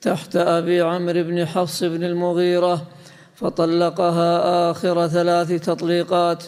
تحت 0.00 0.36
أبي 0.36 0.80
عمرو 0.80 1.22
بن 1.22 1.46
حفص 1.46 1.84
بن 1.84 2.04
المغيرة 2.04 2.82
فطلقها 3.34 4.70
آخر 4.70 5.08
ثلاث 5.08 5.48
تطليقات. 5.48 6.44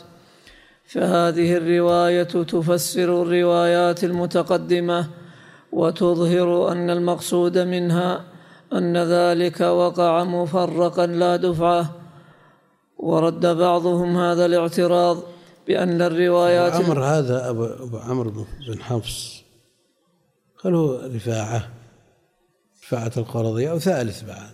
فهذه 0.85 1.57
الرواية 1.57 2.23
تفسر 2.23 3.23
الروايات 3.23 4.05
المتقدمة 4.05 5.07
وتظهر 5.73 6.73
أن 6.73 6.91
المقصود 6.91 7.59
منها 7.59 8.25
أن 8.73 8.97
ذلك 8.97 9.61
وقع 9.61 10.25
مفرقا 10.25 11.07
لا 11.07 11.37
دفعة. 11.37 11.98
ورد 12.99 13.47
بعضهم 13.47 14.17
هذا 14.17 14.47
الاعتراض 14.47 15.23
بأن 15.67 16.03
الروايات 16.03 16.73
عمر 16.73 17.05
هذا 17.05 17.51
أبو 17.51 17.99
عمرو 17.99 18.31
بن 18.69 18.83
حفص. 18.83 19.43
هل 20.65 20.75
هو 20.75 21.01
رفاعة؟ 21.15 21.71
رفاعة 22.85 23.13
القرضي 23.17 23.71
أو 23.71 23.79
ثالث 23.79 24.23
بعد؟ 24.23 24.51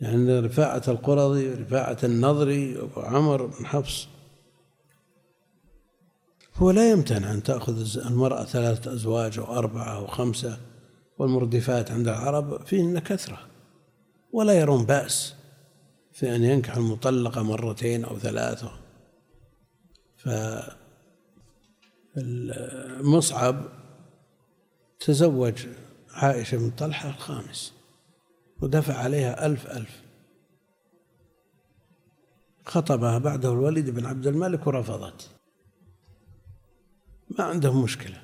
يعني 0.00 0.40
رفاعة 0.40 0.82
القرضي 0.88 1.54
رفاعة 1.54 1.98
النظري 2.04 2.80
أبو 2.80 3.00
عمر 3.00 3.46
بن 3.46 3.66
حفص. 3.66 4.08
هو 6.56 6.70
لا 6.70 6.90
يمتنع 6.90 7.32
أن 7.32 7.42
تأخذ 7.42 8.06
المرأة 8.06 8.44
ثلاثة 8.44 8.92
أزواج 8.92 9.38
أو 9.38 9.44
أربعة 9.44 9.96
أو 9.96 10.06
خمسة 10.06 10.58
والمردفات 11.18 11.90
عند 11.90 12.08
العرب 12.08 12.66
فيهن 12.66 12.98
كثرة 12.98 13.38
ولا 14.32 14.52
يرون 14.52 14.84
بأس. 14.84 15.34
في 16.14 16.36
أن 16.36 16.44
ينكح 16.44 16.76
المطلقة 16.76 17.42
مرتين 17.42 18.04
أو 18.04 18.18
ثلاثة. 18.18 18.72
فالمصعب 22.16 23.68
تزوج 25.00 25.66
عائشة 26.10 26.56
بن 26.56 26.70
طلحة 26.70 27.08
الخامس 27.08 27.74
ودفع 28.62 28.94
عليها 28.94 29.46
ألف 29.46 29.66
ألف. 29.66 30.02
خطبها 32.66 33.18
بعده 33.18 33.52
الوليد 33.52 33.90
بن 33.90 34.06
عبد 34.06 34.26
الملك 34.26 34.66
ورفضت. 34.66 35.30
ما 37.38 37.44
عندهم 37.44 37.82
مشكلة 37.82 38.22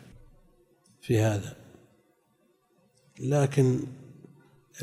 في 1.00 1.18
هذا. 1.18 1.56
لكن 3.20 3.80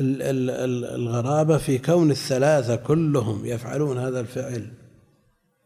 الغرابة 0.00 1.58
في 1.58 1.78
كون 1.78 2.10
الثلاثة 2.10 2.76
كلهم 2.76 3.46
يفعلون 3.46 3.98
هذا 3.98 4.20
الفعل. 4.20 4.72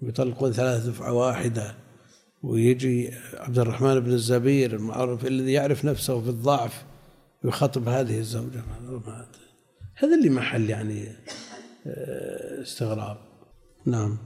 يطلقون 0.03 0.53
ثلاثة 0.53 0.91
دفعة 0.91 1.13
واحدة 1.13 1.75
ويجي 2.43 3.11
عبد 3.35 3.59
الرحمن 3.59 4.01
بن 4.01 4.13
الزبير 4.13 4.75
المعروف 4.75 5.27
الذي 5.27 5.53
يعرف 5.53 5.85
نفسه 5.85 6.21
في 6.21 6.29
الضعف 6.29 6.85
يخاطب 7.45 7.89
هذه 7.89 8.19
الزوجة. 8.19 8.63
هذا 9.95 10.15
اللي 10.15 10.31
محل 10.31 10.71
يعني 10.71 11.09
آه، 11.87 12.63
استغراب. 12.63 13.17
نعم. 13.87 14.19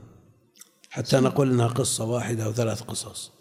حتى 0.91 1.21
نقول 1.21 1.51
إنها 1.51 1.67
قصة 1.67 2.05
واحدة 2.05 2.45
أو 2.45 2.53
ثلاث 2.53 2.83
قصص. 2.83 3.33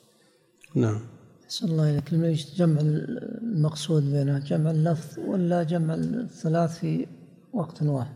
نعم. 0.76 1.15
أحسن 1.46 1.68
الله 1.68 1.90
إليك. 1.90 2.14
جمع 2.56 2.82
المقصود 2.82 4.12
بينها 4.12 4.40
جمع 4.40 4.72
اللفظ 4.72 5.20
ولا 5.28 5.64
جمع 5.64 5.94
الثلاث 5.94 6.80
في 6.80 7.08
وقت 7.54 7.84
واحد. 7.84 8.16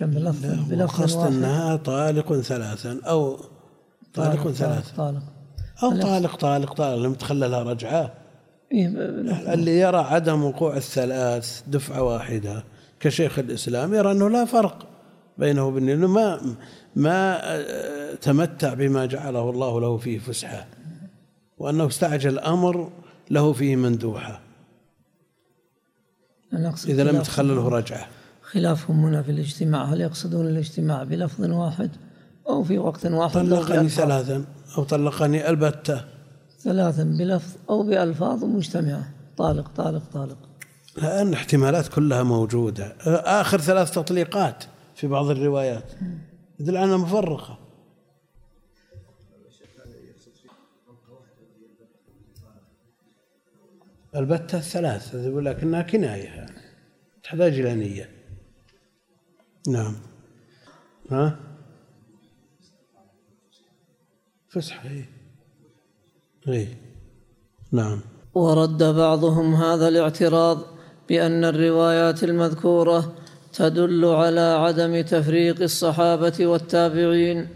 جمع 0.00 0.16
اللفظ 0.16 0.46
بلفظ 0.70 1.16
واحد. 1.16 1.32
أنها 1.32 1.76
طالق 1.76 2.40
ثلاثا 2.40 3.00
أو 3.04 3.36
طالق, 4.14 4.42
طالق 4.42 4.50
ثلاثا. 4.50 4.96
طالق. 4.96 5.22
أو 5.82 6.00
طالق 6.00 6.36
طالق 6.36 6.72
طالق 6.72 7.06
لم 7.06 7.14
تخللها 7.14 7.62
رجعة. 7.62 8.14
إيه 8.72 8.86
اللي 9.54 9.78
يرى 9.78 9.98
عدم 9.98 10.44
وقوع 10.44 10.76
الثلاث 10.76 11.62
دفعة 11.66 12.02
واحدة 12.02 12.64
كشيخ 13.00 13.38
الإسلام 13.38 13.94
يرى 13.94 14.12
أنه 14.12 14.30
لا 14.30 14.44
فرق 14.44 14.86
بينه 15.38 15.66
وبين 15.66 16.04
ما 16.04 16.56
ما 16.96 17.40
تمتع 18.14 18.74
بما 18.74 19.06
جعله 19.06 19.50
الله 19.50 19.80
له 19.80 19.96
فيه 19.96 20.18
فسحة. 20.18 20.66
وأنه 21.58 21.86
استعجل 21.86 22.30
الأمر 22.30 22.90
له 23.30 23.52
فيه 23.52 23.76
مندوحة. 23.76 24.40
إذا 26.88 27.04
لم 27.04 27.22
تخلله 27.22 27.68
رجعة. 27.68 28.08
خلافهم 28.42 29.04
هنا 29.04 29.22
في 29.22 29.30
الاجتماع. 29.30 29.84
هل 29.84 30.00
يقصدون 30.00 30.46
الاجتماع 30.46 31.02
بلفظ 31.02 31.44
واحد 31.50 31.90
أو 32.48 32.64
في 32.64 32.78
وقت 32.78 33.06
واحد؟ 33.06 33.34
طلقني 33.34 33.88
ثلاثا 33.88 34.44
أو 34.78 34.84
طلقني 34.84 35.50
البتة. 35.50 36.04
ثلاثا 36.60 37.02
بلفظ 37.04 37.56
أو 37.70 37.82
بألفاظ 37.82 38.44
مجتمعة. 38.44 39.08
طالق 39.36 39.68
طالق 39.76 40.02
طالق. 40.12 40.38
لأن 40.96 41.32
احتمالات 41.32 41.88
كلها 41.88 42.22
موجودة. 42.22 42.96
آخر 43.40 43.60
ثلاث 43.60 43.90
تطليقات 43.90 44.64
في 44.94 45.06
بعض 45.06 45.30
الروايات. 45.30 45.92
يدل 46.60 46.76
على 46.76 46.96
مفرقة. 46.96 47.58
البتة 54.16 54.58
الثلاث 54.58 55.14
ولكنها 55.14 55.82
كناية. 55.82 56.46
تحتاج 57.22 57.60
إلى 57.60 57.74
نية. 57.74 58.10
نعم. 59.68 59.96
ها؟ 61.10 61.38
فسحة 64.48 64.88
إيه. 64.88 65.08
إيه. 66.48 66.68
نعم. 67.72 68.00
ورد 68.34 68.82
بعضهم 68.82 69.54
هذا 69.54 69.88
الاعتراض 69.88 70.58
بأن 71.08 71.44
الروايات 71.44 72.24
المذكورة 72.24 73.16
تدل 73.52 74.04
على 74.04 74.40
عدم 74.40 75.00
تفريق 75.00 75.62
الصحابة 75.62 76.46
والتابعين 76.46 77.48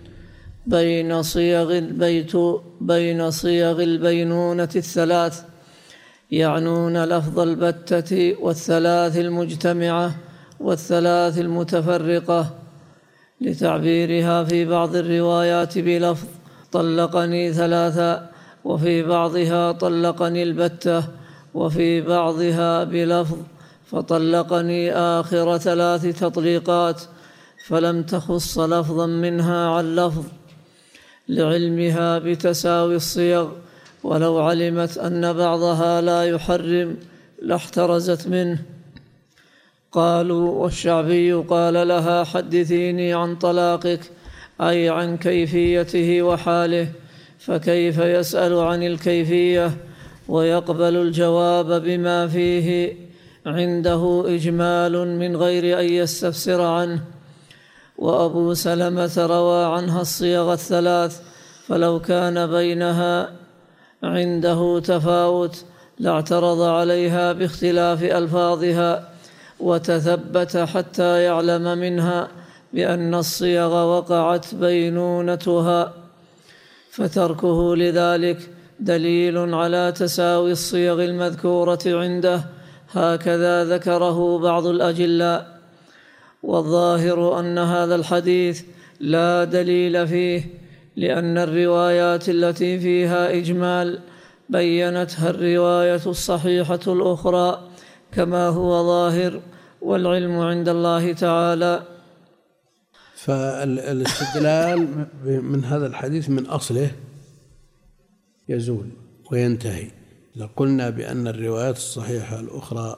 بين 0.67 1.23
صيغ 1.23 1.79
البيت 1.79 2.33
بين 2.81 3.31
صيغ 3.31 3.83
البينونة 3.83 4.69
الثلاث. 4.77 5.50
يعنون 6.33 7.05
لفظ 7.05 7.39
البتة 7.39 8.37
والثلاث 8.41 9.17
المجتمعة 9.17 10.15
والثلاث 10.61 11.39
المتفرقة 11.39 12.51
لتعبيرها 13.41 14.45
في 14.45 14.65
بعض 14.65 14.97
الروايات 14.97 15.79
بلفظ 15.79 16.27
طلقني 16.73 17.53
ثلاثا 17.53 18.31
وفي 18.65 19.03
بعضها 19.03 19.73
طلقني 19.73 20.43
البتة 20.43 21.05
وفي 21.55 22.01
بعضها 22.01 22.85
بلفظ 22.85 23.37
فطلقني 23.91 24.93
آخر 24.93 25.59
ثلاث 25.59 26.21
تطليقات 26.21 27.03
فلم 27.67 28.03
تخص 28.03 28.59
لفظا 28.59 29.07
منها 29.07 29.69
عن 29.69 29.97
لفظ 29.97 30.25
لعلمها 31.29 32.19
بتساوي 32.19 32.97
الصيغ 32.97 33.49
ولو 34.05 34.39
علمت 34.39 34.99
أن 34.99 35.33
بعضها 35.33 36.01
لا 36.01 36.25
يحرم 36.25 36.97
لاحترزت 37.43 38.29
منه. 38.29 38.59
قالوا 39.93 40.63
والشعبي 40.63 41.33
قال 41.33 41.89
لها 41.89 42.25
حدثيني 42.25 43.15
عن 43.15 43.37
طلاقك 43.37 44.01
أي 44.61 44.89
عن 44.89 45.17
كيفيته 45.17 46.23
وحاله 46.23 46.89
فكيف 47.39 47.99
يسأل 47.99 48.55
عن 48.59 48.83
الكيفية؟ 48.83 49.71
ويقبل 50.29 50.97
الجواب 50.97 51.83
بما 51.83 52.29
فيه. 52.29 52.97
عنده 53.47 54.25
إجمال 54.27 55.19
من 55.19 55.37
غير 55.37 55.81
أن 55.81 55.85
يستفسر 55.85 56.63
عنه. 56.63 57.01
وأبو 57.99 58.55
سلمة 58.55 59.13
روى 59.19 59.65
عنها 59.65 60.01
الصيغ 60.01 60.53
الثلاث 60.53 61.21
فلو 61.67 62.01
كان 62.01 62.47
بينها 62.47 63.40
عنده 64.03 64.81
تفاوت 64.81 65.65
لاعترض 65.99 66.61
عليها 66.61 67.33
باختلاف 67.33 68.03
ألفاظها 68.03 69.09
وتثبت 69.61 70.57
حتى 70.57 71.23
يعلم 71.23 71.79
منها 71.79 72.29
بأن 72.73 73.15
الصيغ 73.15 73.73
وقعت 73.85 74.55
بينونتها 74.55 75.93
فتركه 76.91 77.77
لذلك 77.77 78.51
دليل 78.81 79.55
على 79.55 79.93
تساوي 79.97 80.53
الصيغ 80.53 81.05
المذكورة 81.05 81.79
عنده. 81.87 82.45
هكذا 82.93 83.65
ذكره 83.65 84.39
بعض 84.39 84.67
الأجلاء. 84.67 85.61
والظاهر 86.43 87.41
أن 87.41 87.59
هذا 87.59 87.95
الحديث 87.95 88.63
لا 89.01 89.45
دليل 89.45 90.09
فيه 90.09 90.60
لأن 91.01 91.39
الروايات 91.39 92.29
التي 92.29 92.81
فيها 92.81 93.33
إجمال 93.39 94.01
بينتها 94.49 95.31
الرواية 95.31 96.07
الصحيحة 96.07 96.81
الأخرى 96.87 97.69
كما 98.13 98.49
هو 98.49 98.71
ظاهر 98.87 99.41
والعلم 99.81 100.39
عند 100.39 100.69
الله 100.69 101.13
تعالى. 101.13 101.83
فالاستدلال 103.15 105.07
من 105.25 105.65
هذا 105.65 105.87
الحديث 105.87 106.31
من 106.31 106.47
أصله 106.47 106.91
يزول 108.49 108.89
وينتهي. 109.33 109.91
لو 110.37 110.49
قلنا 110.57 110.91
بأن 110.91 111.29
الروايات 111.29 111.77
الصحيحة 111.77 112.41
الأخرى 112.41 112.97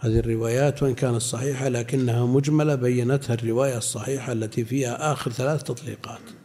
هذه 0.00 0.18
الروايات 0.18 0.82
وإن 0.82 0.94
كانت 0.94 1.22
صحيحة 1.22 1.68
لكنها 1.68 2.26
مجملة 2.26 2.74
بينتها 2.74 3.34
الرواية 3.34 3.76
الصحيحة 3.76 4.32
التي 4.32 4.64
فيها 4.64 5.12
آخر 5.12 5.30
ثلاث 5.30 5.62
تطليقات. 5.62 6.43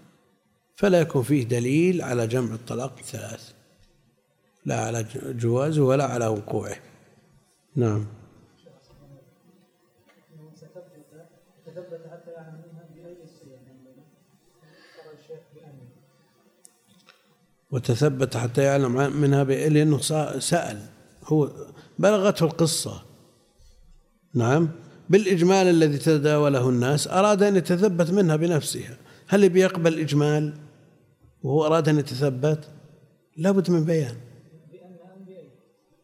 فلا 0.79 0.99
يكون 1.01 1.23
فيه 1.23 1.43
دليل 1.43 2.01
على 2.01 2.27
جمع 2.27 2.53
الطلاق 2.53 2.95
الثلاث 2.99 3.51
لا 4.65 4.85
على 4.85 5.05
جوازه 5.25 5.81
ولا 5.83 6.05
على 6.05 6.27
وقوعه. 6.27 6.75
نعم. 7.75 8.05
وتثبت 17.71 18.37
حتى 18.37 18.61
يعلم 18.63 19.21
منها 19.21 19.43
لأنه 19.43 19.97
سأل. 20.39 20.85
هو 21.23 21.51
بلغته 21.99 22.43
القصة. 22.43 23.03
نعم. 24.33 24.69
بالإجمال 25.09 25.67
الذي 25.67 25.97
تداوله 25.97 26.69
الناس 26.69 27.07
أراد 27.07 27.43
أن 27.43 27.55
يتثبت 27.55 28.11
منها 28.11 28.35
بنفسها. 28.35 28.97
هل 29.27 29.49
بيقبل 29.49 29.99
إجمال؟ 29.99 30.68
وهو 31.43 31.65
أراد 31.65 31.89
أن 31.89 31.99
يتثبت 31.99 32.59
لابد 33.37 33.71
من 33.71 33.85
بيان. 33.85 34.15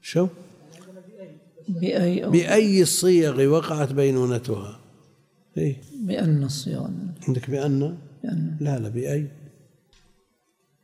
شو؟ 0.02 0.28
بأي 1.68 2.30
بأي 2.30 2.82
الصيغ 2.82 3.48
وقعت 3.48 3.92
بينونتها 3.94 4.80
إيه؟ 5.58 5.82
بأن 6.02 6.44
الصيغ 6.44 6.88
عندك 7.28 7.50
بأن. 7.50 7.98
لا 8.60 8.80
لا 8.80 8.90
بأي. 8.90 9.28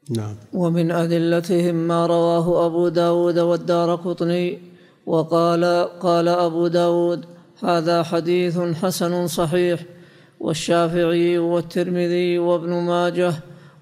نعم. 0.10 0.36
ومن 0.54 0.91
أدلتهم 0.91 1.76
ما 1.76 2.06
رواه 2.06 2.66
أبو 2.66 2.88
داود 2.88 3.39
والدار 3.39 3.95
قطني 3.95 4.60
وقال 5.06 5.64
قال 5.99 6.28
أبو 6.28 6.68
داود 6.68 7.26
هذا 7.64 8.04
حديث 8.04 8.60
حسن 8.60 9.28
صحيح 9.28 9.86
والشافعي 10.39 11.38
والترمذي 11.38 12.39
وابن 12.39 12.70
ماجه 12.70 13.34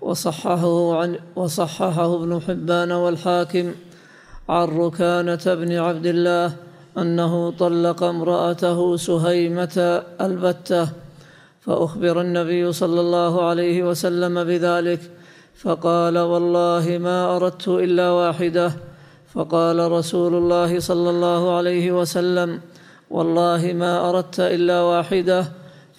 وصححه 0.02 0.98
عن 0.98 1.20
وصححه 1.36 2.16
ابن 2.16 2.42
حبان 2.48 2.92
والحاكم 2.92 3.74
عن 4.50 4.68
ركانة 4.68 5.46
بن 5.46 5.72
عبد 5.74 6.06
الله 6.06 6.56
أنه 6.98 7.52
طلق 7.52 8.04
امرأته 8.04 8.98
سهيمة 8.98 10.04
البتة 10.22 10.90
فأخبر 11.62 12.22
النبي 12.22 12.72
صلى 12.72 13.02
الله 13.02 13.48
عليه 13.50 13.84
وسلم 13.84 14.44
بذلك 14.44 15.00
فقال 15.56 16.18
والله 16.18 16.98
ما 17.02 17.36
أردت 17.36 17.68
إلا 17.68 18.12
واحدة 18.12 18.72
فقال 19.34 19.92
رسول 19.92 20.36
الله 20.36 20.80
صلى 20.80 21.10
الله 21.10 21.58
عليه 21.58 21.92
وسلم 21.92 22.60
والله 23.10 23.74
ما 23.74 24.10
أردت 24.10 24.40
إلا 24.40 24.82
واحدة 24.82 25.46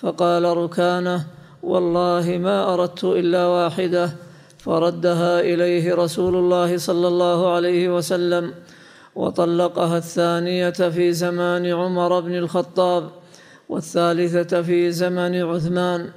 فقال 0.00 0.44
ركانة 0.44 1.26
والله 1.62 2.38
ما 2.38 2.74
أردت 2.74 3.04
إلا 3.04 3.46
واحدة 3.46 4.10
فردها 4.58 5.40
إليه 5.40 5.94
رسول 5.94 6.36
الله 6.36 6.76
صلى 6.76 7.08
الله 7.08 7.52
عليه 7.52 7.96
وسلم 7.96 8.54
وطلقها 9.14 9.98
الثانية 9.98 10.70
في 10.70 11.12
زمان 11.12 11.66
عمر 11.66 12.20
بن 12.20 12.34
الخطاب 12.34 13.10
والثالثة 13.68 14.62
في 14.62 14.92
زمن 14.92 15.42
عثمان. 15.42 16.10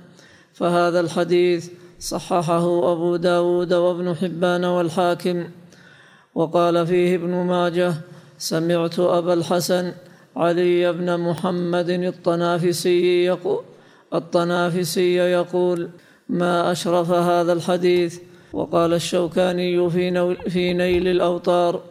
فهذا 0.54 1.00
الحديث 1.00 1.70
صححه 2.00 2.91
أبو 2.91 3.16
داود 3.16 3.74
وابن 3.74 4.16
حبان 4.16 4.66
والحاكم. 4.66 5.44
وقال 6.36 6.88
فيه 6.88 7.16
ابن 7.16 7.32
ماجه 7.32 7.94
سمعت 8.38 9.00
أبا 9.00 9.34
الحسن 9.34 9.94
علي 10.36 10.94
بن 10.94 11.20
محمد 11.20 11.89
الطنافسي 11.89 13.26
يقول 13.26 13.64
الطنافسي 14.14 15.16
يقول 15.16 15.89
ما 16.30 16.72
أشرف 16.72 17.11
هذا 17.11 17.53
الحديث؟ 17.53 18.20
وقال 18.53 18.93
الشوكاني 18.93 19.89
في, 19.89 20.36
في 20.49 20.74
نيل 20.74 21.07
الأوطار 21.07 21.82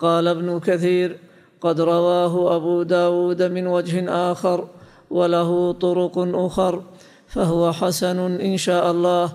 قال 0.00 0.28
ابن 0.28 0.60
كثير 0.60 1.16
قد 1.60 1.80
رواه 1.80 2.56
أبو 2.56 2.82
داود 2.82 3.42
من 3.42 3.66
وجه 3.66 4.10
آخر 4.32 4.68
وله 5.10 5.72
طرق 5.72 6.18
أخر 6.18 6.82
فهو 7.28 7.72
حسن 7.72 8.18
إن 8.40 8.56
شاء 8.56 8.90
الله 8.90 9.32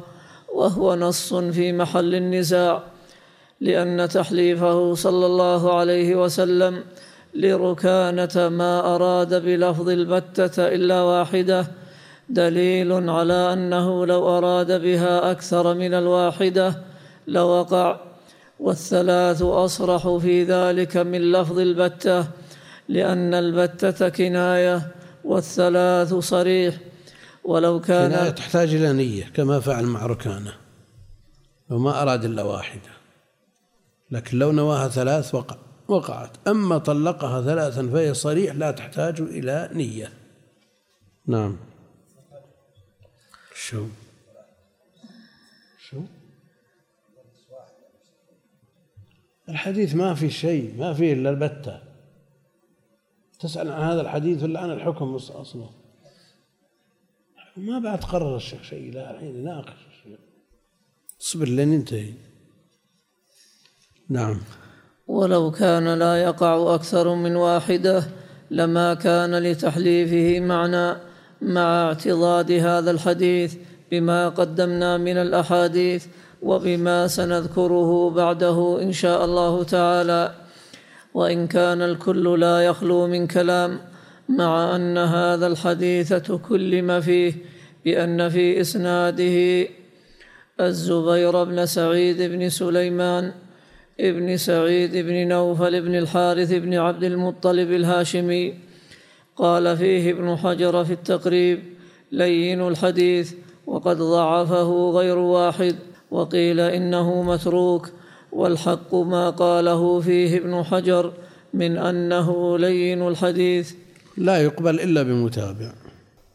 وهو 0.53 0.95
نص 0.95 1.33
في 1.33 1.71
محل 1.71 2.15
النزاع 2.15 2.83
لأن 3.61 4.09
تحليفه 4.09 4.93
صلى 4.93 5.25
الله 5.25 5.73
عليه 5.73 6.15
وسلم 6.15 6.83
لركانة 7.33 8.49
ما 8.49 8.95
أراد 8.95 9.45
بلفظ 9.45 9.89
البتة 9.89 10.67
إلا 10.67 11.01
واحدة 11.01 11.67
دليل 12.29 13.09
على 13.09 13.53
أنه 13.53 14.05
لو 14.05 14.37
أراد 14.37 14.81
بها 14.81 15.31
أكثر 15.31 15.73
من 15.73 15.93
الواحدة 15.93 16.83
لوقع 17.27 17.99
والثلاث 18.59 19.41
أصرح 19.41 20.17
في 20.17 20.43
ذلك 20.43 20.97
من 20.97 21.31
لفظ 21.31 21.59
البتة 21.59 22.27
لأن 22.89 23.33
البتة 23.33 24.09
كناية 24.09 24.91
والثلاث 25.23 26.13
صريح. 26.13 26.77
ولو 27.43 27.79
كان 27.79 28.11
كناية 28.11 28.29
تحتاج 28.29 28.73
إلى 28.73 28.93
نية 28.93 29.23
كما 29.23 29.59
فعل 29.59 29.85
مع 29.85 30.05
ركانة. 30.05 30.53
وما 31.69 32.01
أراد 32.01 32.25
إلا 32.25 32.43
واحدة. 32.43 32.89
لكن 34.11 34.39
لو 34.39 34.51
نواها 34.51 34.87
ثلاث 34.87 35.35
وقع 35.35 35.55
وقعت. 35.87 36.47
أما 36.47 36.77
طلقها 36.77 37.41
ثلاثا 37.41 37.87
فهي 37.87 38.13
صريح 38.13 38.55
لا 38.55 38.71
تحتاج 38.71 39.21
إلى 39.21 39.69
نية. 39.73 40.09
نعم. 41.27 41.57
شو؟ 43.55 43.87
شو؟ 45.89 46.01
الحديث 49.49 49.95
ما 49.95 50.13
في 50.13 50.29
شيء 50.29 50.75
ما 50.77 50.93
فيه 50.93 51.13
إلا 51.13 51.29
البتة. 51.29 51.81
تسأل 53.39 53.71
عن 53.71 53.81
هذا 53.81 54.01
الحديث 54.01 54.43
ولا 54.43 54.59
عن 54.59 54.71
الحكم 54.71 55.15
أصلا 55.15 55.69
ما 57.57 57.79
بعد 57.79 58.03
قرر 58.03 58.35
الشيخ 58.35 58.63
شيء 58.63 58.93
لا 58.93 59.11
الحين 59.11 59.35
يناقش 59.35 59.73
اصبر 61.21 61.47
لين 61.47 61.73
ينتهي. 61.73 62.13
نعم. 64.09 64.41
ولو 65.07 65.51
كان 65.51 65.99
لا 65.99 66.23
يقع 66.23 66.75
أكثر 66.75 67.15
من 67.15 67.35
واحدة 67.35 68.07
لما 68.51 68.93
كان 68.93 69.35
لتحليفه 69.35 70.39
معنى. 70.39 71.12
مع 71.43 71.87
اعتضاد 71.87 72.51
هذا 72.51 72.91
الحديث 72.91 73.55
بما 73.91 74.29
قدمنا 74.29 74.97
من 74.97 75.17
الأحاديث 75.17 76.05
وبما 76.41 77.07
سنذكره 77.07 78.09
بعده 78.09 78.81
إن 78.81 78.91
شاء 78.91 79.25
الله 79.25 79.63
تعالى. 79.63 80.31
وإن 81.13 81.47
كان 81.47 81.81
الكل 81.81 82.39
لا 82.39 82.61
يخلو 82.61 83.07
من 83.07 83.27
كلام 83.27 83.79
مع 84.29 84.75
أن 84.75 84.97
هذا 84.97 85.47
الحديث 85.47 86.13
تكلم 86.13 87.01
فيه 87.01 87.33
بأن 87.85 88.29
في 88.29 88.61
إسناده 88.61 89.67
الزبير 90.59 91.43
بن 91.43 91.65
سعيد 91.65 92.21
بن 92.21 92.49
سليمان 92.49 93.31
ابن 93.99 94.37
سعيد 94.37 94.97
بن 94.97 95.27
نوفل 95.27 95.81
بن 95.81 95.95
الحارث 95.95 96.51
بن 96.53 96.73
عبد 96.73 97.03
المطلب 97.03 97.71
الهاشمي 97.71 98.53
قال 99.35 99.77
فيه 99.77 100.11
ابن 100.11 100.35
حجر 100.35 100.85
في 100.85 100.93
التقريب 100.93 101.63
لين 102.11 102.67
الحديث 102.67 103.33
وقد 103.67 103.97
ضعفه 103.97 104.91
غير 104.91 105.17
واحد 105.17 105.75
وقيل 106.11 106.59
إنه 106.59 107.23
متروك 107.23 107.91
والحق 108.31 108.95
ما 108.95 109.29
قاله 109.29 110.01
فيه 110.01 110.37
ابن 110.37 110.63
حجر 110.63 111.13
من 111.53 111.77
أنه 111.77 112.57
لين 112.57 113.07
الحديث. 113.07 113.73
لا 114.17 114.43
يقبل 114.43 114.79
إلا 114.79 115.03
بمتابع 115.03 115.73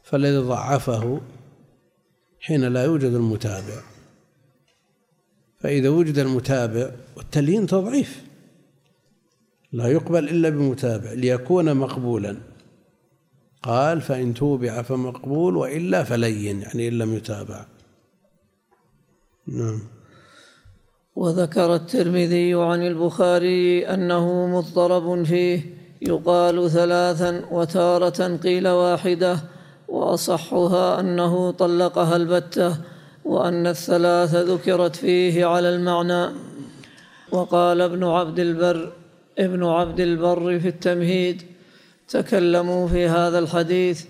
فالذي 0.02 0.38
ضعفه 0.38 1.20
حين 2.40 2.64
لا 2.64 2.84
يوجد 2.84 3.12
المتابع. 3.12 3.82
فإذا 5.60 5.88
وجد 5.88 6.18
المتابع 6.18 6.90
والتليين 7.16 7.66
تضعيف 7.66 8.24
لا 9.72 9.88
يقبل 9.88 10.28
إلا 10.28 10.48
بمتابع 10.48 11.12
ليكون 11.12 11.74
مقبولا. 11.74 12.36
قال 13.62 14.00
فإن 14.00 14.34
توبع 14.34 14.82
فمقبول 14.82 15.56
وإلا 15.56 16.04
فلين 16.04 16.60
يعني 16.60 16.88
إن 16.88 16.98
لم 16.98 17.14
يتابع. 17.14 17.66
نعم. 19.46 19.80
وذكر 21.16 21.74
الترمذي 21.74 22.54
عن 22.54 22.82
البخاري 22.82 23.86
أنه 23.86 24.46
مضطرب 24.46 25.24
فيه 25.24 25.60
يقال 26.02 26.70
ثلاثا 26.70 27.44
وتارة 27.50 28.36
قيل 28.36 28.68
واحدة 28.68 29.38
وأصحها 29.88 31.00
أنه 31.00 31.50
طلقها 31.50 32.16
البتة 32.16 32.76
وأن 33.24 33.66
الثلاث 33.66 34.34
ذكرت 34.34 34.96
فيه 34.96 35.46
على 35.46 35.68
المعنى. 35.68 36.28
وقال 37.32 37.80
ابن 37.80 38.04
عبد 38.04 38.38
البر 38.38 38.92
ابن 39.38 39.64
عبد 39.64 40.00
البر 40.00 40.60
في 40.60 40.68
التمهيد 40.68 41.42
تكلموا 42.08 42.88
في 42.88 43.08
هذا 43.08 43.38
الحديث. 43.38 44.04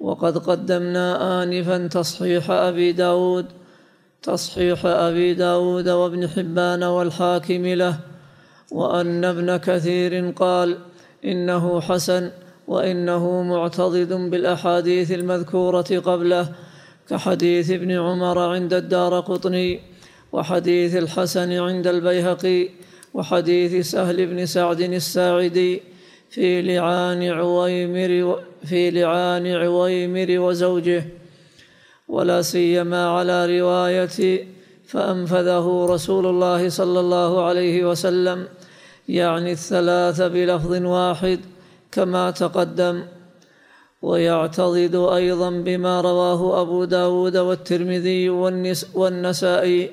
وقد 0.00 0.38
قدمنا 0.38 1.42
آنفا 1.42 1.86
تصحيح 1.86 2.50
أبي 2.50 2.92
داود. 2.92 3.46
تصحيح 4.22 4.86
أبي 4.86 5.34
داود 5.34 5.88
وابن 5.88 6.28
حبان 6.28 6.82
والحاكم 6.82 7.66
له. 7.66 7.98
وأن 8.70 9.24
ابن 9.24 9.56
كثير 9.56 10.30
قال 10.30 10.78
إنه 11.24 11.80
حسن 11.80 12.30
وإنه 12.68 13.42
معتضد 13.42 14.12
بالأحاديث 14.12 15.12
المذكورة 15.12 16.02
قبله 16.04 16.48
كحديث 17.08 17.70
ابن 17.70 17.90
عمر 17.90 18.38
عند 18.38 18.74
الدار 18.74 19.20
قطني 19.20 19.80
وحديث 20.32 20.96
الحسن 20.96 21.52
عند 21.52 21.86
البيهقي 21.86 22.68
وحديث 23.14 23.90
سهل 23.90 24.26
بن 24.26 24.46
سعد 24.46 24.80
الساعدي. 24.80 25.82
في 26.30 26.62
لعان 26.62 27.22
عويمر 27.22 28.42
في 28.64 28.90
لعان 28.90 29.46
عويمر 29.46 30.40
وزوجه 30.40 31.04
ولا 32.08 32.42
سيما 32.42 33.08
على 33.08 33.60
رواية 33.60 34.46
فأنفذه 34.86 35.86
رسول 35.90 36.26
الله 36.26 36.68
صلى 36.68 37.00
الله 37.00 37.44
عليه 37.44 37.90
وسلم 37.90 38.48
يعني 39.08 39.52
الثلاث 39.52 40.22
بلفظ 40.22 40.72
واحد 40.84 41.40
كما 41.92 42.30
تقدم. 42.30 43.02
ويعتضد 44.02 44.94
أيضا 44.94 45.50
بما 45.50 46.00
رواه 46.00 46.62
أبو 46.62 46.84
داود 46.84 47.36
والترمذي 47.36 48.30
والنسائي 48.94 49.90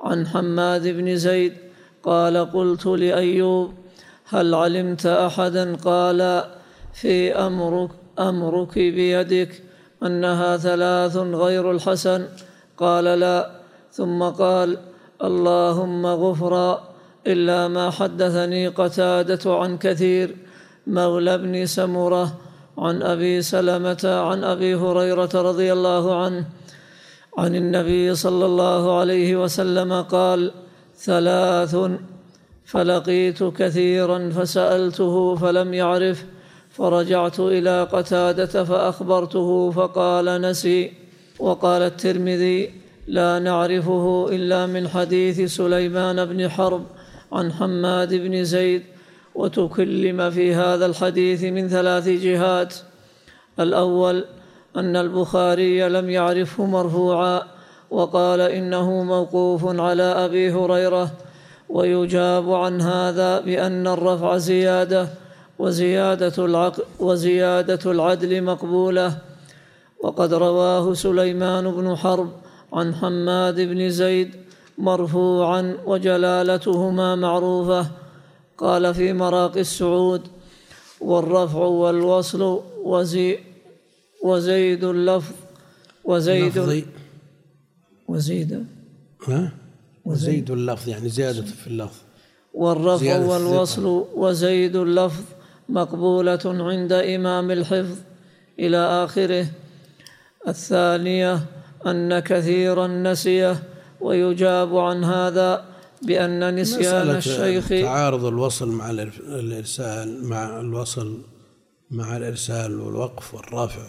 عن 0.00 0.26
حماد 0.26 0.88
بن 0.88 1.16
زيد 1.16 1.52
قال 2.02 2.52
قلت 2.52 2.86
لأيوب 2.86 3.74
هل 4.30 4.54
علمت 4.54 5.06
أحدا 5.06 5.76
قال 5.76 6.44
في 6.92 7.32
أمرك 7.32 7.90
أمرك 8.18 8.74
بيدك 8.78 9.62
أنها 10.02 10.56
ثلاث 10.56 11.16
غير 11.16 11.70
الحسن؟ 11.70 12.26
قال 12.76 13.04
لا. 13.04 13.50
ثم 13.92 14.22
قال 14.22 14.78
اللهم 15.24 16.06
غفرا 16.06 16.88
إلا 17.26 17.68
ما 17.68 17.90
حدثني 17.90 18.68
قتادة 18.68 19.56
عن 19.56 19.78
كثير. 19.78 20.36
مولى 20.86 21.38
بن 21.38 21.66
سمرة 21.66 22.32
عن 22.78 23.02
أبي 23.02 23.42
سلمة 23.42 24.04
عن 24.04 24.44
أبي 24.44 24.74
هريرة 24.74 25.30
رضي 25.34 25.72
الله 25.72 26.24
عنه 26.24 26.44
عن 27.38 27.54
النبي 27.54 28.14
صلى 28.14 28.46
الله 28.46 28.98
عليه 28.98 29.36
وسلم 29.36 30.02
قال 30.02 30.52
ثلاث 30.96 31.76
فلقيت 32.68 33.44
كثيرا 33.44 34.30
فسألته 34.30 35.34
فلم 35.34 35.74
يعرف 35.74 36.24
فرجعت 36.70 37.40
إلى 37.40 37.82
قتادة 37.92 38.64
فأخبرته 38.64 39.70
فقال 39.70 40.40
نسي. 40.40 40.92
وقال 41.38 41.82
الترمذي 41.82 42.70
لا 43.06 43.38
نعرفه 43.38 44.28
إلا 44.32 44.66
من 44.66 44.88
حديث 44.88 45.56
سليمان 45.56 46.24
بن 46.24 46.48
حرب 46.48 46.84
عن 47.32 47.52
حماد 47.52 48.14
بن 48.14 48.44
زيد 48.44 48.82
وتكلم 49.34 50.30
في 50.30 50.54
هذا 50.54 50.86
الحديث 50.86 51.44
من 51.44 51.68
ثلاث 51.68 52.08
جهات. 52.08 52.74
الأول 53.60 54.24
أن 54.76 54.96
البخاري 54.96 55.88
لم 55.88 56.10
يعرفه 56.10 56.66
مرفوعا 56.66 57.42
وقال 57.90 58.40
إنه 58.40 59.02
موقوف 59.02 59.80
على 59.80 60.02
أبي 60.02 60.52
هريرة 60.52 61.10
ويجاب 61.68 62.52
عن 62.52 62.80
هذا 62.80 63.40
بأن 63.40 63.86
الرفع 63.86 64.36
زيادة 64.36 65.08
وزيادة 65.58 66.44
العقل 66.44 66.82
وزيادة 67.00 67.90
العدل 67.90 68.42
مقبولة. 68.42 69.18
وقد 70.04 70.34
رواه 70.34 70.94
سليمان 70.94 71.70
بن 71.70 71.96
حرب 71.96 72.30
عن 72.72 72.94
حماد 72.94 73.60
بن 73.60 73.90
زيد 73.90 74.30
مرفوعا 74.78 75.76
وجلالتهما 75.86 77.14
معروفة. 77.14 77.90
قال 78.58 78.94
في 78.94 79.12
مراقي 79.12 79.60
السعود 79.60 80.22
والرفع 81.00 81.58
والوصل 81.58 82.60
وزي 82.84 83.38
وزيد 84.24 84.84
اللفظ 84.84 85.34
وزيد 86.04 86.58
لفظي 86.58 86.84
وزيد. 88.08 88.66
ها؟ 89.28 89.52
وزيد 90.12 90.50
اللفظ 90.50 90.88
يعني 90.88 91.08
زيادة 91.08 91.42
في 91.42 91.66
اللفظ. 91.66 91.96
والرفع 92.54 93.18
والوصل 93.18 94.04
وزيد 94.14 94.76
اللفظ 94.76 95.22
مقبولة 95.68 96.38
عند 96.44 96.92
إمام 96.92 97.50
الحفظ. 97.50 97.96
إلى 98.58 98.76
آخره. 99.04 99.46
الثانية 100.48 101.40
أن 101.86 102.18
كثيرا 102.18 102.86
نسيه 102.86 103.62
ويجاب 104.00 104.76
عن 104.76 105.04
هذا 105.04 105.64
بأن 106.02 106.54
نسيان 106.54 107.10
الشيخ 107.10 107.68
تعارض 107.68 108.24
الوصل 108.24 108.68
مع 108.68 108.88
الإر- 108.92 109.20
الإرسال 109.28 110.24
مع 110.24 110.60
الوصل 110.60 111.18
مع 111.90 112.16
الإرسال 112.16 112.80
والوقف 112.80 113.34
والرفع 113.34 113.82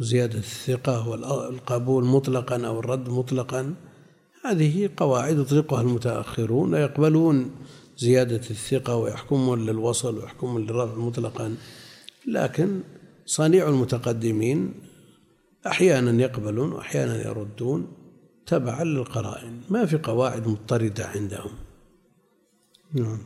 وزيادة 0.00 0.38
الثقة 0.38 1.08
والقبول 1.08 2.04
مطلقا 2.04 2.66
أو 2.66 2.80
الرد 2.80 3.08
مطلقا. 3.08 3.74
هذه 4.44 4.90
قواعد 4.96 5.38
يطلقها 5.38 5.80
المتأخرون 5.80 6.74
ويقبلون 6.74 7.50
زيادة 7.98 8.36
الثقة 8.50 8.96
ويحكمون 8.96 9.66
للوصل 9.66 10.18
ويحكمون 10.18 10.62
للرفع 10.62 10.94
مطلقا. 10.94 11.56
لكن 12.26 12.80
صنيع 13.26 13.68
المتقدمين 13.68 14.74
أحيانا 15.66 16.22
يقبلون 16.22 16.72
وأحيانا 16.72 17.28
يردون 17.28 17.92
تبعا 18.46 18.84
للقرائن. 18.84 19.60
ما 19.70 19.86
في 19.86 19.96
قواعد 19.96 20.48
مضطردة 20.48 21.06
عندهم. 21.06 21.50
نعم. 22.94 23.18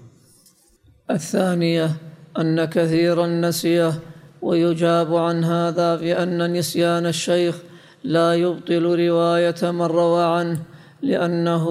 الثانية 1.11 1.97
أن 2.39 2.65
كثيرا 2.65 3.27
نسيه 3.27 4.03
ويجاب 4.43 5.15
عن 5.15 5.45
هذا 5.45 5.97
بأن 5.97 6.53
نسيان 6.53 7.07
الشيخ 7.07 7.59
لا 8.05 8.35
يبطل 8.35 8.83
رواية 8.83 9.71
من 9.71 9.83
روى 9.83 10.25
عنه. 10.25 10.76
لأنه 11.03 11.67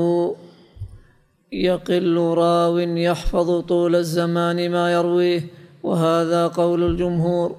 يقل 1.52 2.18
راو 2.18 2.78
يحفظ 2.78 3.62
طول 3.62 3.96
الزمان 3.96 4.72
ما 4.72 4.94
يرويه 4.94 5.42
وهذا 5.84 6.48
قول 6.48 6.84
الجمهور. 6.84 7.56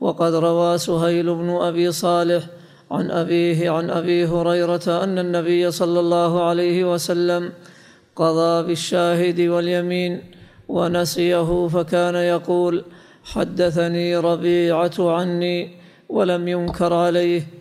وقد 0.00 0.34
روى 0.34 0.78
سهيل 0.78 1.34
بن 1.34 1.50
أبي 1.50 1.92
صالح 1.92 2.44
عن 2.90 3.10
أبيه 3.10 3.70
عن 3.70 3.90
أبي 3.90 4.26
هريرة 4.26 5.04
أن 5.04 5.18
النبي 5.18 5.70
صلى 5.70 6.00
الله 6.00 6.42
عليه 6.44 6.92
وسلم 6.92 7.52
قضى 8.16 8.66
بالشاهد 8.66 9.40
واليمين 9.40 10.22
ونسيه 10.68 11.68
فكان 11.68 12.14
يقول 12.14 12.84
حدثني 13.24 14.16
ربيعة 14.16 14.96
عني 14.98 15.70
ولم 16.08 16.48
ينكر 16.48 16.92
عليه. 16.94 17.59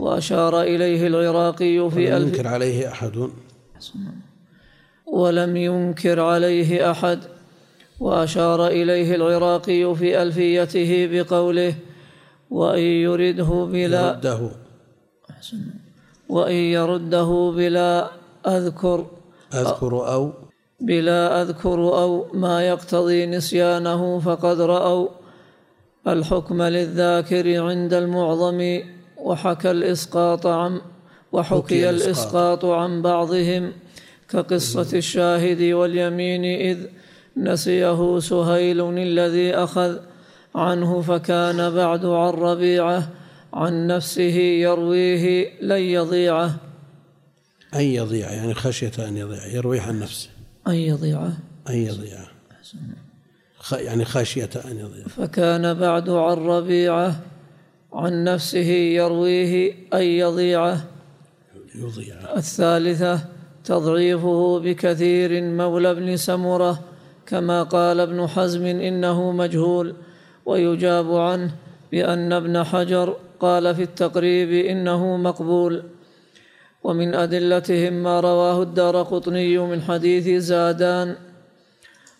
وأشار 0.00 0.62
إليه 0.62 1.06
العراقي 1.06 1.90
في 1.90 2.12
ولم 2.14 2.28
ينكر 2.28 2.46
عليه 2.46 2.88
أحد. 2.88 3.28
ولم 5.06 5.56
ينكر 5.56 6.20
عليه 6.20 6.90
أحد. 6.90 7.20
وأشار 8.00 8.66
إليه 8.66 9.14
العراقي 9.14 9.94
في 9.94 10.22
ألفيته 10.22 11.08
بقوله 11.12 11.74
وإن 12.50 12.82
يرده 12.82 13.68
بلا 13.72 14.12
رده 14.12 14.50
وإن 16.28 16.54
يرده 16.54 17.52
بلا 17.56 18.10
اذكر 18.46 19.06
أذكر 19.54 20.12
أو 20.12 20.32
بلا 20.80 21.42
أذكر 21.42 21.78
أو 21.78 22.26
ما 22.32 22.68
يقتضي 22.68 23.26
نسيانه 23.26 24.18
فقد 24.18 24.60
رأوا 24.60 25.08
الحكم 26.08 26.62
للذاكر 26.62 27.62
عند 27.62 27.94
المعظم 27.94 28.80
وحكى 29.26 29.70
الإسقاط 29.70 30.46
عن 30.46 30.80
وحكي 31.32 31.90
الإسقاط. 31.90 32.64
عن 32.64 33.02
بعضهم 33.02 33.72
كقصة 34.28 34.98
الشاهد 34.98 35.62
واليمين 35.62 36.44
إذ 36.44 36.78
نسيه 37.36 38.18
سهيل 38.18 38.98
الذي 38.98 39.54
أخذ 39.54 39.98
عنه 40.54 41.00
فكان 41.00 41.74
بعد 41.74 42.04
عن 42.04 42.30
ربيعة 42.30 43.08
عن 43.52 43.86
نفسه 43.86 44.36
يرويه 44.38 45.52
لن 45.60 45.80
يضيعه. 45.80 46.56
أن 47.74 47.80
يضيع 47.80 48.32
يعني 48.32 48.54
خشية 48.54 48.92
أن 48.98 49.16
يضيع 49.16 49.46
يرويه 49.46 49.80
عن 49.80 50.00
نفسه. 50.00 50.28
أن 50.66 50.74
يضيعه 50.74 51.32
أن 51.68 51.74
يضيع. 51.74 52.18
يعني 53.72 54.04
خشية 54.04 54.50
أن 54.64 54.78
يضيع. 54.78 55.04
فكان 55.06 55.74
بعد 55.74 56.10
عن 56.10 56.36
ربيعة 56.36 57.20
عن 57.96 58.24
نفسه 58.24 58.70
يرويه 59.00 59.74
أن 59.94 60.02
يضيعه 60.02 60.84
يضيع. 61.74 62.36
الثالثة 62.36 63.20
تضعيفه 63.64 64.58
بكثير 64.58 65.42
مولى 65.42 65.90
ابن 65.90 66.16
سمرة 66.16 66.80
كما 67.26 67.62
قال 67.62 68.00
ابن 68.00 68.26
حزم 68.26 68.66
إنه 68.66 69.32
مجهول. 69.32 69.94
ويجاب 70.46 71.14
عنه 71.14 71.50
بأن 71.92 72.32
ابن 72.32 72.64
حجر 72.64 73.16
قال 73.40 73.74
في 73.74 73.82
التقريب 73.82 74.66
إنه 74.66 75.16
مقبول. 75.16 75.82
ومن 76.84 77.14
أدلتهم 77.14 77.92
ما 77.92 78.20
رواه 78.20 78.62
الدار 78.62 79.02
قطني 79.02 79.58
من 79.58 79.82
حديث 79.82 80.42
زادان 80.42 81.16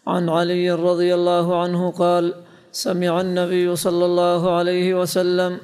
عن 0.06 0.28
علي 0.28 0.70
رضي 0.70 1.14
الله 1.14 1.62
عنه 1.62 1.90
قال 1.90 2.34
سمع 2.76 3.20
النبي 3.20 3.76
صلى 3.76 4.04
الله 4.04 4.56
عليه 4.56 5.00
وسلم 5.00 5.58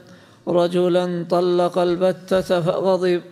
رجلا 0.48 1.26
طلق 1.30 1.78
البتة 1.78 2.60
فغضب 2.60 3.22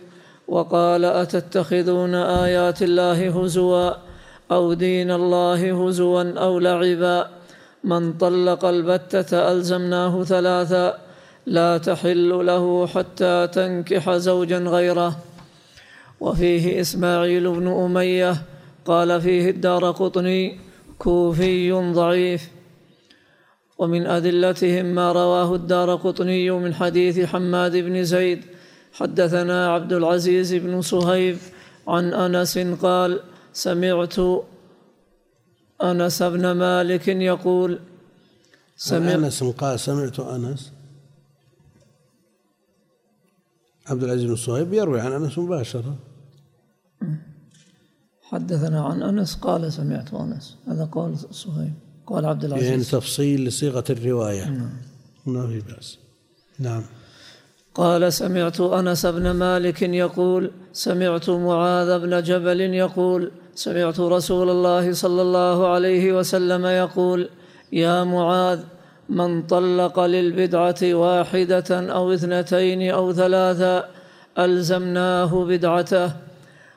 وقال 0.47 1.05
أتتخذون 1.05 2.15
آيات 2.15 2.81
الله 2.81 3.19
هزوا 3.29 3.91
أو 4.51 4.73
دين 4.73 5.11
الله 5.11 5.61
هزوا 5.85 6.23
أو 6.37 6.59
لعبا 6.59 7.27
من 7.83 8.13
طلق 8.13 8.65
البتة 8.65 9.51
ألزمناه 9.51 10.23
ثلاثا 10.23 10.97
لا 11.45 11.77
تحل 11.77 12.45
له 12.45 12.87
حتى 12.87 13.47
تنكح 13.47 14.11
زوجا 14.11 14.59
غيره. 14.59 15.15
وفيه 16.19 16.81
إسماعيل 16.81 17.49
بن 17.49 17.67
أمية 17.67 18.41
قال 18.85 19.21
فيه 19.21 19.49
الدار 19.49 19.91
قطني 19.91 20.59
كوفي 20.99 21.71
ضعيف. 21.71 22.60
ومن 23.81 24.05
أدلتهم 24.05 24.85
ما 24.85 25.11
رواه 25.11 25.55
الدار 25.55 25.95
قطني 25.95 26.51
من 26.51 26.73
حديث 26.73 27.19
حماد 27.19 27.75
بن 27.77 28.03
زيد. 28.03 28.41
حدثنا 28.93 29.73
عبد 29.73 29.93
العزيز 29.93 30.53
بن 30.53 30.81
صهيب 30.81 31.37
عن 31.87 32.13
أنس 32.13 32.57
قال 32.57 33.19
سمعت 33.53 34.19
أنس 35.83 36.23
بن 36.23 36.51
مالك 36.51 37.07
يقول 37.07 37.79
سمع 38.75 39.15
أنس 39.15 39.43
قال 39.43 39.79
سمعت 39.79 40.19
أنس. 40.19 40.71
عبد 43.87 44.03
العزيز 44.03 44.25
بن 44.25 44.35
صهيب 44.35 44.73
يروي 44.73 45.01
عن 45.01 45.11
أنس 45.11 45.37
مباشرة. 45.37 45.95
حدثنا 48.21 48.81
عن 48.81 49.03
أنس 49.03 49.35
قال 49.35 49.73
سمعت 49.73 50.13
أنس. 50.13 50.57
هذا 50.67 50.85
قول 50.85 51.17
صهيب. 51.17 51.73
قال 52.11 52.25
عبد 52.25 52.45
العزيز. 52.45 52.69
يعني 52.69 52.83
تفصيل 52.83 53.45
لصيغة 53.45 53.83
الرواية. 53.89 54.45
نعم. 54.45 54.69
ما 55.25 55.47
في 55.47 55.59
بأس. 55.59 55.97
نعم. 56.59 56.83
قال 57.75 58.13
سمعت 58.13 58.61
أنس 58.61 59.05
بن 59.05 59.31
مالك 59.31 59.81
يقول 59.81 60.51
سمعت 60.73 61.29
معاذ 61.29 61.99
بن 61.99 62.23
جبل 62.23 62.61
يقول 62.61 63.31
سمعت 63.55 63.99
رسول 63.99 64.49
الله 64.49 64.93
صلى 64.93 65.21
الله 65.21 65.67
عليه 65.67 66.13
وسلم 66.13 66.65
يقول 66.65 67.29
يا 67.71 68.03
معاذ 68.03 68.59
من 69.09 69.43
طلق 69.43 69.99
للبدعة 69.99 70.75
واحدة 70.83 71.69
أو 71.69 72.13
اثنتين 72.13 72.91
أو 72.91 73.13
ثلاثا 73.13 73.89
ألزمناه 74.39 75.45
بدعته. 75.45 76.11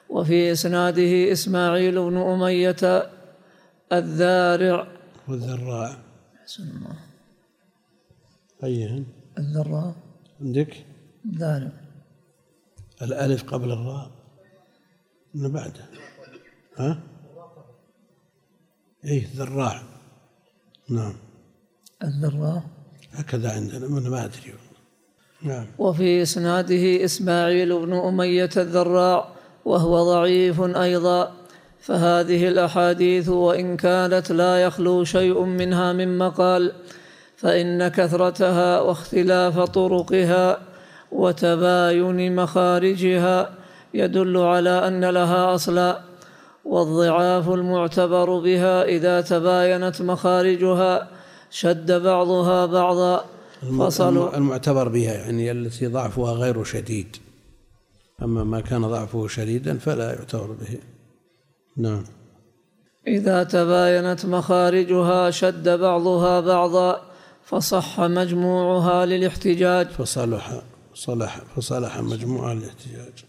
وفي 0.08 0.52
إسناده 0.52 1.32
إسماعيل 1.32 1.94
بن 1.94 2.16
أمية 2.16 3.06
الذارع 3.92 4.93
والذراع. 5.28 5.96
أحسن 6.42 6.62
الله. 6.62 6.96
أيهن؟ 8.64 9.04
الذراع. 9.38 9.94
عندك؟ 10.40 10.86
ذارع 11.38 11.72
الألف 13.02 13.42
قبل 13.42 13.72
الراء. 13.72 14.10
من 15.34 15.52
بعده. 15.52 15.84
ها؟ 16.76 17.02
إيه 19.04 19.26
ذراع 19.36 19.82
نعم. 20.90 21.14
الذراع. 22.04 22.62
هكذا 23.12 23.52
عندنا 23.52 23.88
من 23.88 24.10
ما 24.10 24.24
أدري. 24.24 24.54
نعم. 25.42 25.66
وفي 25.78 26.22
إسناده 26.22 27.04
إسماعيل 27.04 27.86
بن 27.86 27.92
أمية 27.92 28.50
الذراع 28.56 29.28
وهو 29.64 30.04
ضعيف 30.04 30.60
أيضا. 30.60 31.43
فهذه 31.84 32.48
الأحاديث 32.48 33.28
وإن 33.28 33.76
كانت 33.76 34.32
لا 34.32 34.62
يخلو 34.62 35.04
شيء 35.04 35.40
منها 35.40 35.92
من 35.92 36.18
مقال 36.18 36.72
فإن 37.36 37.88
كثرتها 37.88 38.80
واختلاف 38.80 39.60
طرقها 39.60 40.58
وتباين 41.12 42.36
مخارجها 42.36 43.50
يدل 43.94 44.36
على 44.36 44.88
أن 44.88 45.04
لها 45.04 45.54
أصلا 45.54 46.00
والضعاف 46.64 47.48
المعتبر 47.48 48.38
بها 48.38 48.84
إذا 48.84 49.20
تباينت 49.20 50.02
مخارجها 50.02 51.08
شد 51.50 51.92
بعضها 51.92 52.66
بعضا. 52.66 53.24
فصلوا. 53.78 54.36
المعتبر 54.36 54.88
بها 54.88 55.12
يعني 55.12 55.50
التي 55.50 55.86
ضعفها 55.86 56.32
غير 56.32 56.64
شديد 56.64 57.16
أما 58.22 58.44
ما 58.44 58.60
كان 58.60 58.82
ضعفه 58.82 59.26
شديدا 59.28 59.78
فلا 59.78 60.12
يعتبر 60.12 60.46
به. 60.46 60.93
نعم. 61.76 62.04
إذا 63.06 63.42
تباينت 63.42 64.26
مخارجها 64.26 65.30
شد 65.30 65.68
بعضها 65.68 66.40
بعضا 66.40 67.02
فصح 67.44 68.00
مجموعها 68.00 69.06
للاحتجاج. 69.06 69.86
فصلح 69.86 70.62
صلح 70.94 71.40
فصلح 71.56 72.00
مجموعها 72.00 72.54
للاحتجاج. 72.54 73.24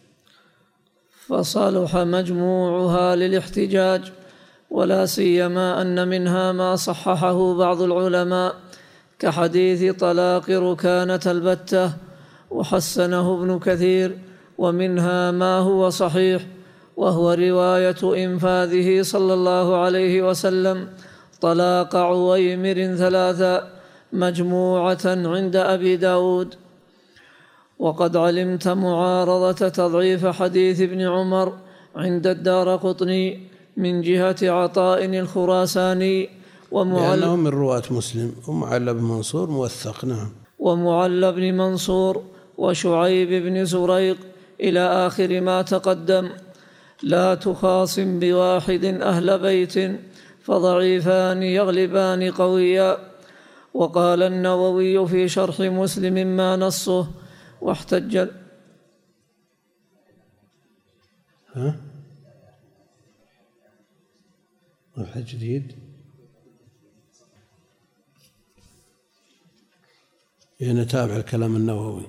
فصلح 1.28 1.96
مجموعها 1.96 3.16
للاحتجاج 3.16 4.12
ولا 4.72 5.06
سيما 5.06 5.82
أن 5.82 6.08
منها 6.08 6.52
ما 6.52 6.76
صححه 6.76 7.58
بعض 7.58 7.82
العلماء. 7.82 8.56
كحديث 9.20 9.96
طلاق 9.96 10.50
ركانة 10.50 11.20
البتة 11.26 11.94
وحسنه 12.50 13.34
ابن 13.34 13.60
كثير 13.60 14.18
ومنها 14.58 15.32
ما 15.32 15.60
هو 15.60 15.90
صحيح. 15.90 16.46
وهو 16.98 17.34
رواية 17.34 18.26
إنفاذه 18.26 19.02
صلى 19.02 19.34
الله 19.34 19.78
عليه 19.78 20.30
وسلم 20.30 20.88
طلاق 21.42 21.96
عويمر 21.96 22.96
ثلاثا 22.96 23.68
مجموعة 24.14 25.06
عند 25.06 25.56
أبي 25.56 25.96
داود. 25.96 26.56
وقد 27.80 28.18
علمت 28.18 28.68
معارضة 28.68 29.70
تضعيف 29.70 30.26
حديث 30.26 30.82
ابن 30.82 31.02
عمر 31.02 31.54
عند 31.96 32.28
الدار 32.28 32.76
قطني 32.76 33.48
من 33.78 34.02
جهة 34.02 34.36
عطاء 34.42 35.06
الخراساني 35.06 36.30
ومعل 36.72 37.28
من 37.28 37.48
رواة 37.48 37.84
مسلم 37.92 38.32
ومعل 38.48 38.94
بن 38.94 39.04
منصور 39.04 39.50
موثق 39.50 40.06
نعم. 40.06 40.30
ومعل 40.60 41.34
بن 41.34 41.58
منصور 41.58 42.24
وشعيب 42.58 43.44
بن 43.44 43.66
زريق 43.66 44.18
إلى 44.60 44.80
آخر 44.80 45.42
ما 45.42 45.62
تقدم. 45.62 46.30
لا 47.06 47.36
تخاصم 47.36 48.20
بواحد 48.20 48.86
أهل 48.86 49.40
بيت 49.40 49.76
فضعيفان 50.42 51.44
يغلبان 51.44 52.32
قويا. 52.32 52.98
وقال 53.74 54.24
النووي 54.24 55.08
في 55.08 55.28
شرح 55.28 55.60
مسلم 55.60 56.14
ما 56.38 56.56
نصه 56.56 57.12
واحتج 57.62 58.30
ها؟ 61.54 61.76
الحج 64.98 65.26
جديد. 65.26 65.76
يعني 70.60 70.86
تابع 70.86 71.16
الكلام 71.16 71.56
النووي. 71.56 72.08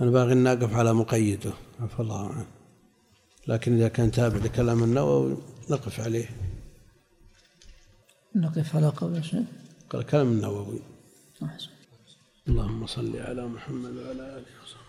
أنا 0.00 0.10
باغي 0.10 0.34
نقف 0.34 0.76
على 0.76 0.92
مقيده. 0.92 1.52
عفى 1.80 2.00
الله 2.00 2.28
عنه. 2.28 2.61
لكن 3.46 3.76
إذا 3.76 3.88
كان 3.88 4.10
تابع 4.10 4.36
لكلام 4.36 4.84
النووي 4.84 5.36
نقف 5.70 6.00
عليه. 6.00 6.28
نقف 8.36 8.76
على 8.76 8.88
قول 8.88 9.24
شيء 9.24 9.44
قال 9.90 10.02
كلام 10.06 10.32
النووي. 10.32 10.80
أحسن. 11.42 11.68
اللهم 12.48 12.86
صل 12.86 13.16
على 13.16 13.46
محمد 13.46 13.96
وعلى 13.96 14.38
آله 14.38 14.52
وصحبه 14.64 14.81